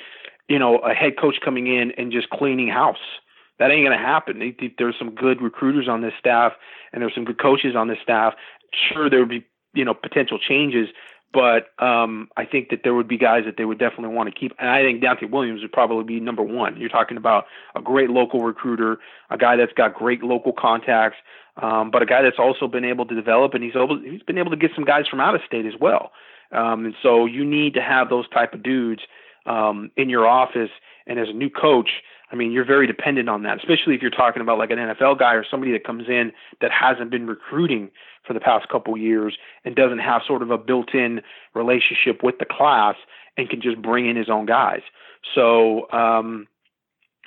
[0.47, 2.97] you know, a head coach coming in and just cleaning house.
[3.61, 4.55] That ain't going to happen.
[4.79, 6.53] There's some good recruiters on this staff,
[6.91, 8.33] and there's some good coaches on this staff.
[8.91, 10.87] Sure, there would be, you know, potential changes,
[11.31, 14.35] but um, I think that there would be guys that they would definitely want to
[14.37, 14.53] keep.
[14.57, 16.75] And I think Donte Williams would probably be number one.
[16.75, 18.97] You're talking about a great local recruiter,
[19.29, 21.17] a guy that's got great local contacts,
[21.61, 24.39] um, but a guy that's also been able to develop, and he's able he's been
[24.39, 26.13] able to get some guys from out of state as well.
[26.51, 29.03] Um, and so you need to have those type of dudes
[29.45, 30.71] um, in your office.
[31.05, 31.89] And as a new coach,
[32.31, 35.19] I mean, you're very dependent on that, especially if you're talking about like an NFL
[35.19, 36.31] guy or somebody that comes in
[36.61, 37.91] that hasn't been recruiting
[38.25, 41.21] for the past couple years and doesn't have sort of a built-in
[41.53, 42.95] relationship with the class
[43.37, 44.81] and can just bring in his own guys.
[45.35, 46.47] So, um,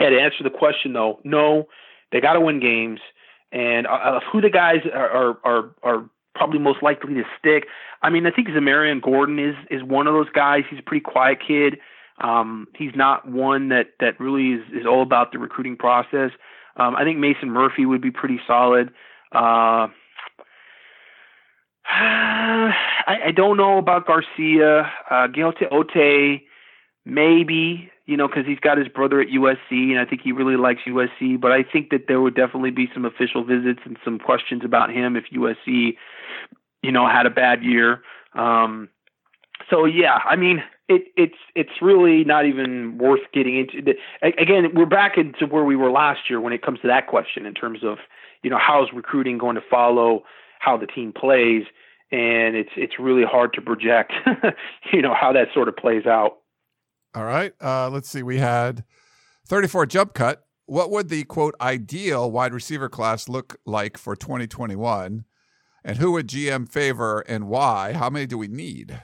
[0.01, 1.69] yeah, to answer the question though, no,
[2.13, 3.01] they got to win games.
[3.53, 7.67] And uh, who the guys are, are are probably most likely to stick?
[8.03, 10.65] I mean, I think Xamarion Gordon is is one of those guys.
[10.69, 11.79] He's a pretty quiet kid.
[12.21, 16.31] Um, he's not one that that really is, is all about the recruiting process.
[16.77, 18.91] Um, I think Mason Murphy would be pretty solid.
[19.33, 19.89] Uh,
[21.87, 24.91] I, I don't know about Garcia.
[25.11, 25.27] Uh,
[25.71, 26.41] Ote,
[27.05, 30.57] maybe, you know, because he's got his brother at USC, and I think he really
[30.57, 31.41] likes USC.
[31.41, 34.91] But I think that there would definitely be some official visits and some questions about
[34.91, 35.97] him if USC,
[36.83, 38.03] you know, had a bad year.
[38.35, 38.89] Um,
[39.71, 43.83] so yeah, I mean, it, it's it's really not even worth getting into.
[43.83, 43.95] The,
[44.39, 47.47] again, we're back into where we were last year when it comes to that question
[47.47, 47.99] in terms of
[48.43, 50.23] you know how's recruiting going to follow
[50.59, 51.65] how the team plays,
[52.11, 54.13] and it's it's really hard to project
[54.93, 56.39] you know how that sort of plays out.
[57.15, 58.23] All right, uh, let's see.
[58.23, 58.85] We had
[59.47, 60.47] 34 jump cut.
[60.67, 65.25] What would the quote ideal wide receiver class look like for 2021?
[65.87, 67.93] And who would GM favor and why?
[67.93, 69.03] How many do we need?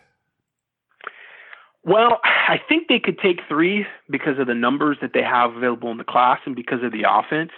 [1.84, 5.90] Well, I think they could take three because of the numbers that they have available
[5.90, 7.52] in the class and because of the offense.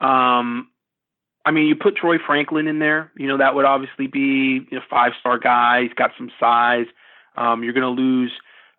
[0.00, 0.68] Um,
[1.44, 3.10] I mean, you put Troy Franklin in there.
[3.16, 5.82] You know that would obviously be a five star guy.
[5.82, 6.86] He's got some size.
[7.36, 8.32] Um, you're going to lose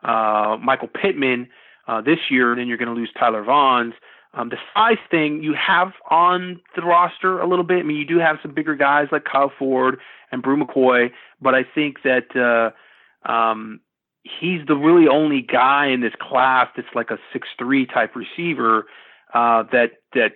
[0.03, 1.49] uh, Michael Pittman
[1.87, 3.93] uh, this year, and then you're going to lose Tyler Vaughns.
[4.33, 7.79] Um, the size thing you have on the roster a little bit.
[7.79, 9.99] I mean, you do have some bigger guys like Kyle Ford
[10.31, 11.11] and Bru McCoy,
[11.41, 13.81] but I think that uh, um,
[14.23, 18.85] he's the really only guy in this class that's like a six three type receiver
[19.33, 20.33] uh, that that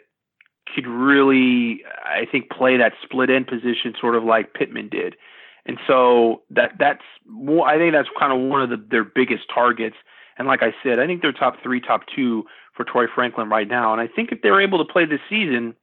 [0.74, 5.16] could really, I think, play that split end position sort of like Pittman did.
[5.66, 7.68] And so that that's more.
[7.68, 9.96] I think that's kind of one of the, their biggest targets.
[10.38, 12.46] And like I said, I think they're top three, top two
[12.76, 13.94] for Troy Franklin right now.
[13.94, 15.76] And I think if they're able to play this season,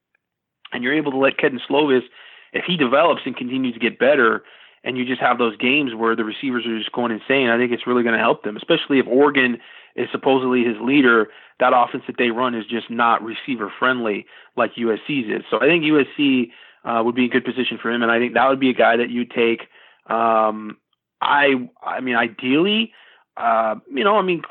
[0.72, 2.02] and you're able to let Kedon Slovis,
[2.52, 4.42] if he develops and continues to get better,
[4.84, 7.72] and you just have those games where the receivers are just going insane, I think
[7.72, 9.58] it's really going to help them, especially if Oregon
[9.94, 11.28] is supposedly his leader.
[11.60, 14.26] That offense that they run is just not receiver friendly
[14.56, 15.44] like USC's is.
[15.50, 16.50] So I think USC
[16.84, 18.74] uh, would be a good position for him, and I think that would be a
[18.74, 19.68] guy that you take.
[20.06, 20.78] Um,
[21.20, 22.92] I I mean, ideally,
[23.36, 24.42] uh, you know, I mean,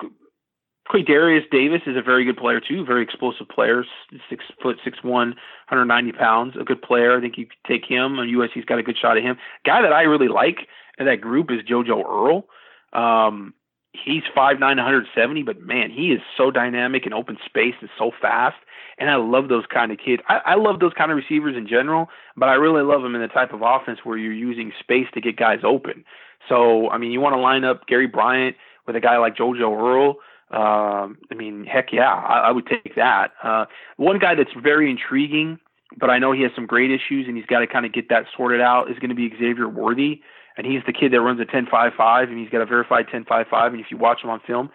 [0.91, 3.85] Quaydarius Davis is a very good player too, very explosive player,
[4.29, 5.29] six foot six one,
[5.69, 7.17] 190 pounds, a good player.
[7.17, 8.19] I think you could take him.
[8.19, 9.37] And USC's got a good shot at him.
[9.65, 12.47] Guy that I really like in that group is JoJo Earle.
[12.91, 13.53] Um,
[13.93, 18.11] he's five nine, 170, but man, he is so dynamic in open space and so
[18.21, 18.57] fast.
[18.97, 20.21] And I love those kind of kids.
[20.27, 23.21] I, I love those kind of receivers in general, but I really love them in
[23.21, 26.03] the type of offense where you're using space to get guys open.
[26.49, 29.71] So, I mean, you want to line up Gary Bryant with a guy like JoJo
[29.71, 30.15] Earle
[30.51, 33.31] um, I mean, heck yeah, I, I would take that.
[33.41, 33.65] Uh,
[33.95, 35.59] one guy that's very intriguing,
[35.97, 38.09] but I know he has some great issues and he's got to kind of get
[38.09, 40.21] that sorted out is going to be Xavier Worthy.
[40.57, 43.67] And he's the kid that runs a 10.55 and he's got a verified 10.55.
[43.67, 44.69] And if you watch him on film,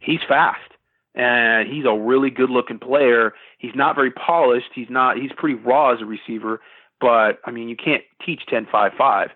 [0.00, 0.72] he's fast
[1.14, 3.32] and he's a really good looking player.
[3.58, 4.70] He's not very polished.
[4.74, 6.60] He's not, he's pretty raw as a receiver,
[7.00, 9.28] but I mean, you can't teach 10.55.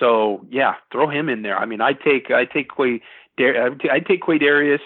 [0.00, 1.56] So yeah, throw him in there.
[1.56, 3.00] I mean, I take, I take Quay,
[3.38, 4.80] I take Quaydarius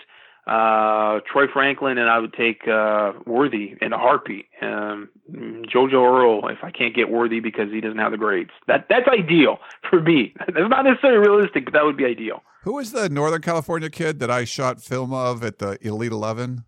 [0.51, 4.47] uh, Troy Franklin, and I would take uh, Worthy in a heartbeat.
[4.61, 8.51] Um, JoJo Earle, if I can't get Worthy because he doesn't have the grades.
[8.67, 9.59] That that's ideal
[9.89, 10.35] for me.
[10.39, 12.43] That's not necessarily realistic, but that would be ideal.
[12.65, 16.65] Who was the Northern California kid that I shot film of at the Elite Eleven?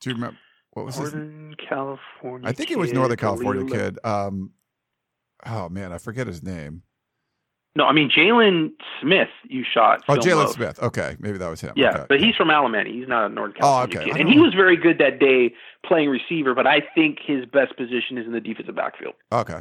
[0.00, 0.38] Do you remember
[0.72, 1.02] what was it?
[1.02, 1.68] Northern his?
[1.68, 2.48] California?
[2.48, 3.98] I think it was Northern California kid.
[4.04, 4.52] Um,
[5.44, 6.82] oh man, I forget his name.
[7.76, 8.70] No, I mean Jalen
[9.00, 9.28] Smith.
[9.44, 10.02] You shot.
[10.08, 10.82] Oh, Jalen Smith.
[10.82, 11.74] Okay, maybe that was him.
[11.76, 12.06] Yeah, okay.
[12.08, 12.92] but he's from Alemany.
[12.92, 14.10] He's not a North Oh, California okay.
[14.12, 15.54] kid, and he was very good that day
[15.84, 16.54] playing receiver.
[16.54, 19.14] But I think his best position is in the defensive backfield.
[19.30, 19.60] Okay.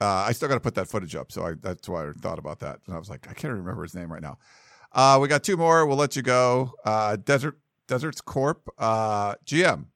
[0.00, 2.40] Uh, I still got to put that footage up, so I, that's why I thought
[2.40, 2.80] about that.
[2.86, 4.36] And I was like, I can't remember his name right now.
[4.90, 5.86] Uh, we got two more.
[5.86, 6.72] We'll let you go.
[6.84, 8.68] Uh, Desert Deserts Corp.
[8.76, 9.86] Uh, GM.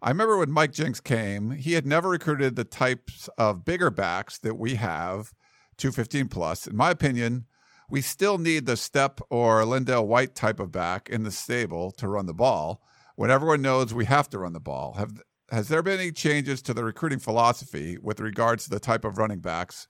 [0.00, 4.38] I remember when Mike Jinks came, he had never recruited the types of bigger backs
[4.38, 5.32] that we have,
[5.78, 6.66] 215 plus.
[6.66, 7.46] In my opinion,
[7.88, 12.08] we still need the Stepp or LenDale White type of back in the stable to
[12.08, 12.82] run the ball
[13.14, 14.94] when everyone knows we have to run the ball.
[14.94, 19.04] Have has there been any changes to the recruiting philosophy with regards to the type
[19.04, 19.86] of running backs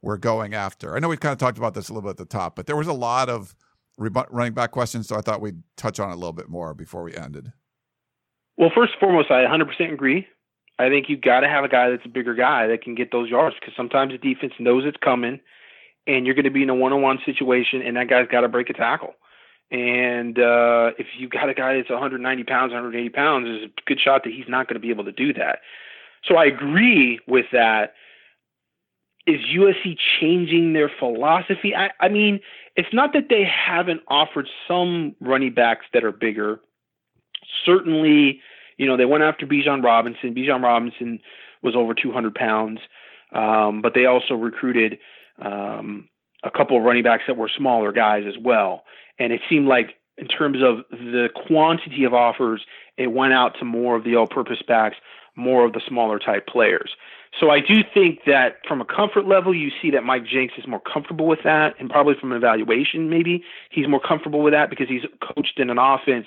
[0.00, 0.96] we're going after?
[0.96, 2.66] I know we kind of talked about this a little bit at the top, but
[2.66, 3.54] there was a lot of
[3.98, 7.02] running back questions, so I thought we'd touch on it a little bit more before
[7.02, 7.52] we ended.
[8.56, 10.26] Well, first and foremost, I 100% agree.
[10.78, 13.12] I think you've got to have a guy that's a bigger guy that can get
[13.12, 15.40] those yards because sometimes the defense knows it's coming,
[16.06, 18.70] and you're going to be in a one-on-one situation, and that guy's got to break
[18.70, 19.14] a tackle.
[19.70, 24.00] And uh, if you've got a guy that's 190 pounds, 180 pounds, there's a good
[24.00, 25.60] shot that he's not going to be able to do that.
[26.24, 27.94] So I agree with that.
[29.26, 31.74] Is USC changing their philosophy?
[31.74, 32.40] I, I mean,
[32.76, 36.60] it's not that they haven't offered some running backs that are bigger.
[37.64, 38.40] Certainly,
[38.76, 40.34] you know, they went after Bijan Robinson.
[40.34, 41.20] Bijan Robinson
[41.62, 42.80] was over 200 pounds,
[43.32, 44.98] um, but they also recruited
[45.40, 46.08] um,
[46.44, 48.84] a couple of running backs that were smaller guys as well.
[49.18, 52.64] And it seemed like, in terms of the quantity of offers,
[52.96, 54.96] it went out to more of the all-purpose backs,
[55.34, 56.90] more of the smaller type players.
[57.40, 60.68] So I do think that from a comfort level, you see that Mike Jinks is
[60.68, 64.70] more comfortable with that, and probably from an evaluation, maybe he's more comfortable with that
[64.70, 66.26] because he's coached in an offense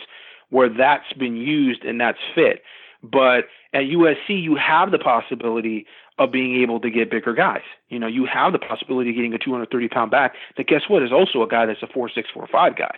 [0.50, 2.62] where that's been used and that's fit.
[3.04, 5.86] But at USC, you have the possibility
[6.20, 7.62] of being able to get bigger guys.
[7.90, 11.04] You know, you have the possibility of getting a 230 pound back that guess what
[11.04, 12.98] is also a guy that's a four six four five guy.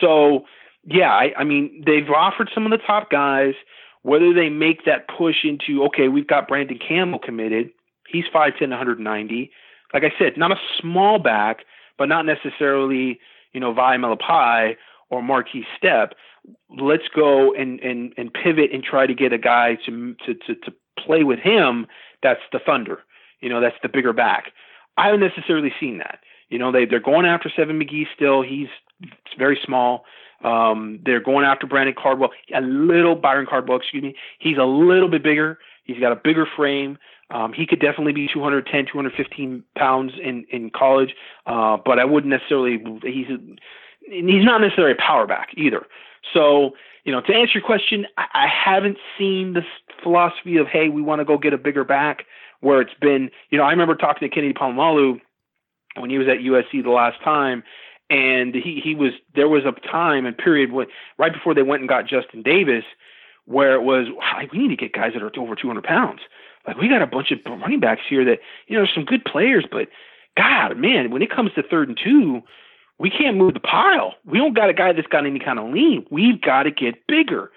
[0.00, 0.44] So
[0.84, 3.54] yeah, I, I mean they've offered some of the top guys.
[4.02, 7.70] Whether they make that push into okay, we've got Brandon Campbell committed.
[8.08, 9.50] He's 5'10", 190.
[9.92, 11.58] Like I said, not a small back,
[11.98, 13.20] but not necessarily
[13.52, 14.76] you know Vi Malepeai
[15.08, 16.12] or Markese Stepp.
[16.78, 20.54] Let's go and and and pivot and try to get a guy to to to,
[20.54, 21.86] to play with him
[22.22, 23.00] that's the Thunder.
[23.40, 24.52] You know, that's the bigger back.
[24.96, 26.20] I haven't necessarily seen that.
[26.48, 28.42] You know, they they're going after Seven McGee still.
[28.42, 28.68] He's
[29.38, 30.04] very small.
[30.44, 34.14] Um, they're going after Brandon Cardwell, a little Byron Cardwell, excuse me.
[34.38, 35.58] He's a little bit bigger.
[35.84, 36.98] He's got a bigger frame.
[37.30, 41.14] Um, he could definitely be 210, 215 pounds in in college,
[41.46, 42.78] uh, but I wouldn't necessarily.
[43.02, 43.26] He's
[44.00, 45.86] he's not necessarily a power back either.
[46.32, 46.72] So
[47.04, 49.64] you know, to answer your question, I, I haven't seen this
[50.02, 52.24] philosophy of hey, we want to go get a bigger back.
[52.60, 55.18] Where it's been, you know, I remember talking to Kennedy Polamalu
[55.96, 57.62] when he was at USC the last time,
[58.10, 60.86] and he he was there was a time and period when
[61.18, 62.84] right before they went and got Justin Davis,
[63.46, 64.08] where it was
[64.52, 66.20] we need to get guys that are over 200 pounds.
[66.66, 69.64] Like we got a bunch of running backs here that you know some good players,
[69.70, 69.88] but
[70.36, 72.42] God, man, when it comes to third and two,
[73.00, 74.14] we can't move the pile.
[74.26, 76.06] We don't got a guy that's got any kind of lean.
[76.10, 77.50] We've got to get bigger.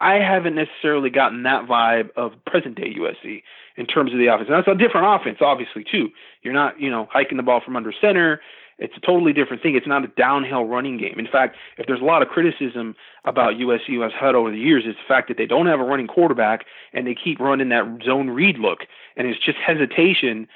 [0.00, 3.42] I haven't necessarily gotten that vibe of present day USC
[3.76, 4.48] in terms of the offense.
[4.50, 6.08] And that's a different offense, obviously, too.
[6.42, 8.40] You're not, you know, hiking the ball from under center.
[8.78, 9.76] It's a totally different thing.
[9.76, 11.18] It's not a downhill running game.
[11.18, 12.94] In fact, if there's a lot of criticism
[13.24, 15.84] about USC US HUD over the years, it's the fact that they don't have a
[15.84, 16.64] running quarterback
[16.94, 18.80] and they keep running that zone read look.
[19.16, 20.48] And it's just hesitation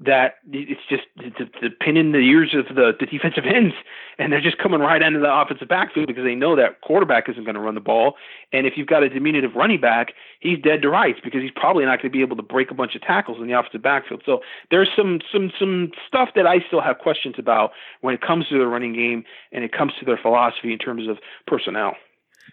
[0.00, 3.74] that it's just the, the pin in the ears of the, the defensive ends,
[4.18, 7.44] and they're just coming right into the offensive backfield because they know that quarterback isn't
[7.44, 8.14] going to run the ball.
[8.52, 11.84] And if you've got a diminutive running back, he's dead to rights because he's probably
[11.84, 14.22] not going to be able to break a bunch of tackles in the offensive backfield.
[14.26, 14.40] So
[14.70, 18.58] there's some some some stuff that I still have questions about when it comes to
[18.58, 21.94] the running game and it comes to their philosophy in terms of personnel.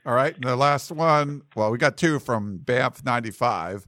[0.05, 1.41] All right, the last one.
[1.55, 3.87] Well, we got two from Banff ninety five.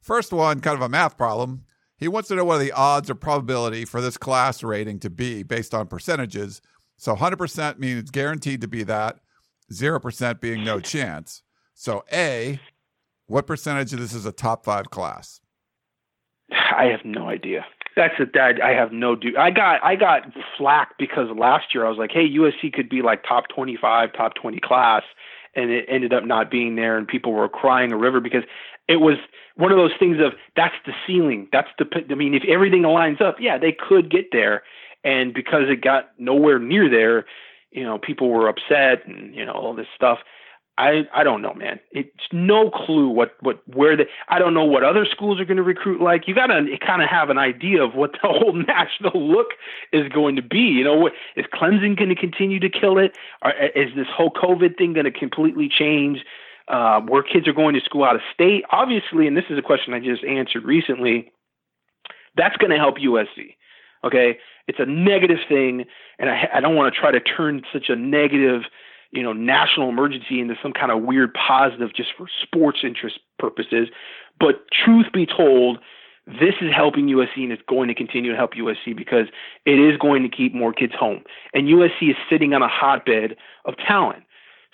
[0.00, 1.64] First one, kind of a math problem.
[1.98, 5.10] He wants to know what are the odds or probability for this class rating to
[5.10, 6.62] be based on percentages.
[6.96, 9.18] So 100% means it's guaranteed to be that,
[9.72, 11.42] 0% being no chance.
[11.74, 12.60] So, A,
[13.26, 15.40] what percentage of this is a top five class?
[16.50, 17.66] I have no idea.
[17.94, 19.36] That's a that I have no do.
[19.36, 20.22] I got I got
[20.56, 24.34] flack because last year I was like, hey, USC could be like top 25, top
[24.34, 25.02] 20 class,
[25.54, 28.44] and it ended up not being there, and people were crying a river because
[28.88, 29.16] it was
[29.58, 31.48] one of those things of that's the ceiling.
[31.52, 34.62] That's the I mean, if everything aligns up, yeah, they could get there,
[35.04, 37.26] and because it got nowhere near there,
[37.72, 40.20] you know, people were upset and you know all this stuff.
[40.78, 41.80] I I don't know, man.
[41.90, 45.56] It's no clue what what where the I don't know what other schools are going
[45.56, 46.28] to recruit like.
[46.28, 49.48] You got to kind of have an idea of what the whole national look
[49.92, 50.60] is going to be.
[50.60, 53.18] You know, what is Clemson going to continue to kill it?
[53.42, 56.20] Or is this whole COVID thing going to completely change?
[56.68, 59.62] Uh, where kids are going to school out of state, obviously, and this is a
[59.62, 61.32] question I just answered recently.
[62.36, 63.56] That's going to help USC.
[64.04, 65.86] Okay, it's a negative thing,
[66.18, 68.62] and I, I don't want to try to turn such a negative
[69.10, 73.88] you know, national emergency into some kind of weird positive just for sports interest purposes.
[74.38, 75.78] But truth be told,
[76.26, 79.26] this is helping USC and it's going to continue to help USC because
[79.64, 81.22] it is going to keep more kids home.
[81.54, 84.24] And USC is sitting on a hotbed of talent.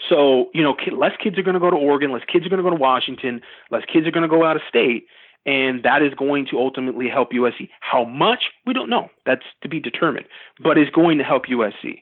[0.08, 2.62] So, you know, less kids are going to go to Oregon, less kids are going
[2.62, 3.40] to go to Washington,
[3.70, 5.06] less kids are going to go out of state.
[5.46, 7.68] And that is going to ultimately help USC.
[7.80, 8.44] How much?
[8.66, 9.10] We don't know.
[9.26, 10.26] That's to be determined,
[10.62, 12.00] but it's going to help USC.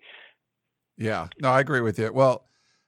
[0.96, 2.12] Yeah, no, I agree with you.
[2.12, 2.44] Well,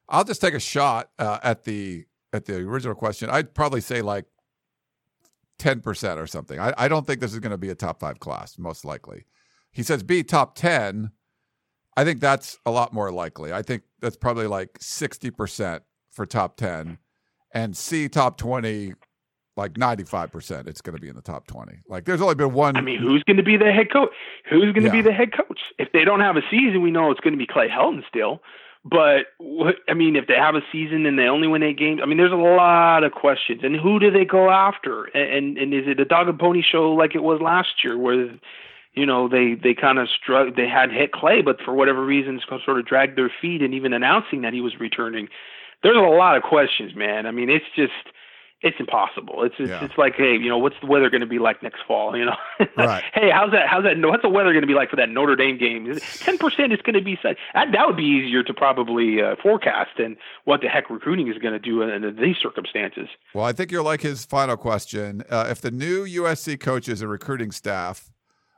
[0.09, 3.31] I'll just take a shot uh, at the at the original question.
[3.31, 4.27] I'd probably say like
[5.59, 6.59] 10% or something.
[6.59, 9.25] I, I don't think this is going to be a top five class, most likely.
[9.71, 11.11] He says be top 10.
[11.97, 13.53] I think that's a lot more likely.
[13.53, 15.81] I think that's probably like 60%
[16.11, 16.99] for top 10
[17.53, 18.95] and C, top 20,
[19.57, 21.83] like 95% it's going to be in the top 20.
[21.89, 22.77] Like there's only been one.
[22.77, 24.11] I mean, who's going to be the head coach?
[24.51, 24.93] Who's going to yeah.
[24.93, 25.61] be the head coach?
[25.79, 28.41] If they don't have a season, we know it's going to be Clay Helton still.
[28.85, 32.01] But what, I mean, if they have a season and they only win eight games,
[32.03, 33.61] I mean, there's a lot of questions.
[33.63, 35.05] And who do they go after?
[35.05, 37.97] And and, and is it a dog and pony show like it was last year,
[37.97, 38.29] where
[38.95, 42.43] you know they they kind of struck, they had hit Clay, but for whatever reasons,
[42.65, 45.29] sort of dragged their feet, and even announcing that he was returning.
[45.83, 47.27] There's a lot of questions, man.
[47.27, 47.93] I mean, it's just
[48.65, 49.43] it's impossible.
[49.45, 49.85] It's it's, yeah.
[49.85, 52.17] it's like, hey, you know, what's the weather going to be like next fall?
[52.17, 52.37] You know,
[52.79, 53.05] right?
[53.13, 53.69] hey, how's that?
[53.69, 53.97] How's that?
[53.99, 55.99] What's the weather going to be like for that Notre Dame game?
[56.21, 59.91] Ten percent is going to be that that would be easier to probably uh, forecast
[59.99, 63.09] than what the heck recruiting is going to do in, in, these circumstances.
[63.35, 65.23] Well, I think you're like his final question.
[65.29, 68.11] Uh, if the new USC coaches and recruiting staff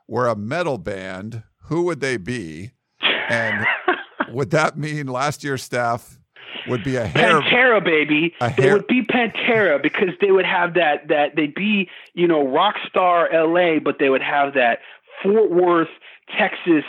[0.07, 2.71] were a metal band, who would they be?
[3.01, 3.65] And
[4.31, 6.19] would that mean last year's staff
[6.67, 8.33] would be a hair Pantera baby.
[8.41, 12.27] A hair, they would be Pantera because they would have that that they'd be you
[12.27, 13.79] know rock star L.A.
[13.79, 14.79] but they would have that
[15.23, 15.89] Fort Worth
[16.37, 16.83] Texas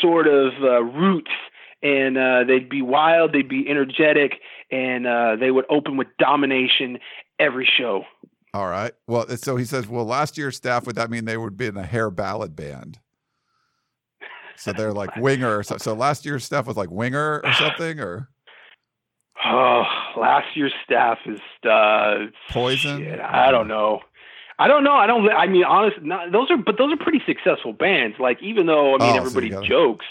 [0.00, 1.30] sort of uh, roots
[1.82, 4.40] and uh, they'd be wild, they'd be energetic,
[4.70, 6.98] and uh, they would open with domination
[7.38, 8.04] every show.
[8.58, 8.92] All right.
[9.06, 11.76] Well, so he says, well, last year's staff would that mean they would be in
[11.76, 12.98] a hair ballad band?
[14.56, 15.62] So they're like winger.
[15.62, 18.28] So, so last year's staff was like winger or something, or
[19.46, 19.84] Oh,
[20.16, 21.38] last year's staff is
[21.70, 22.98] uh, poison.
[22.98, 24.00] Shit, I don't know.
[24.58, 24.94] I don't know.
[24.94, 25.30] I don't.
[25.30, 28.16] I mean, honestly, those are but those are pretty successful bands.
[28.18, 30.06] Like even though I mean oh, everybody so jokes,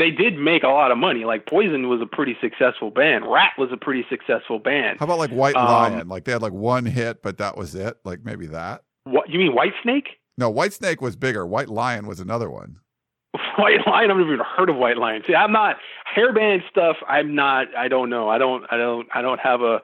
[0.00, 1.26] they did make a lot of money.
[1.26, 3.30] Like Poison was a pretty successful band.
[3.30, 4.98] Ratt was a pretty successful band.
[4.98, 6.08] How about like White um, Lion?
[6.08, 7.98] Like they had like one hit, but that was it.
[8.02, 8.82] Like maybe that.
[9.04, 10.08] What you mean, White Snake?
[10.38, 11.46] No, White Snake was bigger.
[11.46, 12.76] White Lion was another one.
[13.58, 14.10] White Lion.
[14.10, 15.22] I've never even heard of White Lion.
[15.26, 15.76] See, I'm not
[16.16, 16.96] hairband stuff.
[17.06, 17.66] I'm not.
[17.76, 18.30] I don't know.
[18.30, 18.64] I don't.
[18.70, 19.06] I don't.
[19.14, 19.82] I don't have a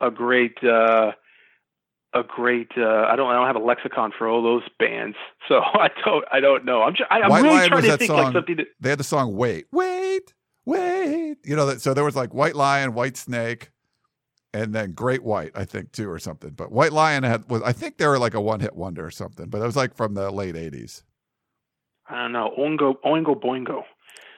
[0.00, 1.12] a great uh,
[2.12, 2.72] a great.
[2.76, 3.28] Uh, I don't.
[3.28, 5.16] I don't have a lexicon for all those bands.
[5.48, 6.24] So I don't.
[6.30, 6.82] I don't know.
[6.82, 6.94] I'm.
[6.94, 8.56] Just, I, am really Lion trying to think song, like something.
[8.56, 10.32] That, they had the song "Wait, Wait,
[10.64, 11.80] Wait." You know that.
[11.80, 13.70] So there was like White Lion, White Snake,
[14.54, 16.50] and then Great White, I think too, or something.
[16.50, 17.62] But White Lion had was.
[17.62, 19.48] I think they were like a one hit wonder or something.
[19.48, 21.02] But it was like from the late '80s.
[22.08, 22.52] I don't know.
[22.56, 23.82] Oingo Oingo Boingo.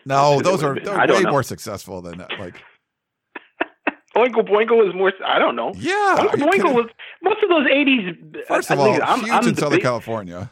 [0.06, 1.30] No, those are they're way know.
[1.30, 2.30] more successful than that.
[2.38, 2.62] Like
[4.16, 5.12] Oingo Boingo was more.
[5.24, 5.72] I don't know.
[5.76, 6.86] Yeah, Oingo Boingo was
[7.22, 8.46] most of those '80s.
[8.46, 10.50] First of all, I'm, huge I'm in Southern big, California.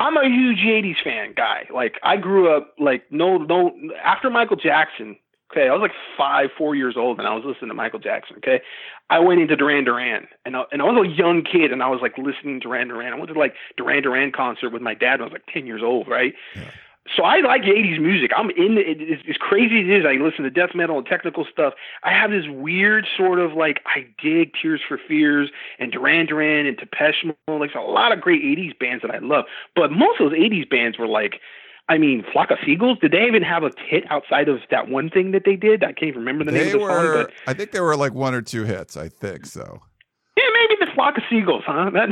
[0.00, 1.66] I'm a huge '80s fan guy.
[1.72, 3.72] Like I grew up like no no
[4.02, 5.16] after Michael Jackson.
[5.50, 8.36] Okay, I was like five, four years old, and I was listening to Michael Jackson.
[8.38, 8.60] Okay,
[9.08, 11.88] I went into Duran Duran, and I, and I was a young kid, and I
[11.88, 13.12] was like listening to Duran Duran.
[13.12, 15.66] I went to like Duran Duran concert with my dad when I was like ten
[15.66, 16.34] years old, right?
[16.54, 16.70] Yeah.
[17.16, 18.30] So I like '80s music.
[18.36, 19.20] I'm in it.
[19.28, 21.74] As crazy as it is, I listen to death metal and technical stuff.
[22.02, 26.66] I have this weird sort of like I dig Tears for Fears and Duran Duran
[26.66, 27.60] and Depeche Mode.
[27.60, 29.44] Like a lot of great '80s bands that I love,
[29.74, 31.40] but most of those '80s bands were like
[31.88, 32.98] I mean, Flock of Seagulls.
[32.98, 35.82] Did they even have a hit outside of that one thing that they did?
[35.82, 37.24] I can't even remember the they name of the were, song.
[37.24, 38.96] But I think there were like one or two hits.
[38.96, 39.80] I think so.
[40.36, 41.90] Yeah, maybe the Flock of Seagulls, huh?
[41.94, 42.10] That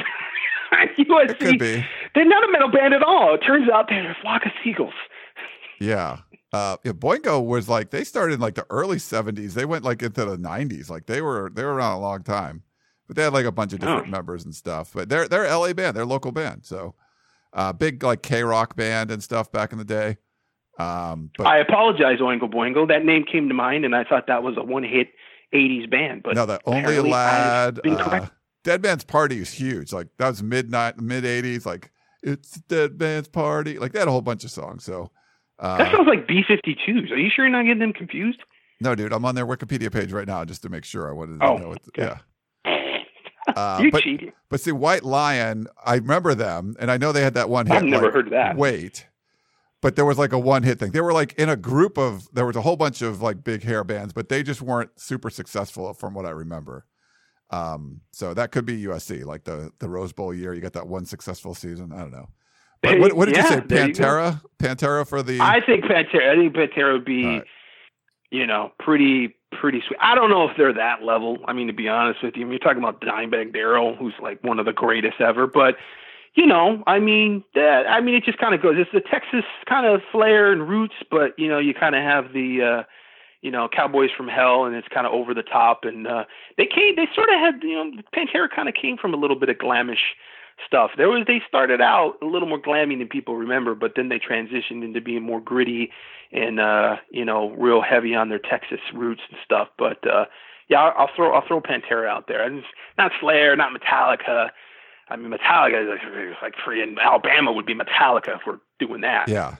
[0.98, 1.38] USC.
[1.38, 1.84] Could be.
[2.14, 3.34] They're not a metal band at all.
[3.34, 4.94] It turns out they're a Flock of Seagulls.
[5.80, 6.18] Yeah.
[6.52, 9.52] Uh, yeah, Boingo was like they started in like the early '70s.
[9.52, 10.88] They went like into the '90s.
[10.88, 12.62] Like they were they were around a long time,
[13.06, 14.10] but they had like a bunch of different oh.
[14.10, 14.92] members and stuff.
[14.94, 16.64] But they're they're LA band, they're local band.
[16.64, 16.94] So
[17.52, 20.18] uh, big like KROQ band and stuff back in the day.
[20.78, 22.86] Um, but I apologize, Oingo Boingo.
[22.86, 25.08] That name came to mind, and I thought that was a one-hit
[25.52, 26.22] '80s band.
[26.22, 27.80] But no, the only lad.
[27.84, 28.28] Uh,
[28.66, 29.92] Dead Man's Party is huge.
[29.92, 31.64] Like that was mid mid '80s.
[31.64, 33.78] Like it's Dead Man's Party.
[33.78, 34.82] Like they had a whole bunch of songs.
[34.82, 35.08] So
[35.60, 37.12] uh, that sounds like B52s.
[37.12, 38.40] Are you sure you're not getting them confused?
[38.80, 39.12] No, dude.
[39.12, 41.08] I'm on their Wikipedia page right now just to make sure.
[41.08, 41.68] I wanted to oh, know.
[41.68, 42.18] What okay.
[42.64, 42.82] Yeah.
[43.54, 44.32] Uh, you but, cheating.
[44.50, 47.76] But see, White Lion, I remember them, and I know they had that one hit.
[47.76, 48.56] I've never like, heard that.
[48.56, 49.06] Wait,
[49.80, 50.90] but there was like a one hit thing.
[50.90, 53.62] They were like in a group of there was a whole bunch of like big
[53.62, 56.86] hair bands, but they just weren't super successful from what I remember.
[57.50, 60.52] Um, so that could be USC, like the the Rose Bowl year.
[60.54, 61.92] You got that one successful season.
[61.92, 62.28] I don't know.
[62.82, 63.60] But what, what did yeah, you say?
[63.60, 64.40] Pantera?
[64.42, 67.44] You Pantera for the I think Pantera I think Pantera would be right.
[68.30, 69.98] you know, pretty pretty sweet.
[70.00, 71.38] I don't know if they're that level.
[71.46, 74.14] I mean to be honest with you, I mean, you're talking about Dimebag Darrell, who's
[74.20, 75.76] like one of the greatest ever, but
[76.36, 78.74] you know, I mean, that, I mean, it just kind of goes.
[78.76, 82.34] It's the Texas kind of flair and roots, but you know, you kind of have
[82.34, 82.82] the, uh,
[83.42, 85.84] you know, Cowboys from Hell, and it's kind of over the top.
[85.84, 86.24] And uh,
[86.56, 89.38] they came, they sort of had, you know, Pantera kind of came from a little
[89.38, 90.14] bit of glamish
[90.66, 90.92] stuff.
[90.96, 94.18] There was they started out a little more glammy than people remember, but then they
[94.18, 95.90] transitioned into being more gritty
[96.32, 99.68] and uh, you know, real heavy on their Texas roots and stuff.
[99.78, 100.24] But uh,
[100.68, 102.42] yeah, I'll, throw I'll throw Pantera out there.
[102.42, 102.62] And
[102.98, 104.50] not Slayer, not Metallica.
[105.08, 109.02] I mean, Metallica is like, like free in Alabama would be Metallica if we're doing
[109.02, 109.28] that.
[109.28, 109.56] Yeah.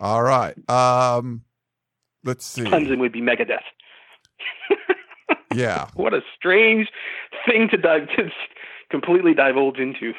[0.00, 0.54] All right.
[0.68, 1.42] Um,
[2.24, 2.62] let's see.
[2.62, 3.58] Clemson would be Megadeth.
[5.54, 5.88] yeah.
[5.94, 6.88] What a strange
[7.46, 8.30] thing to dive to
[8.90, 10.12] completely divulge into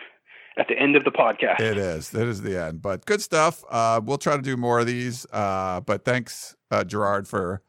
[0.58, 1.60] at the end of the podcast.
[1.62, 2.14] It is.
[2.14, 2.82] It is the end.
[2.82, 3.64] But good stuff.
[3.70, 5.26] Uh, we'll try to do more of these.
[5.32, 7.62] Uh, but thanks, uh, Gerard, for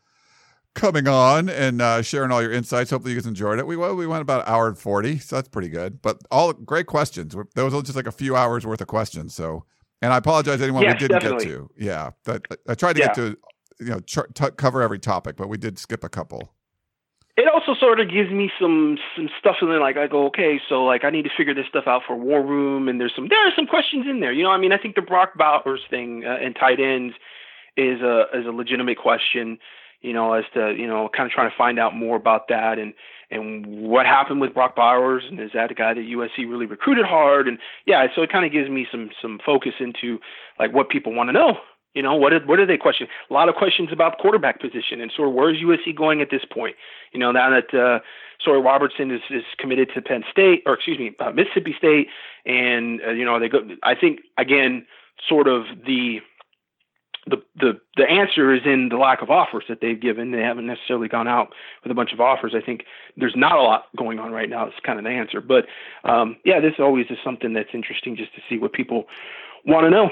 [0.75, 2.91] coming on and uh, sharing all your insights.
[2.91, 3.67] Hopefully, you guys enjoyed it.
[3.67, 6.03] We well, we went about an hour and forty, so that's pretty good.
[6.03, 7.35] But all great questions.
[7.55, 9.35] Those was just like a few hours worth of questions.
[9.35, 9.65] So,
[10.03, 11.47] and I apologize to anyone yes, we didn't definitely.
[11.47, 11.71] get to.
[11.79, 13.07] Yeah, that, I tried to Yeah.
[13.07, 13.39] get to
[13.81, 16.53] you know tr- t- cover every topic, but we did skip a couple.
[17.37, 20.61] it also sort of gives me some some stuff and then like I go okay
[20.69, 23.29] so like I need to figure this stuff out for War Room and there's some
[23.29, 24.33] there are some questions in there.
[24.33, 27.15] You know I mean I think the Brock Bowers thing uh, and tight ends
[27.77, 29.59] is a is a legitimate question
[30.03, 32.79] you know as to you know kind of trying to find out more about that
[32.79, 32.93] and
[33.31, 37.07] and what happened with Brock Bowers and is that a guy that USC really recruited
[37.07, 37.49] hard?
[37.49, 40.19] And yeah so it kind of gives me some some focus into
[40.59, 41.55] like what people want to know
[41.95, 43.11] you know what are, what are they questioning?
[43.29, 46.43] a lot of questions about quarterback position and sort of where's USC going at this
[46.51, 46.77] point
[47.13, 48.01] you know, now that uh,
[48.41, 52.09] Sawyer Robertson is, is committed to Penn State, or excuse me, uh, Mississippi State,
[52.47, 53.61] and uh, you know they go.
[53.83, 54.87] I think again,
[55.29, 56.21] sort of the
[57.27, 60.31] the the the answer is in the lack of offers that they've given.
[60.31, 61.53] They haven't necessarily gone out
[61.83, 62.55] with a bunch of offers.
[62.55, 62.85] I think
[63.17, 64.67] there's not a lot going on right now.
[64.67, 65.67] It's kind of the answer, but
[66.05, 69.07] um, yeah, this always is something that's interesting just to see what people
[69.67, 70.11] want to know.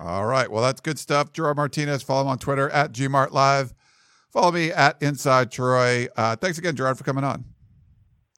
[0.00, 0.50] All right.
[0.50, 1.30] Well, that's good stuff.
[1.32, 2.02] Gerard Martinez.
[2.02, 3.74] Follow him on Twitter at GMartLive.
[4.32, 6.08] Follow me at Inside Troy.
[6.16, 7.44] Uh, thanks again, Gerard, for coming on.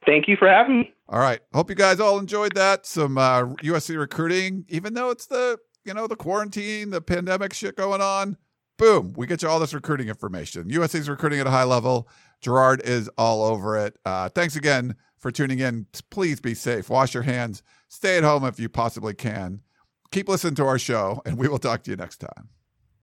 [0.04, 0.94] Thank you for having me.
[1.08, 1.40] All right.
[1.54, 2.84] Hope you guys all enjoyed that.
[2.84, 7.76] Some uh, USC recruiting, even though it's the you know the quarantine, the pandemic shit
[7.76, 8.36] going on.
[8.78, 10.64] Boom, we get you all this recruiting information.
[10.68, 12.08] USC's recruiting at a high level.
[12.40, 13.96] Gerard is all over it.
[14.04, 15.86] Uh, thanks again for tuning in.
[16.10, 16.90] Please be safe.
[16.90, 17.62] Wash your hands.
[17.88, 19.60] Stay at home if you possibly can.
[20.12, 22.50] Keep listening to our show, and we will talk to you next time.